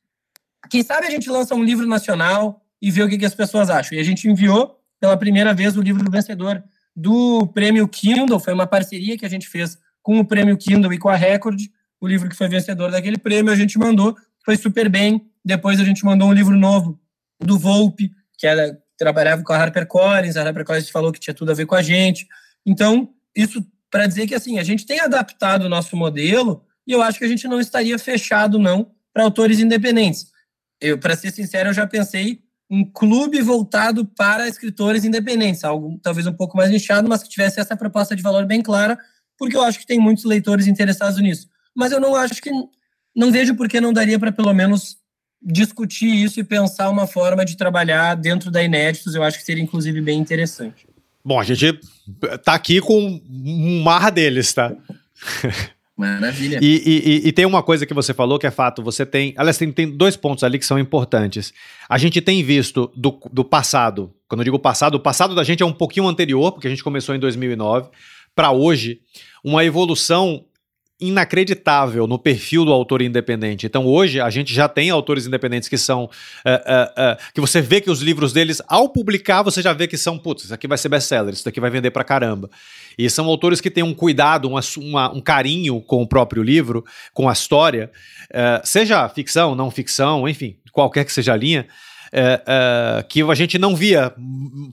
quem 0.69 0.83
sabe 0.83 1.07
a 1.07 1.11
gente 1.11 1.31
lança 1.31 1.55
um 1.55 1.65
livro 1.65 1.87
nacional 1.87 2.65
e 2.83 2.91
vê 2.91 3.03
o 3.03 3.09
que, 3.09 3.19
que 3.19 3.25
as 3.25 3.35
pessoas 3.35 3.71
acham. 3.71 3.97
E 3.97 4.01
a 4.01 4.05
gente 4.05 4.29
enviou 4.29 4.81
pela 4.99 5.17
primeira 5.17 5.55
vez 5.55 5.77
o 5.77 5.83
livro 5.83 6.11
vencedor 6.11 6.63
do 6.95 7.47
prêmio 7.49 7.89
Kindle, 7.89 8.41
foi 8.41 8.53
uma 8.53 8.67
parceria 8.67 9.17
que 9.17 9.25
a 9.25 9.29
gente 9.29 9.49
fez 9.49 9.79
com 10.03 10.19
o 10.19 10.25
prêmio 10.25 10.57
Kindle 10.57 10.93
e 10.93 10.99
com 10.99 11.09
a 11.09 11.17
Record, 11.17 11.61
o 12.01 12.07
livro 12.07 12.29
que 12.29 12.37
foi 12.37 12.49
vencedor 12.49 12.91
daquele 12.91 13.19
prêmio, 13.19 13.53
a 13.53 13.57
gente 13.57 13.79
mandou, 13.79 14.17
foi 14.45 14.57
super 14.57 14.89
bem. 14.89 15.29
Depois 15.45 15.79
a 15.81 15.85
gente 15.85 16.05
mandou 16.05 16.29
um 16.29 16.33
livro 16.33 16.57
novo 16.57 16.99
do 17.41 17.59
Volpe, 17.59 18.11
que 18.39 18.47
era, 18.47 18.79
trabalhava 18.97 19.43
com 19.43 19.53
a 19.53 19.57
HarperCollins, 19.57 20.37
a 20.37 20.43
HarperCollins 20.43 20.89
falou 20.91 21.13
que 21.13 21.21
tinha 21.21 21.35
tudo 21.35 21.51
a 21.51 21.55
ver 21.55 21.67
com 21.67 21.75
a 21.75 21.83
gente. 21.83 22.27
Então, 22.67 23.11
isso 23.37 23.65
para 23.91 24.07
dizer 24.07 24.27
que 24.27 24.35
assim, 24.35 24.59
a 24.59 24.63
gente 24.63 24.87
tem 24.87 25.01
adaptado 25.01 25.65
o 25.65 25.69
nosso 25.69 25.97
modelo 25.97 26.65
e 26.87 26.93
eu 26.93 27.03
acho 27.03 27.19
que 27.19 27.25
a 27.25 27.29
gente 27.29 27.49
não 27.49 27.61
estaria 27.61 27.99
fechado 27.99 28.59
não 28.59 28.93
para 29.13 29.25
autores 29.25 29.59
independentes. 29.59 30.27
Eu, 30.81 30.97
para 30.99 31.17
ser 31.17 31.33
sincero, 31.33 31.71
eu 31.71 31.75
já 31.75 31.87
pensei 31.87 32.41
um 32.71 32.85
clube 32.85 33.43
voltado 33.43 34.07
para 34.07 34.49
escritores 34.49 35.05
independentes, 35.05 35.65
algo 35.65 35.99
talvez 36.01 36.27
um 36.27 36.33
pouco 36.33 36.57
mais 36.57 36.71
nichado, 36.71 37.09
mas 37.09 37.23
que 37.23 37.29
tivesse 37.29 37.59
essa 37.59 37.77
proposta 37.77 38.15
de 38.15 38.23
valor 38.23 38.47
bem 38.47 38.63
clara, 38.63 38.97
porque 39.37 39.57
eu 39.57 39.63
acho 39.63 39.81
que 39.81 39.87
tem 39.87 39.99
muitos 39.99 40.25
leitores 40.25 40.69
interessados 40.69 41.21
nisso. 41.21 41.49
Mas 41.75 41.93
eu 41.93 42.01
não 42.01 42.15
acho 42.15 42.41
que 42.41 42.51
não 43.15 43.31
vejo 43.31 43.55
por 43.55 43.69
que 43.69 43.81
não 43.81 43.93
daria 43.93 44.19
para 44.19 44.33
pelo 44.33 44.53
menos 44.53 44.99
discutir 45.43 46.07
isso 46.07 46.39
e 46.39 46.45
pensar 46.45 46.91
uma 46.91 47.07
forma 47.07 47.45
de 47.45 47.57
trabalhar 47.57 48.15
dentro 48.15 48.51
da 48.51 48.63
Inéditos, 48.63 49.15
eu 49.15 49.23
acho 49.23 49.39
que 49.39 49.45
seria 49.45 49.63
inclusive 49.63 50.01
bem 50.01 50.19
interessante. 50.19 50.87
Bom, 51.25 51.39
a 51.39 51.45
gente 51.45 51.81
tá 52.45 52.55
aqui 52.55 52.81
com 52.81 53.21
um 53.29 53.83
mar 53.83 54.11
deles, 54.11 54.53
tá? 54.53 54.75
Maravilha. 55.97 56.59
E, 56.63 56.83
e, 56.87 57.29
e, 57.29 57.33
tem 57.33 57.45
uma 57.45 57.63
coisa 57.63 57.85
que 57.85 57.93
você 57.93 58.15
falou 58.15 58.39
que 58.39 58.47
é 58.47 58.51
fato. 58.51 58.83
Você 58.83 59.05
tem. 59.05 59.35
Aliás, 59.37 59.59
tem, 59.59 59.71
tem 59.71 59.95
dois 59.95 60.17
pontos 60.17 60.43
ali 60.43 60.59
que 60.59 60.65
são 60.65 60.79
importantes. 60.79 61.53
A 61.87 61.99
gente 61.99 62.23
tem 62.23 62.43
visto 62.43 62.91
do, 62.97 63.21
do 63.31 63.45
passado, 63.45 64.11
quando 64.27 64.41
eu 64.41 64.45
digo 64.45 64.59
passado, 64.59 64.95
o 64.95 65.01
passado 65.01 65.35
da 65.35 65.45
gente 65.45 65.63
é 65.63 65.67
um 65.67 65.75
pouquinho 65.75 66.09
anterior, 66.09 66.53
porque 66.53 66.67
a 66.67 66.71
gente 66.71 66.83
começou 66.83 67.15
em 67.15 67.19
2009, 67.19 67.91
para 68.35 68.51
hoje, 68.51 69.03
uma 69.45 69.63
evolução 69.63 70.47
inacreditável 71.01 72.07
no 72.07 72.19
perfil 72.19 72.65
do 72.65 72.73
autor 72.73 73.03
independente. 73.03 73.67
Então 73.67 73.87
hoje 73.87 74.21
a 74.21 74.29
gente 74.31 74.53
já 74.53 74.69
tem 74.69 74.91
autores 74.91 75.27
independentes 75.27 75.69
que 75.69 75.79
são. 75.79 76.05
Uh, 76.05 76.07
uh, 76.07 77.13
uh, 77.15 77.33
que 77.33 77.41
você 77.41 77.61
vê 77.61 77.81
que 77.81 77.91
os 77.91 78.01
livros 78.01 78.33
deles, 78.33 78.61
ao 78.69 78.89
publicar, 78.89 79.43
você 79.43 79.63
já 79.63 79.73
vê 79.73 79.87
que 79.87 79.97
são, 79.97 80.19
putz, 80.19 80.45
isso 80.45 80.55
aqui 80.55 80.69
vai 80.69 80.79
ser 80.79 80.89
best-seller, 80.89 81.33
isso 81.33 81.45
daqui 81.45 81.61
vai 81.61 81.71
vender 81.71 81.91
pra 81.91 82.05
caramba. 82.05 82.51
E 82.99 83.09
são 83.09 83.27
autores 83.27 83.61
que 83.61 83.71
têm 83.71 83.83
um 83.83 83.95
cuidado, 83.95 84.49
uma, 84.49 84.61
uma, 84.77 85.15
um 85.15 85.21
carinho 85.21 85.81
com 85.81 86.03
o 86.03 86.07
próprio 86.07 86.43
livro, 86.43 86.85
com 87.15 87.29
a 87.29 87.33
história, 87.33 87.91
seja 88.65 89.09
ficção, 89.09 89.55
não 89.55 89.71
ficção, 89.71 90.29
enfim, 90.29 90.57
qualquer 90.73 91.05
que 91.05 91.13
seja 91.13 91.33
a 91.33 91.37
linha 91.37 91.67
é, 92.13 92.43
é, 92.47 93.03
que 93.03 93.23
a 93.23 93.35
gente 93.35 93.59
não 93.59 93.75
via, 93.75 94.13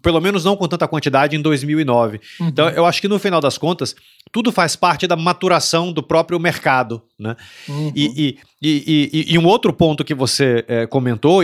pelo 0.01 0.19
menos 0.19 0.43
não 0.43 0.55
com 0.55 0.67
tanta 0.67 0.87
quantidade 0.87 1.35
em 1.35 1.41
2009. 1.41 2.19
Uhum. 2.39 2.47
Então, 2.47 2.69
eu 2.69 2.85
acho 2.85 3.01
que 3.01 3.07
no 3.07 3.19
final 3.19 3.39
das 3.39 3.57
contas, 3.57 3.95
tudo 4.31 4.51
faz 4.51 4.75
parte 4.75 5.07
da 5.07 5.15
maturação 5.15 5.91
do 5.91 6.01
próprio 6.01 6.39
mercado. 6.39 7.01
Né? 7.17 7.35
Uhum. 7.67 7.91
E, 7.95 8.37
e, 8.61 9.19
e, 9.21 9.33
e, 9.33 9.37
um 9.37 9.45
outro 9.45 9.71
ponto 9.71 10.03
que 10.03 10.13
você 10.13 10.65
é, 10.67 10.87
comentou, 10.87 11.43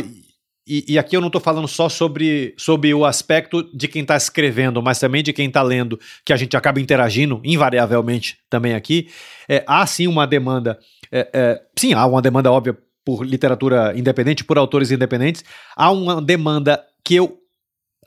e, 0.66 0.98
aqui 0.98 1.16
eu 1.16 1.22
não 1.22 1.28
estou 1.28 1.42
falando 1.42 1.68
só 1.68 1.90
sobre, 1.90 2.54
sobre 2.58 2.94
o 2.94 3.06
aspecto 3.06 3.70
de 3.76 3.88
quem 3.88 4.02
está 4.02 4.16
escrevendo, 4.16 4.82
mas 4.82 4.98
também 4.98 5.22
de 5.22 5.34
quem 5.34 5.48
está 5.48 5.62
lendo, 5.62 6.00
que 6.26 6.32
a 6.32 6.38
gente 6.38 6.56
acaba 6.56 6.80
interagindo, 6.80 7.42
invariavelmente, 7.44 8.38
também 8.50 8.74
aqui. 8.74 9.10
É, 9.50 9.64
há 9.68 9.86
sim 9.86 10.08
uma 10.08 10.26
demanda. 10.26 10.80
É, 11.12 11.30
é, 11.34 11.62
sim, 11.78 11.94
há 11.94 12.06
uma 12.06 12.22
demanda 12.22 12.50
óbvia 12.50 12.78
por 13.06 13.26
literatura 13.26 13.94
independente, 13.98 14.44
por 14.44 14.58
autores 14.58 14.92
independentes, 14.92 15.44
há 15.76 15.92
uma 15.92 16.22
demanda 16.22 16.84
que 17.04 17.16
eu 17.16 17.38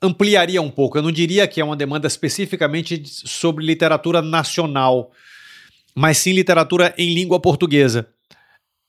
ampliaria 0.02 0.60
um 0.60 0.70
pouco. 0.70 0.98
Eu 0.98 1.02
não 1.02 1.12
diria 1.12 1.46
que 1.46 1.60
é 1.60 1.64
uma 1.64 1.76
demanda 1.76 2.06
especificamente 2.06 3.02
sobre 3.06 3.64
literatura 3.64 4.22
nacional, 4.22 5.10
mas 5.94 6.18
sim 6.18 6.32
literatura 6.32 6.94
em 6.96 7.14
língua 7.14 7.40
portuguesa 7.40 8.08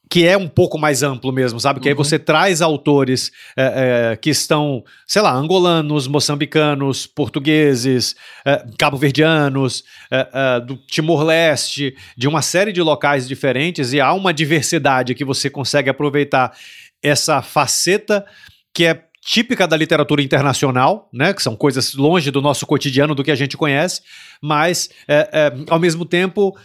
que 0.10 0.26
é 0.26 0.38
um 0.38 0.48
pouco 0.48 0.78
mais 0.78 1.04
amplo 1.04 1.32
mesmo, 1.32 1.60
sabe? 1.60 1.80
Que 1.80 1.88
uhum. 1.88 1.92
aí 1.92 1.98
você 1.98 2.18
traz 2.18 2.62
autores 2.62 3.32
é, 3.56 4.12
é, 4.12 4.16
que 4.16 4.30
estão, 4.30 4.84
sei 5.06 5.22
lá, 5.22 5.34
angolanos, 5.34 6.08
moçambicanos, 6.08 7.06
portugueses, 7.06 8.16
é, 8.46 8.66
cabo-verdianos, 8.78 9.84
é, 10.10 10.28
é, 10.34 10.60
do 10.62 10.78
Timor-Leste, 10.78 11.96
de 12.16 12.28
uma 12.28 12.42
série 12.42 12.72
de 12.72 12.82
locais 12.82 13.28
diferentes, 13.28 13.92
e 13.92 14.00
há 14.00 14.14
uma 14.14 14.34
diversidade 14.34 15.16
que 15.16 15.26
você 15.26 15.50
consegue 15.50 15.90
aproveitar 15.90 16.56
essa 17.04 17.42
faceta 17.42 18.26
que 18.74 18.86
é 18.86 19.04
típica 19.22 19.68
da 19.68 19.76
literatura 19.76 20.22
internacional, 20.22 21.10
né, 21.12 21.34
que 21.34 21.44
são 21.44 21.54
coisas 21.54 21.94
longe 21.96 22.32
do 22.32 22.42
nosso 22.42 22.66
cotidiano, 22.66 23.14
do 23.14 23.26
que 23.26 23.32
a 23.32 23.36
gente 23.36 23.58
conhece, 23.58 24.02
mas, 24.42 24.90
é, 25.06 25.52
ao 25.70 25.80
mesmo 25.80 26.06
tempo 26.06 26.58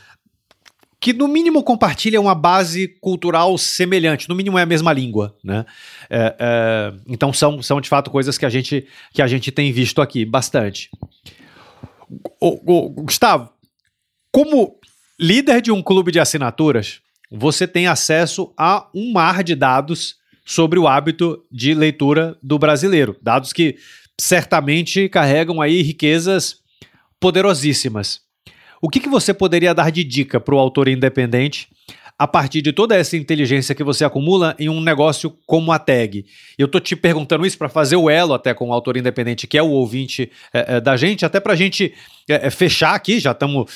que 1.03 1.13
no 1.13 1.27
mínimo 1.27 1.65
compartilha 1.65 2.21
uma 2.21 2.33
base 2.33 2.87
cultural 3.01 3.59
semelhante, 3.59 4.29
no 4.29 4.37
mínimo 4.37 4.57
é 4.57 4.63
a 4.63 4.67
mesma 4.67 4.93
língua, 4.93 5.37
né? 5.43 5.67
É, 6.09 6.37
é, 6.39 6.95
então 7.09 7.33
são, 7.33 7.61
são 7.61 7.81
de 7.81 7.89
fato 7.89 8.09
coisas 8.09 8.39
que 8.39 8.47
a 8.47 8.49
gente, 8.49 8.87
que 9.13 9.21
a 9.21 9.27
gente 9.27 9.51
tem 9.51 9.73
visto 9.73 10.01
aqui 10.01 10.25
bastante. 10.25 10.89
O, 12.41 12.85
o, 12.85 12.89
Gustavo, 12.89 13.51
como 14.31 14.79
líder 15.19 15.61
de 15.61 15.73
um 15.73 15.83
clube 15.83 16.13
de 16.13 16.21
assinaturas, 16.21 17.01
você 17.29 17.67
tem 17.67 17.89
acesso 17.89 18.55
a 18.57 18.89
um 18.95 19.11
mar 19.11 19.43
de 19.43 19.57
dados 19.57 20.15
sobre 20.47 20.79
o 20.79 20.87
hábito 20.87 21.43
de 21.51 21.75
leitura 21.75 22.39
do 22.41 22.61
brasileiro, 22.61 23.17
dados 23.21 23.53
que 23.53 23.77
certamente 24.21 25.09
carregam 25.09 25.61
aí 25.61 25.83
riquezas 25.83 26.59
poderosíssimas. 27.19 28.21
O 28.83 28.89
que, 28.89 28.99
que 28.99 29.09
você 29.09 29.33
poderia 29.33 29.73
dar 29.73 29.93
de 29.93 30.03
dica 30.03 30.41
para 30.41 30.57
o 30.57 30.59
autor 30.59 30.89
independente 30.89 31.69
a 32.19 32.27
partir 32.27 32.63
de 32.63 32.73
toda 32.73 32.95
essa 32.95 33.17
inteligência 33.17 33.75
que 33.75 33.83
você 33.83 34.05
acumula 34.05 34.55
em 34.59 34.69
um 34.69 34.81
negócio 34.81 35.37
como 35.47 35.73
a 35.73 35.79
tag. 35.79 36.25
Eu 36.57 36.69
tô 36.69 36.79
te 36.79 36.95
perguntando 36.95 37.45
isso 37.47 37.59
para 37.59 37.69
fazer 37.69 37.97
o 37.97 38.09
elo 38.09 38.35
até 38.35 38.55
com 38.55 38.69
o 38.69 38.73
autor 38.73 38.97
independente, 38.97 39.47
que 39.47 39.59
é 39.59 39.63
o 39.63 39.71
ouvinte 39.71 40.31
é, 40.53 40.77
é, 40.77 40.81
da 40.81 40.97
gente, 40.97 41.25
até 41.25 41.41
para 41.41 41.53
a 41.53 41.57
gente 41.57 41.93
é, 42.29 42.51
fechar 42.51 42.95
aqui, 42.95 43.19
já 43.19 43.33
estamos 43.33 43.69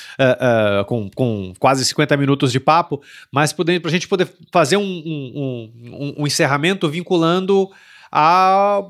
com, 0.86 1.10
com 1.14 1.52
quase 1.58 1.84
50 1.84 2.16
minutos 2.16 2.52
de 2.52 2.60
papo, 2.60 3.02
mas 3.32 3.52
para 3.52 3.64
a 3.84 3.90
gente 3.90 4.06
poder 4.06 4.28
fazer 4.52 4.76
um, 4.76 4.82
um, 4.82 5.72
um, 5.84 6.14
um 6.18 6.26
encerramento 6.26 6.88
vinculando 6.88 7.68
a, 8.12 8.80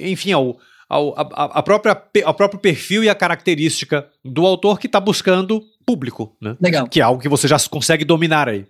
enfim, 0.00 0.32
ao, 0.32 0.58
ao 0.92 1.14
a, 1.18 1.58
a, 1.58 1.62
própria, 1.62 2.02
ao 2.24 2.34
próprio 2.34 2.60
perfil 2.60 3.02
e 3.02 3.08
a 3.08 3.14
característica 3.14 4.06
do 4.22 4.46
autor 4.46 4.78
que 4.78 4.86
está 4.86 5.00
buscando 5.00 5.62
público, 5.86 6.36
né? 6.40 6.54
Legal. 6.60 6.86
Que 6.86 7.00
é 7.00 7.02
algo 7.02 7.20
que 7.20 7.30
você 7.30 7.48
já 7.48 7.56
consegue 7.70 8.04
dominar 8.04 8.46
aí. 8.46 8.66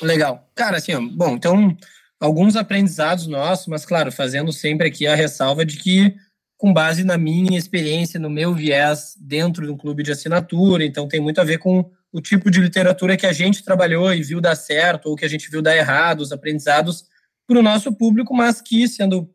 Legal. 0.00 0.48
Cara, 0.54 0.76
assim, 0.76 0.94
ó, 0.94 1.00
bom, 1.00 1.34
então, 1.34 1.76
alguns 2.20 2.54
aprendizados 2.54 3.26
nossos, 3.26 3.66
mas 3.66 3.84
claro, 3.84 4.12
fazendo 4.12 4.52
sempre 4.52 4.86
aqui 4.86 5.06
a 5.08 5.16
ressalva 5.16 5.66
de 5.66 5.78
que 5.78 6.14
com 6.56 6.72
base 6.72 7.02
na 7.02 7.18
minha 7.18 7.58
experiência, 7.58 8.20
no 8.20 8.30
meu 8.30 8.54
viés 8.54 9.14
dentro 9.20 9.66
de 9.66 9.72
um 9.72 9.76
clube 9.76 10.02
de 10.02 10.12
assinatura, 10.12 10.84
então 10.84 11.08
tem 11.08 11.20
muito 11.20 11.40
a 11.40 11.44
ver 11.44 11.58
com 11.58 11.90
o 12.12 12.20
tipo 12.20 12.50
de 12.50 12.60
literatura 12.60 13.16
que 13.16 13.26
a 13.26 13.32
gente 13.32 13.64
trabalhou 13.64 14.12
e 14.14 14.22
viu 14.22 14.40
dar 14.40 14.54
certo, 14.54 15.06
ou 15.06 15.16
que 15.16 15.24
a 15.24 15.28
gente 15.28 15.50
viu 15.50 15.60
dar 15.60 15.76
errado, 15.76 16.20
os 16.20 16.32
aprendizados 16.32 17.04
para 17.46 17.58
o 17.58 17.62
nosso 17.62 17.92
público, 17.92 18.34
mas 18.34 18.60
que, 18.60 18.88
sendo 18.88 19.28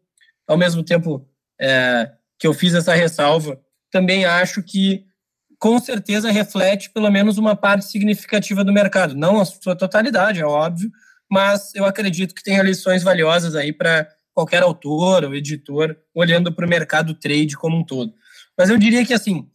ao 0.48 0.58
mesmo 0.58 0.84
tempo 0.84 1.26
é, 1.60 2.12
que 2.40 2.48
eu 2.48 2.54
fiz 2.54 2.74
essa 2.74 2.94
ressalva, 2.94 3.60
também 3.92 4.26
acho 4.26 4.62
que 4.64 5.06
com 5.60 5.80
certeza 5.80 6.30
reflete 6.30 6.90
pelo 6.90 7.10
menos 7.10 7.38
uma 7.38 7.56
parte 7.56 7.86
significativa 7.86 8.64
do 8.64 8.74
mercado. 8.74 9.16
Não 9.16 9.40
a 9.40 9.46
sua 9.46 9.76
totalidade, 9.76 10.42
é 10.42 10.46
óbvio, 10.46 10.92
mas 11.32 11.74
eu 11.74 11.86
acredito 11.86 12.36
que 12.36 12.44
tenha 12.44 12.62
lições 12.62 13.02
valiosas 13.02 13.56
aí 13.56 13.72
para 13.72 14.10
qualquer 14.34 14.64
autor 14.64 15.24
ou 15.24 15.36
editor 15.36 15.96
olhando 16.14 16.52
para 16.52 16.66
o 16.66 16.70
mercado 16.70 17.14
trade 17.14 17.56
como 17.56 17.78
um 17.78 17.84
todo. 17.86 18.14
Mas 18.58 18.70
eu 18.70 18.78
diria 18.78 19.06
que 19.06 19.14
assim, 19.14 19.48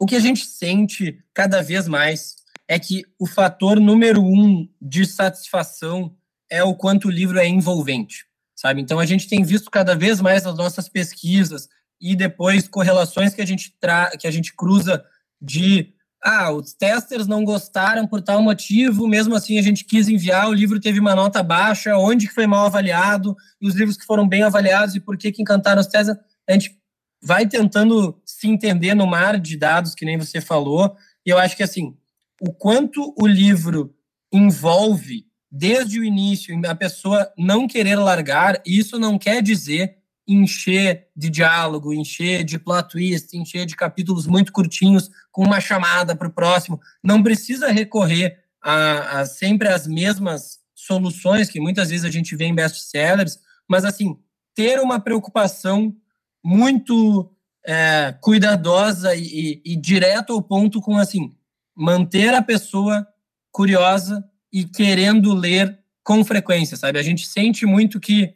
o 0.00 0.06
que 0.06 0.16
a 0.16 0.20
gente 0.20 0.44
sente 0.44 1.18
cada 1.32 1.62
vez 1.62 1.86
mais 1.86 2.34
é 2.66 2.78
que 2.78 3.04
o 3.18 3.26
fator 3.26 3.78
número 3.78 4.20
um 4.20 4.68
de 4.80 5.06
satisfação 5.06 6.16
é 6.50 6.62
o 6.64 6.74
quanto 6.74 7.08
o 7.08 7.10
livro 7.10 7.38
é 7.38 7.46
envolvente, 7.46 8.26
sabe? 8.62 8.80
Então 8.80 9.00
a 9.00 9.04
gente 9.04 9.26
tem 9.26 9.42
visto 9.42 9.68
cada 9.68 9.96
vez 9.96 10.20
mais 10.20 10.44
nas 10.44 10.56
nossas 10.56 10.88
pesquisas 10.88 11.68
e 12.00 12.14
depois 12.14 12.68
correlações 12.68 13.34
que 13.34 13.42
a 13.42 13.46
gente 13.46 13.74
tra 13.80 14.12
que 14.16 14.24
a 14.24 14.30
gente 14.30 14.54
cruza 14.54 15.04
de 15.40 15.92
ah, 16.22 16.52
os 16.52 16.72
testers 16.72 17.26
não 17.26 17.44
gostaram 17.44 18.06
por 18.06 18.22
tal 18.22 18.40
motivo, 18.40 19.08
mesmo 19.08 19.34
assim 19.34 19.58
a 19.58 19.62
gente 19.62 19.84
quis 19.84 20.08
enviar, 20.08 20.48
o 20.48 20.54
livro 20.54 20.78
teve 20.78 21.00
uma 21.00 21.16
nota 21.16 21.42
baixa, 21.42 21.96
onde 21.96 22.28
que 22.28 22.34
foi 22.34 22.46
mal 22.46 22.66
avaliado, 22.66 23.36
e 23.60 23.66
os 23.66 23.74
livros 23.74 23.96
que 23.96 24.06
foram 24.06 24.28
bem 24.28 24.44
avaliados 24.44 24.94
e 24.94 25.00
por 25.00 25.18
que 25.18 25.32
que 25.32 25.42
encantaram 25.42 25.80
os 25.80 25.88
testers, 25.88 26.16
a 26.48 26.52
gente 26.52 26.78
vai 27.20 27.48
tentando 27.48 28.22
se 28.24 28.46
entender 28.46 28.94
no 28.94 29.04
mar 29.04 29.40
de 29.40 29.56
dados, 29.56 29.96
que 29.96 30.04
nem 30.04 30.16
você 30.16 30.40
falou, 30.40 30.96
e 31.26 31.30
eu 31.30 31.38
acho 31.38 31.56
que 31.56 31.64
assim, 31.64 31.96
o 32.40 32.52
quanto 32.52 33.12
o 33.20 33.26
livro 33.26 33.92
envolve 34.32 35.26
desde 35.54 36.00
o 36.00 36.04
início, 36.04 36.58
a 36.66 36.74
pessoa 36.74 37.30
não 37.36 37.68
querer 37.68 37.96
largar, 37.96 38.62
isso 38.64 38.98
não 38.98 39.18
quer 39.18 39.42
dizer 39.42 39.98
encher 40.26 41.08
de 41.14 41.28
diálogo, 41.28 41.92
encher 41.92 42.42
de 42.42 42.58
plot 42.58 42.88
twist, 42.88 43.36
encher 43.36 43.66
de 43.66 43.76
capítulos 43.76 44.26
muito 44.26 44.50
curtinhos 44.50 45.10
com 45.30 45.44
uma 45.44 45.60
chamada 45.60 46.16
para 46.16 46.28
o 46.28 46.32
próximo. 46.32 46.80
Não 47.02 47.22
precisa 47.22 47.70
recorrer 47.70 48.38
a, 48.62 49.20
a, 49.20 49.26
sempre 49.26 49.68
as 49.68 49.86
mesmas 49.86 50.60
soluções 50.74 51.50
que 51.50 51.60
muitas 51.60 51.90
vezes 51.90 52.06
a 52.06 52.10
gente 52.10 52.34
vê 52.34 52.46
em 52.46 52.54
best-sellers, 52.54 53.38
mas 53.68 53.84
assim 53.84 54.16
ter 54.54 54.80
uma 54.80 55.00
preocupação 55.00 55.94
muito 56.42 57.30
é, 57.66 58.14
cuidadosa 58.22 59.14
e, 59.14 59.60
e, 59.64 59.72
e 59.72 59.76
direto 59.76 60.32
ao 60.32 60.40
ponto 60.40 60.80
com 60.80 60.96
assim 60.96 61.34
manter 61.74 62.32
a 62.32 62.42
pessoa 62.42 63.06
curiosa 63.50 64.24
e 64.52 64.64
querendo 64.64 65.32
ler 65.32 65.78
com 66.04 66.24
frequência, 66.24 66.76
sabe? 66.76 66.98
A 66.98 67.02
gente 67.02 67.26
sente 67.26 67.64
muito 67.64 67.98
que. 68.00 68.34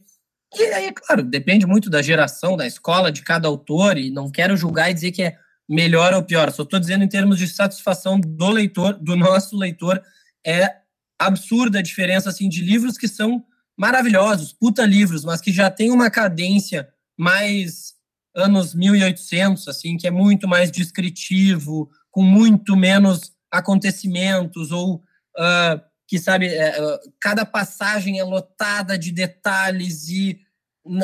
E 0.54 0.62
aí, 0.62 0.92
claro, 0.92 1.22
depende 1.22 1.66
muito 1.66 1.90
da 1.90 2.00
geração, 2.00 2.56
da 2.56 2.66
escola, 2.66 3.12
de 3.12 3.22
cada 3.22 3.48
autor, 3.48 3.98
e 3.98 4.10
não 4.10 4.30
quero 4.30 4.56
julgar 4.56 4.90
e 4.90 4.94
dizer 4.94 5.12
que 5.12 5.22
é 5.22 5.36
melhor 5.68 6.14
ou 6.14 6.22
pior, 6.22 6.50
só 6.52 6.62
estou 6.62 6.78
dizendo 6.78 7.02
em 7.02 7.08
termos 7.08 7.38
de 7.38 7.48
satisfação 7.48 8.20
do 8.20 8.50
leitor, 8.50 8.94
do 8.94 9.16
nosso 9.16 9.56
leitor, 9.56 10.00
é 10.46 10.76
absurda 11.18 11.80
a 11.80 11.82
diferença 11.82 12.28
assim, 12.28 12.48
de 12.48 12.62
livros 12.62 12.96
que 12.96 13.08
são 13.08 13.44
maravilhosos, 13.76 14.52
puta 14.52 14.86
livros, 14.86 15.24
mas 15.24 15.40
que 15.40 15.52
já 15.52 15.68
tem 15.68 15.90
uma 15.90 16.10
cadência 16.10 16.88
mais 17.18 17.94
anos 18.34 18.74
1800, 18.74 19.66
assim, 19.66 19.96
que 19.96 20.06
é 20.06 20.10
muito 20.10 20.46
mais 20.46 20.70
descritivo, 20.70 21.90
com 22.10 22.22
muito 22.22 22.76
menos 22.76 23.32
acontecimentos, 23.50 24.70
ou 24.70 24.96
uh, 25.36 25.80
que 26.06 26.18
sabe, 26.18 26.46
é, 26.46 26.68
é, 26.68 26.98
cada 27.20 27.44
passagem 27.44 28.18
é 28.18 28.24
lotada 28.24 28.98
de 28.98 29.10
detalhes 29.10 30.08
e 30.08 30.40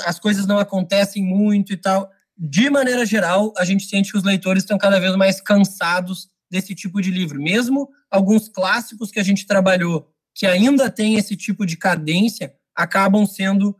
as 0.04 0.18
coisas 0.18 0.46
não 0.46 0.58
acontecem 0.58 1.22
muito 1.24 1.72
e 1.72 1.76
tal. 1.76 2.10
De 2.38 2.70
maneira 2.70 3.04
geral, 3.04 3.52
a 3.58 3.64
gente 3.64 3.84
sente 3.84 4.12
que 4.12 4.18
os 4.18 4.24
leitores 4.24 4.62
estão 4.62 4.78
cada 4.78 5.00
vez 5.00 5.14
mais 5.16 5.40
cansados 5.40 6.28
desse 6.50 6.74
tipo 6.74 7.00
de 7.00 7.10
livro. 7.10 7.42
Mesmo 7.42 7.88
alguns 8.10 8.48
clássicos 8.48 9.10
que 9.10 9.18
a 9.18 9.24
gente 9.24 9.46
trabalhou, 9.46 10.08
que 10.34 10.46
ainda 10.46 10.90
tem 10.90 11.16
esse 11.16 11.36
tipo 11.36 11.66
de 11.66 11.76
cadência, 11.76 12.54
acabam 12.74 13.26
sendo 13.26 13.76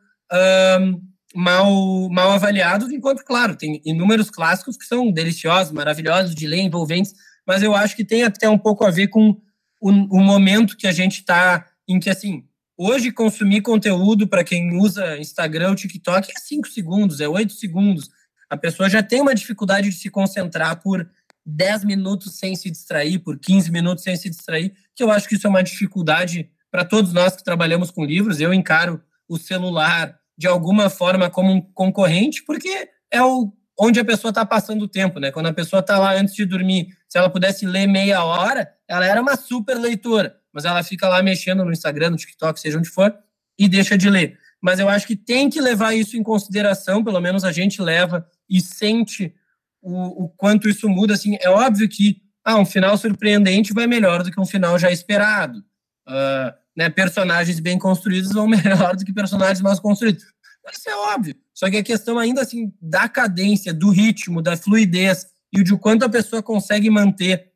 mal, 1.35 2.09
mal 2.11 2.33
avaliados, 2.33 2.91
enquanto, 2.91 3.25
claro, 3.25 3.57
tem 3.57 3.81
inúmeros 3.85 4.31
clássicos 4.31 4.77
que 4.77 4.85
são 4.85 5.11
deliciosos, 5.11 5.73
maravilhosos 5.73 6.35
de 6.35 6.47
ler, 6.47 6.61
envolventes, 6.61 7.15
mas 7.47 7.63
eu 7.63 7.75
acho 7.75 7.97
que 7.97 8.05
tem 8.05 8.23
até 8.23 8.49
um 8.49 8.59
pouco 8.59 8.85
a 8.85 8.91
ver 8.91 9.09
com 9.09 9.41
o, 9.83 9.91
o 9.91 10.23
momento 10.23 10.77
que 10.77 10.87
a 10.87 10.93
gente 10.93 11.19
está 11.19 11.67
em 11.89 11.99
que, 11.99 12.09
assim, 12.09 12.45
hoje 12.79 13.11
consumir 13.11 13.63
conteúdo 13.63 14.29
para 14.29 14.45
quem 14.45 14.77
usa 14.77 15.19
Instagram 15.19 15.71
ou 15.71 15.75
TikTok 15.75 16.31
é 16.31 16.39
5 16.39 16.69
segundos, 16.69 17.21
é 17.21 17.29
8 17.29 17.53
segundos. 17.53 18.09
A 18.49 18.57
pessoa 18.57 18.89
já 18.89 19.03
tem 19.03 19.21
uma 19.21 19.35
dificuldade 19.35 19.91
de 19.91 19.97
se 19.97 20.09
concentrar 20.09 20.81
por 20.81 21.11
10 21.45 21.85
minutos 21.85 22.39
sem 22.39 22.55
se 22.55 22.71
distrair, 22.71 23.19
por 23.19 23.37
15 23.37 23.73
minutos 23.73 24.05
sem 24.05 24.15
se 24.17 24.31
distrair, 24.31 24.73
que 24.95 25.03
eu 25.03 25.11
acho 25.11 25.29
que 25.29 25.35
isso 25.35 25.49
é 25.49 25.51
uma 25.51 25.65
dificuldade 25.65 26.49
para 26.71 26.85
todos 26.85 27.13
nós 27.13 27.35
que 27.35 27.43
trabalhamos 27.43 27.91
com 27.91 28.05
livros. 28.05 28.41
Eu 28.41 28.55
encaro 28.55 29.03
o 29.29 29.37
celular 29.37 30.17
de 30.39 30.47
alguma 30.47 30.89
forma 30.89 31.29
como 31.29 31.53
um 31.53 31.61
concorrente, 31.61 32.45
porque 32.45 32.89
é 33.11 33.21
o 33.21 33.53
onde 33.85 33.99
a 33.99 34.05
pessoa 34.05 34.31
está 34.31 34.47
passando 34.47 34.83
o 34.83 34.89
tempo, 34.89 35.19
né? 35.19 35.33
Quando 35.33 35.47
a 35.47 35.53
pessoa 35.53 35.81
está 35.81 35.99
lá 35.99 36.15
antes 36.15 36.37
de 36.37 36.45
dormir, 36.45 36.97
se 37.09 37.19
ela 37.19 37.29
pudesse 37.29 37.67
ler 37.67 37.89
meia 37.89 38.23
hora, 38.23 38.73
ela 38.87 39.05
era 39.05 39.21
uma 39.21 39.37
super 39.37 39.77
leitora, 39.77 40.37
mas 40.53 40.65
ela 40.65 40.85
fica 40.85 41.09
lá 41.09 41.21
mexendo 41.21 41.65
no 41.65 41.73
Instagram, 41.73 42.11
no 42.11 42.17
TikTok, 42.17 42.61
seja 42.61 42.79
onde 42.79 42.89
for, 42.89 43.13
e 43.59 43.69
deixa 43.69 43.99
de 43.99 44.09
ler. 44.09 44.39
Mas 44.61 44.79
eu 44.79 44.89
acho 44.89 45.05
que 45.05 45.17
tem 45.17 45.51
que 45.51 45.61
levar 45.61 45.95
isso 45.95 46.17
em 46.17 46.23
consideração, 46.23 47.03
pelo 47.03 47.21
menos 47.21 47.43
a 47.43 47.51
gente 47.51 47.83
leva 47.83 48.25
e 48.49 48.61
sente 48.61 49.35
o, 49.81 50.27
o 50.27 50.29
quanto 50.29 50.69
isso 50.69 50.89
muda. 50.89 51.15
Assim, 51.15 51.37
é 51.41 51.51
óbvio 51.51 51.89
que 51.89 52.23
ah, 52.45 52.59
um 52.59 52.65
final 52.65 52.97
surpreendente 52.97 53.75
vai 53.75 53.89
melhor 53.89 54.23
do 54.23 54.31
que 54.31 54.41
um 54.41 54.47
final 54.47 54.79
já 54.79 54.93
esperado. 54.93 55.59
Uh, 56.07 56.55
né, 56.77 56.89
personagens 56.89 57.59
bem 57.59 57.81
construídos 57.81 58.33
vão 58.33 58.47
melhor 58.49 58.95
do 58.95 59.05
que 59.05 59.13
personagens 59.13 59.61
mal 59.61 59.77
construídos. 59.81 60.25
Isso 60.73 60.89
é 60.89 60.95
óbvio. 60.95 61.35
Só 61.63 61.71
que 61.71 61.77
a 61.77 61.83
questão 61.85 62.19
ainda 62.19 62.43
assim 62.43 62.73
da 62.83 63.09
cadência, 63.09 63.73
do 63.73 63.91
ritmo, 63.91 64.43
da 64.43 64.57
fluidez 64.57 65.29
e 65.53 65.63
de 65.63 65.77
quanto 65.79 66.05
a 66.05 66.09
pessoa 66.09 66.43
consegue 66.43 66.91
manter 66.91 67.53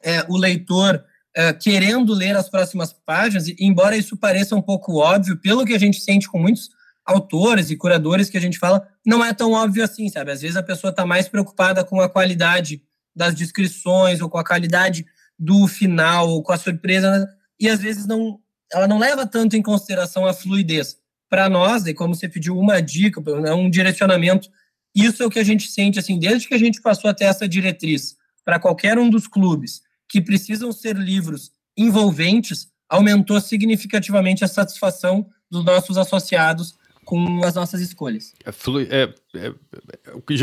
é, 0.00 0.24
o 0.28 0.36
leitor 0.36 1.04
é, 1.34 1.52
querendo 1.52 2.14
ler 2.14 2.36
as 2.36 2.48
próximas 2.48 2.92
páginas, 2.92 3.48
embora 3.58 3.96
isso 3.96 4.16
pareça 4.16 4.54
um 4.54 4.62
pouco 4.62 4.98
óbvio, 4.98 5.36
pelo 5.38 5.64
que 5.64 5.74
a 5.74 5.78
gente 5.78 6.00
sente 6.00 6.28
com 6.28 6.38
muitos 6.38 6.70
autores 7.04 7.68
e 7.68 7.76
curadores 7.76 8.30
que 8.30 8.38
a 8.38 8.40
gente 8.40 8.60
fala, 8.60 8.86
não 9.04 9.24
é 9.24 9.34
tão 9.34 9.50
óbvio 9.50 9.82
assim, 9.82 10.08
sabe? 10.08 10.30
Às 10.30 10.42
vezes 10.42 10.56
a 10.56 10.62
pessoa 10.62 10.92
está 10.92 11.04
mais 11.04 11.26
preocupada 11.28 11.82
com 11.82 12.00
a 12.00 12.08
qualidade 12.08 12.80
das 13.12 13.34
descrições 13.34 14.20
ou 14.20 14.30
com 14.30 14.38
a 14.38 14.44
qualidade 14.44 15.04
do 15.36 15.66
final 15.66 16.28
ou 16.28 16.44
com 16.44 16.52
a 16.52 16.56
surpresa, 16.56 17.10
né? 17.10 17.26
e 17.58 17.68
às 17.68 17.80
vezes 17.80 18.06
não, 18.06 18.38
ela 18.72 18.86
não 18.86 19.00
leva 19.00 19.26
tanto 19.26 19.56
em 19.56 19.62
consideração 19.62 20.24
a 20.26 20.32
fluidez 20.32 20.96
para 21.28 21.48
nós, 21.48 21.86
e 21.86 21.94
como 21.94 22.14
você 22.14 22.28
pediu 22.28 22.58
uma 22.58 22.80
dica, 22.80 23.20
né, 23.40 23.52
um 23.52 23.68
direcionamento, 23.68 24.48
isso 24.94 25.22
é 25.22 25.26
o 25.26 25.30
que 25.30 25.38
a 25.38 25.44
gente 25.44 25.70
sente, 25.70 25.98
assim, 25.98 26.18
desde 26.18 26.48
que 26.48 26.54
a 26.54 26.58
gente 26.58 26.80
passou 26.80 27.10
até 27.10 27.24
essa 27.24 27.48
diretriz 27.48 28.16
para 28.44 28.58
qualquer 28.58 28.98
um 28.98 29.10
dos 29.10 29.26
clubes 29.26 29.82
que 30.08 30.20
precisam 30.20 30.72
ser 30.72 30.96
livros 30.96 31.50
envolventes, 31.76 32.68
aumentou 32.88 33.40
significativamente 33.40 34.44
a 34.44 34.48
satisfação 34.48 35.26
dos 35.50 35.64
nossos 35.64 35.98
associados 35.98 36.74
com 37.04 37.44
as 37.44 37.54
nossas 37.54 37.80
escolhas. 37.80 38.32
É, 38.44 38.50
é, 38.92 39.46
é, 39.46 39.52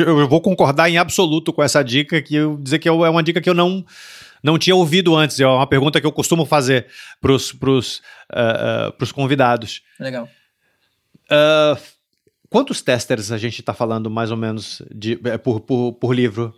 eu 0.05 0.27
vou 0.27 0.41
concordar 0.41 0.89
em 0.89 0.97
absoluto 0.97 1.51
com 1.51 1.61
essa 1.63 1.84
dica, 1.84 2.21
que 2.21 2.36
eu 2.36 2.57
dizer 2.57 2.79
que 2.79 2.88
é 2.88 2.91
uma 2.91 3.23
dica 3.23 3.41
que 3.41 3.49
eu 3.49 3.53
não 3.53 3.86
não 4.41 4.59
tinha 4.59 4.75
ouvido 4.75 5.15
antes. 5.15 5.39
É 5.39 5.47
uma 5.47 5.65
pergunta 5.65 5.99
que 6.01 6.05
eu 6.07 6.11
costumo 6.11 6.45
fazer 6.45 6.88
para 7.21 7.31
os 7.31 7.51
uh, 7.53 8.91
uh, 9.01 9.13
convidados. 9.13 9.81
Legal. 9.99 10.27
Uh, 11.34 11.81
quantos 12.49 12.81
testers 12.81 13.31
a 13.31 13.38
gente 13.38 13.59
está 13.59 13.73
falando, 13.73 14.09
mais 14.09 14.29
ou 14.29 14.38
menos, 14.38 14.81
de, 14.93 15.19
é, 15.25 15.38
por, 15.38 15.61
por, 15.61 15.93
por 15.93 16.13
livro? 16.13 16.53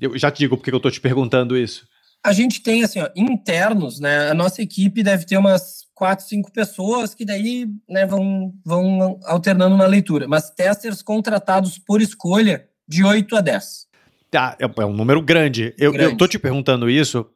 Eu 0.00 0.16
já 0.16 0.30
te 0.30 0.38
digo 0.38 0.56
porque 0.56 0.70
eu 0.70 0.76
estou 0.76 0.90
te 0.90 1.00
perguntando 1.00 1.56
isso. 1.56 1.84
A 2.24 2.32
gente 2.32 2.62
tem, 2.62 2.84
assim, 2.84 3.00
ó, 3.00 3.08
internos, 3.16 3.98
né? 3.98 4.30
A 4.30 4.34
nossa 4.34 4.62
equipe 4.62 5.02
deve 5.02 5.24
ter 5.24 5.36
umas 5.36 5.86
quatro, 5.94 6.24
cinco 6.26 6.52
pessoas 6.52 7.14
que 7.14 7.24
daí 7.24 7.66
né, 7.88 8.06
vão, 8.06 8.54
vão 8.64 9.18
alternando 9.24 9.76
na 9.76 9.86
leitura. 9.86 10.28
Mas 10.28 10.50
testers 10.50 11.02
contratados 11.02 11.78
por 11.78 12.00
escolha 12.00 12.66
de 12.86 13.04
8 13.04 13.36
a 13.36 13.40
10. 13.40 13.86
Ah, 14.34 14.56
é 14.58 14.84
um 14.84 14.92
número 14.92 15.20
grande. 15.20 15.74
Eu, 15.78 15.92
grande. 15.92 16.12
eu 16.12 16.16
tô 16.16 16.28
te 16.28 16.38
perguntando 16.38 16.88
isso 16.88 17.26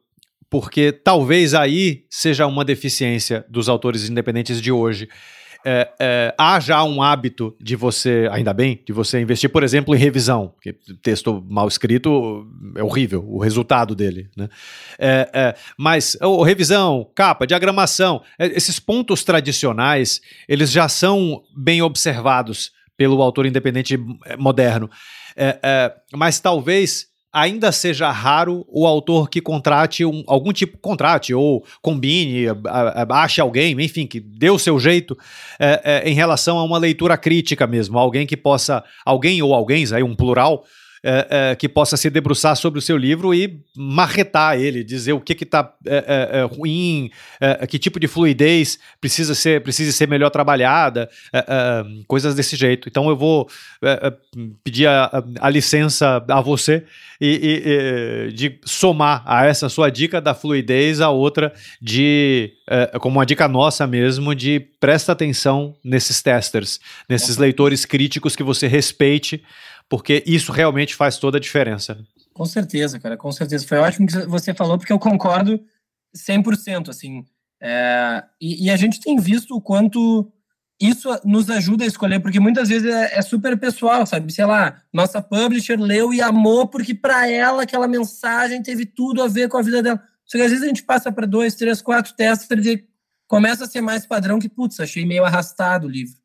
porque 0.49 0.91
talvez 0.91 1.53
aí 1.53 2.05
seja 2.09 2.47
uma 2.47 2.63
deficiência 2.63 3.45
dos 3.49 3.67
autores 3.67 4.09
independentes 4.09 4.61
de 4.61 4.71
hoje 4.71 5.09
é, 5.65 5.91
é, 5.99 6.35
há 6.37 6.59
já 6.59 6.83
um 6.83 7.01
hábito 7.01 7.55
de 7.59 7.75
você, 7.75 8.29
ainda 8.31 8.53
bem, 8.53 8.79
de 8.85 8.93
você 8.93 9.19
investir, 9.19 9.49
por 9.49 9.63
exemplo, 9.63 9.95
em 9.95 9.97
revisão, 9.97 10.53
texto 11.01 11.43
mal 11.49 11.67
escrito 11.67 12.47
é 12.75 12.83
horrível, 12.83 13.25
o 13.27 13.39
resultado 13.39 13.95
dele. 13.95 14.29
Né? 14.37 14.47
É, 14.99 15.29
é 15.33 15.55
mas 15.75 16.15
oh, 16.21 16.43
revisão, 16.43 17.09
capa, 17.15 17.47
diagramação, 17.47 18.21
é, 18.37 18.45
esses 18.45 18.79
pontos 18.79 19.23
tradicionais, 19.23 20.21
eles 20.47 20.71
já 20.71 20.87
são 20.87 21.41
bem 21.57 21.81
observados 21.81 22.71
pelo 22.95 23.19
autor 23.23 23.47
independente 23.47 23.99
é, 24.25 24.37
moderno. 24.37 24.87
mas 26.13 26.39
talvez 26.39 27.07
ainda 27.35 27.69
seja 27.69 28.09
raro 28.11 28.65
o 28.69 28.87
autor 28.87 29.29
que 29.29 29.41
contrate 29.41 30.05
um, 30.05 30.23
algum 30.25 30.53
tipo, 30.53 30.77
contrate 30.77 31.33
ou 31.33 31.65
combine, 31.81 32.45
ache 33.09 33.41
alguém, 33.41 33.75
enfim, 33.81 34.07
que 34.07 34.21
dê 34.21 34.49
o 34.49 34.57
seu 34.57 34.79
jeito 34.79 35.17
é, 35.59 35.81
é, 35.83 36.09
em 36.09 36.13
relação 36.13 36.57
a 36.57 36.63
uma 36.63 36.77
leitura 36.77 37.17
crítica 37.17 37.67
mesmo, 37.67 37.99
alguém 37.99 38.25
que 38.25 38.37
possa, 38.37 38.81
alguém 39.05 39.41
ou 39.41 39.53
alguém, 39.53 39.83
aí 39.93 40.01
um 40.01 40.15
plural, 40.15 40.63
é, 41.07 41.27
é, 41.51 41.55
que 41.55 41.69
possa 41.69 41.95
se 41.95 42.09
debruçar 42.09 42.55
sobre 42.55 42.79
o 42.79 42.81
seu 42.81 42.97
livro 42.97 43.31
e 43.31 43.59
marretar 43.77 44.59
ele, 44.59 44.83
dizer 44.83 45.13
o 45.13 45.21
que 45.21 45.33
está 45.33 45.71
é, 45.85 45.97
é, 46.33 46.39
é, 46.39 46.43
ruim, 46.43 47.11
é, 47.39 47.67
que 47.67 47.77
tipo 47.77 47.99
de 47.99 48.07
fluidez 48.07 48.79
precisa 48.99 49.35
ser, 49.35 49.61
precisa 49.61 49.91
ser 49.91 50.07
melhor 50.07 50.31
trabalhada, 50.31 51.07
coisas 52.07 52.33
desse 52.33 52.55
jeito. 52.55 52.89
Então 52.89 53.07
eu 53.07 53.15
vou 53.15 53.47
pedir 54.63 54.87
a, 54.87 55.23
a, 55.39 55.47
licença 55.47 56.25
a 56.27 56.41
você 56.41 56.83
e, 57.21 58.27
e, 58.27 58.33
de 58.33 58.59
somar 58.65 59.21
a 59.27 59.45
essa 59.45 59.69
sua 59.69 59.91
dica 59.91 60.19
da 60.19 60.33
fluidez 60.33 61.01
a 61.01 61.11
outra 61.11 61.53
de, 61.79 62.51
como 62.99 63.19
uma 63.19 63.25
dica 63.27 63.47
nossa 63.47 63.85
mesmo, 63.85 64.33
de 64.33 64.59
presta 64.79 65.11
atenção 65.11 65.75
nesses 65.83 66.23
testers, 66.23 66.79
nesses 67.07 67.37
leitores 67.37 67.85
críticos 67.85 68.35
que 68.35 68.43
você 68.43 68.65
respeite 68.65 69.43
porque 69.89 70.23
isso 70.25 70.51
realmente 70.51 70.95
faz 70.95 71.17
toda 71.17 71.37
a 71.37 71.41
diferença. 71.41 71.97
Com 72.33 72.45
certeza, 72.45 72.99
cara, 72.99 73.15
com 73.15 73.31
certeza. 73.31 73.67
Foi 73.67 73.77
ótimo 73.77 74.07
que 74.07 74.25
você 74.25 74.53
falou, 74.53 74.77
porque 74.77 74.91
eu 74.91 74.99
concordo 74.99 75.59
100%, 76.15 76.89
assim. 76.89 77.25
É, 77.61 78.23
e, 78.41 78.65
e, 78.65 78.69
a 78.69 78.75
gente 78.75 78.99
tem 78.99 79.17
visto 79.17 79.55
o 79.55 79.61
quanto 79.61 80.31
isso 80.79 81.09
nos 81.23 81.49
ajuda 81.49 81.85
a 81.85 81.87
escolher, 81.87 82.19
porque 82.19 82.39
muitas 82.39 82.67
vezes 82.67 82.91
é, 82.91 83.17
é 83.17 83.21
super 83.21 83.57
pessoal, 83.57 84.05
sabe? 84.05 84.31
Sei 84.33 84.45
lá, 84.45 84.81
nossa 84.91 85.21
publisher 85.21 85.79
leu 85.79 86.13
e 86.13 86.21
amou 86.21 86.67
porque 86.67 86.93
para 86.93 87.29
ela 87.29 87.63
aquela 87.63 87.87
mensagem 87.87 88.61
teve 88.61 88.85
tudo 88.85 89.23
a 89.23 89.27
ver 89.27 89.47
com 89.47 89.57
a 89.57 89.61
vida 89.61 89.81
dela. 89.81 90.03
Só 90.25 90.37
que 90.37 90.43
às 90.43 90.49
vezes 90.49 90.63
a 90.63 90.67
gente 90.67 90.83
passa 90.83 91.11
para 91.11 91.25
dois, 91.25 91.55
três, 91.55 91.81
quatro 91.81 92.13
testes 92.13 92.49
e 92.65 92.85
começa 93.27 93.63
a 93.63 93.67
ser 93.67 93.81
mais 93.81 94.05
padrão 94.05 94.39
que, 94.39 94.49
putz, 94.49 94.79
achei 94.79 95.05
meio 95.05 95.23
arrastado 95.23 95.87
o 95.87 95.89
livro. 95.89 96.15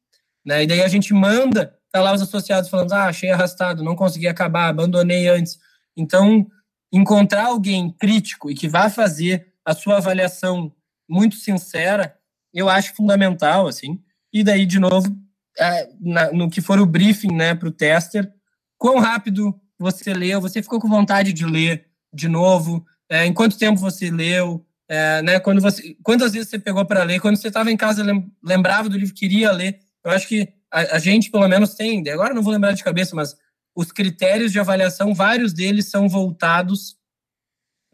Né? 0.44 0.64
E 0.64 0.66
daí 0.66 0.82
a 0.82 0.88
gente 0.88 1.14
manda 1.14 1.78
tá 1.92 2.00
lá 2.00 2.12
os 2.12 2.22
associados 2.22 2.70
falando, 2.70 2.92
ah, 2.92 3.06
achei 3.06 3.30
arrastado, 3.30 3.82
não 3.82 3.96
consegui 3.96 4.28
acabar, 4.28 4.68
abandonei 4.68 5.28
antes. 5.28 5.58
Então, 5.96 6.46
encontrar 6.92 7.46
alguém 7.46 7.90
crítico 7.90 8.50
e 8.50 8.54
que 8.54 8.68
vá 8.68 8.88
fazer 8.88 9.52
a 9.64 9.74
sua 9.74 9.98
avaliação 9.98 10.72
muito 11.08 11.36
sincera, 11.36 12.16
eu 12.54 12.68
acho 12.68 12.94
fundamental, 12.94 13.66
assim. 13.66 14.00
E 14.32 14.44
daí, 14.44 14.64
de 14.64 14.78
novo, 14.78 15.14
é, 15.58 15.88
no 16.32 16.48
que 16.48 16.60
for 16.60 16.78
o 16.78 16.86
briefing, 16.86 17.32
né, 17.32 17.54
para 17.54 17.68
o 17.68 17.72
tester, 17.72 18.32
quão 18.78 18.98
rápido 18.98 19.58
você 19.78 20.12
leu, 20.14 20.40
você 20.40 20.62
ficou 20.62 20.80
com 20.80 20.88
vontade 20.88 21.32
de 21.32 21.44
ler 21.44 21.86
de 22.12 22.28
novo, 22.28 22.84
é, 23.08 23.26
em 23.26 23.32
quanto 23.32 23.58
tempo 23.58 23.80
você 23.80 24.10
leu, 24.10 24.64
é, 24.88 25.22
né, 25.22 25.40
quando 25.40 25.60
você, 25.60 25.96
quantas 26.02 26.32
vezes 26.32 26.48
você 26.48 26.58
pegou 26.58 26.84
para 26.84 27.02
ler, 27.02 27.20
quando 27.20 27.36
você 27.36 27.48
estava 27.48 27.70
em 27.70 27.76
casa 27.76 28.04
lembrava 28.42 28.88
do 28.88 28.98
livro, 28.98 29.14
queria 29.14 29.52
ler. 29.52 29.78
Eu 30.04 30.10
acho 30.10 30.26
que 30.26 30.52
a, 30.70 30.96
a, 30.96 30.98
gente, 30.98 31.30
pelo 31.30 31.48
menos, 31.48 31.74
tem, 31.74 32.08
agora 32.08 32.34
não 32.34 32.42
vou 32.42 32.52
lembrar 32.52 32.72
de 32.72 32.84
cabeça, 32.84 33.14
mas 33.16 33.36
os 33.74 33.90
critérios 33.90 34.52
de 34.52 34.58
avaliação, 34.58 35.14
vários 35.14 35.52
deles 35.52 35.90
são 35.90 36.08
voltados 36.08 36.96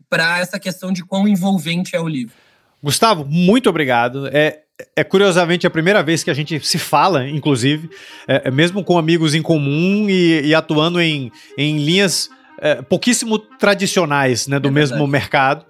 para 0.08 0.38
essa 0.38 0.58
questão 0.58 0.92
de 0.92 1.04
quão 1.04 1.26
envolvente 1.26 1.96
é 1.96 2.00
o 2.00 2.08
livro. 2.08 2.34
Gustavo, 2.82 3.24
muito 3.24 3.68
obrigado. 3.68 4.28
É, 4.28 4.62
é 4.94 5.02
curiosamente 5.02 5.66
a 5.66 5.70
primeira 5.70 6.02
vez 6.02 6.22
que 6.22 6.30
a 6.30 6.34
gente 6.34 6.60
se 6.60 6.78
fala, 6.78 7.28
inclusive, 7.28 7.90
é, 8.28 8.42
é 8.44 8.50
mesmo 8.50 8.84
com 8.84 8.98
amigos 8.98 9.34
em 9.34 9.42
comum 9.42 10.08
e, 10.08 10.42
e 10.46 10.54
atuando 10.54 11.00
em, 11.00 11.32
em 11.56 11.78
linhas 11.78 12.28
é, 12.60 12.82
pouquíssimo 12.82 13.38
tradicionais 13.38 14.46
né, 14.46 14.58
do 14.58 14.68
é 14.68 14.70
mesmo 14.70 15.06
mercado. 15.06 15.64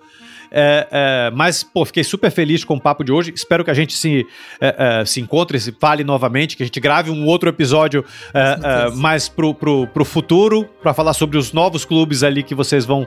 É, 0.59 0.88
é, 0.90 1.30
mas, 1.34 1.62
pô, 1.62 1.84
fiquei 1.84 2.02
super 2.02 2.30
feliz 2.30 2.64
com 2.64 2.76
o 2.76 2.80
papo 2.80 3.04
de 3.04 3.12
hoje. 3.12 3.30
Espero 3.34 3.62
que 3.62 3.70
a 3.70 3.74
gente 3.74 3.92
se, 3.92 4.26
é, 4.59 5.00
é 5.00 5.04
se 5.04 5.20
encontre, 5.20 5.61
se 5.61 5.70
fale 5.78 6.02
novamente, 6.02 6.57
que 6.57 6.62
a 6.62 6.66
gente 6.66 6.80
grave 6.80 7.11
um 7.11 7.26
outro 7.26 7.50
episódio 7.50 8.02
é, 8.32 8.59
é, 8.62 8.90
mais 8.92 9.28
pro, 9.28 9.52
pro, 9.52 9.86
pro 9.88 10.04
futuro, 10.04 10.64
para 10.82 10.94
falar 10.94 11.12
sobre 11.12 11.36
os 11.36 11.52
novos 11.52 11.84
clubes 11.84 12.22
ali 12.22 12.42
que 12.42 12.54
vocês 12.54 12.86
vão 12.86 13.07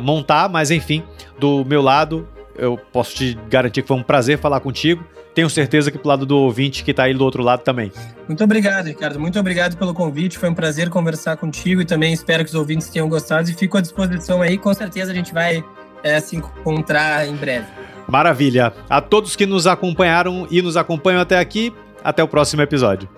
montar. 0.00 0.48
Mas, 0.48 0.70
enfim, 0.70 1.02
do 1.38 1.62
meu 1.62 1.82
lado, 1.82 2.26
eu 2.56 2.78
posso 2.90 3.16
te 3.16 3.38
garantir 3.50 3.82
que 3.82 3.88
foi 3.88 3.96
um 3.98 4.02
prazer 4.02 4.38
falar 4.38 4.60
contigo. 4.60 5.04
Tenho 5.34 5.48
certeza 5.50 5.90
que 5.90 5.98
pro 5.98 6.08
lado 6.08 6.24
do 6.24 6.36
ouvinte 6.38 6.84
que 6.84 6.90
está 6.90 7.04
aí 7.04 7.14
do 7.14 7.24
outro 7.24 7.42
lado 7.42 7.62
também. 7.62 7.92
Muito 8.26 8.42
obrigado, 8.44 8.86
Ricardo. 8.86 9.20
Muito 9.20 9.38
obrigado 9.38 9.76
pelo 9.76 9.92
convite. 9.92 10.38
Foi 10.38 10.48
um 10.48 10.54
prazer 10.54 10.88
conversar 10.88 11.36
contigo 11.36 11.80
e 11.82 11.84
também 11.84 12.12
espero 12.12 12.44
que 12.44 12.50
os 12.50 12.54
ouvintes 12.54 12.88
tenham 12.88 13.08
gostado 13.08 13.50
e 13.50 13.54
fico 13.54 13.76
à 13.76 13.80
disposição 13.80 14.40
aí. 14.40 14.56
Com 14.56 14.72
certeza 14.72 15.10
a 15.10 15.14
gente 15.14 15.32
vai 15.32 15.64
é, 16.02 16.20
se 16.20 16.36
encontrar 16.36 17.26
em 17.26 17.34
breve. 17.34 17.66
Maravilha. 18.08 18.72
A 18.90 19.00
todos 19.00 19.36
que 19.36 19.46
nos 19.46 19.66
acompanharam 19.66 20.46
e 20.50 20.60
nos 20.60 20.76
acompanham 20.76 21.20
até 21.20 21.38
aqui, 21.38 21.72
até 22.02 22.22
o 22.22 22.28
próximo 22.28 22.62
episódio. 22.62 23.08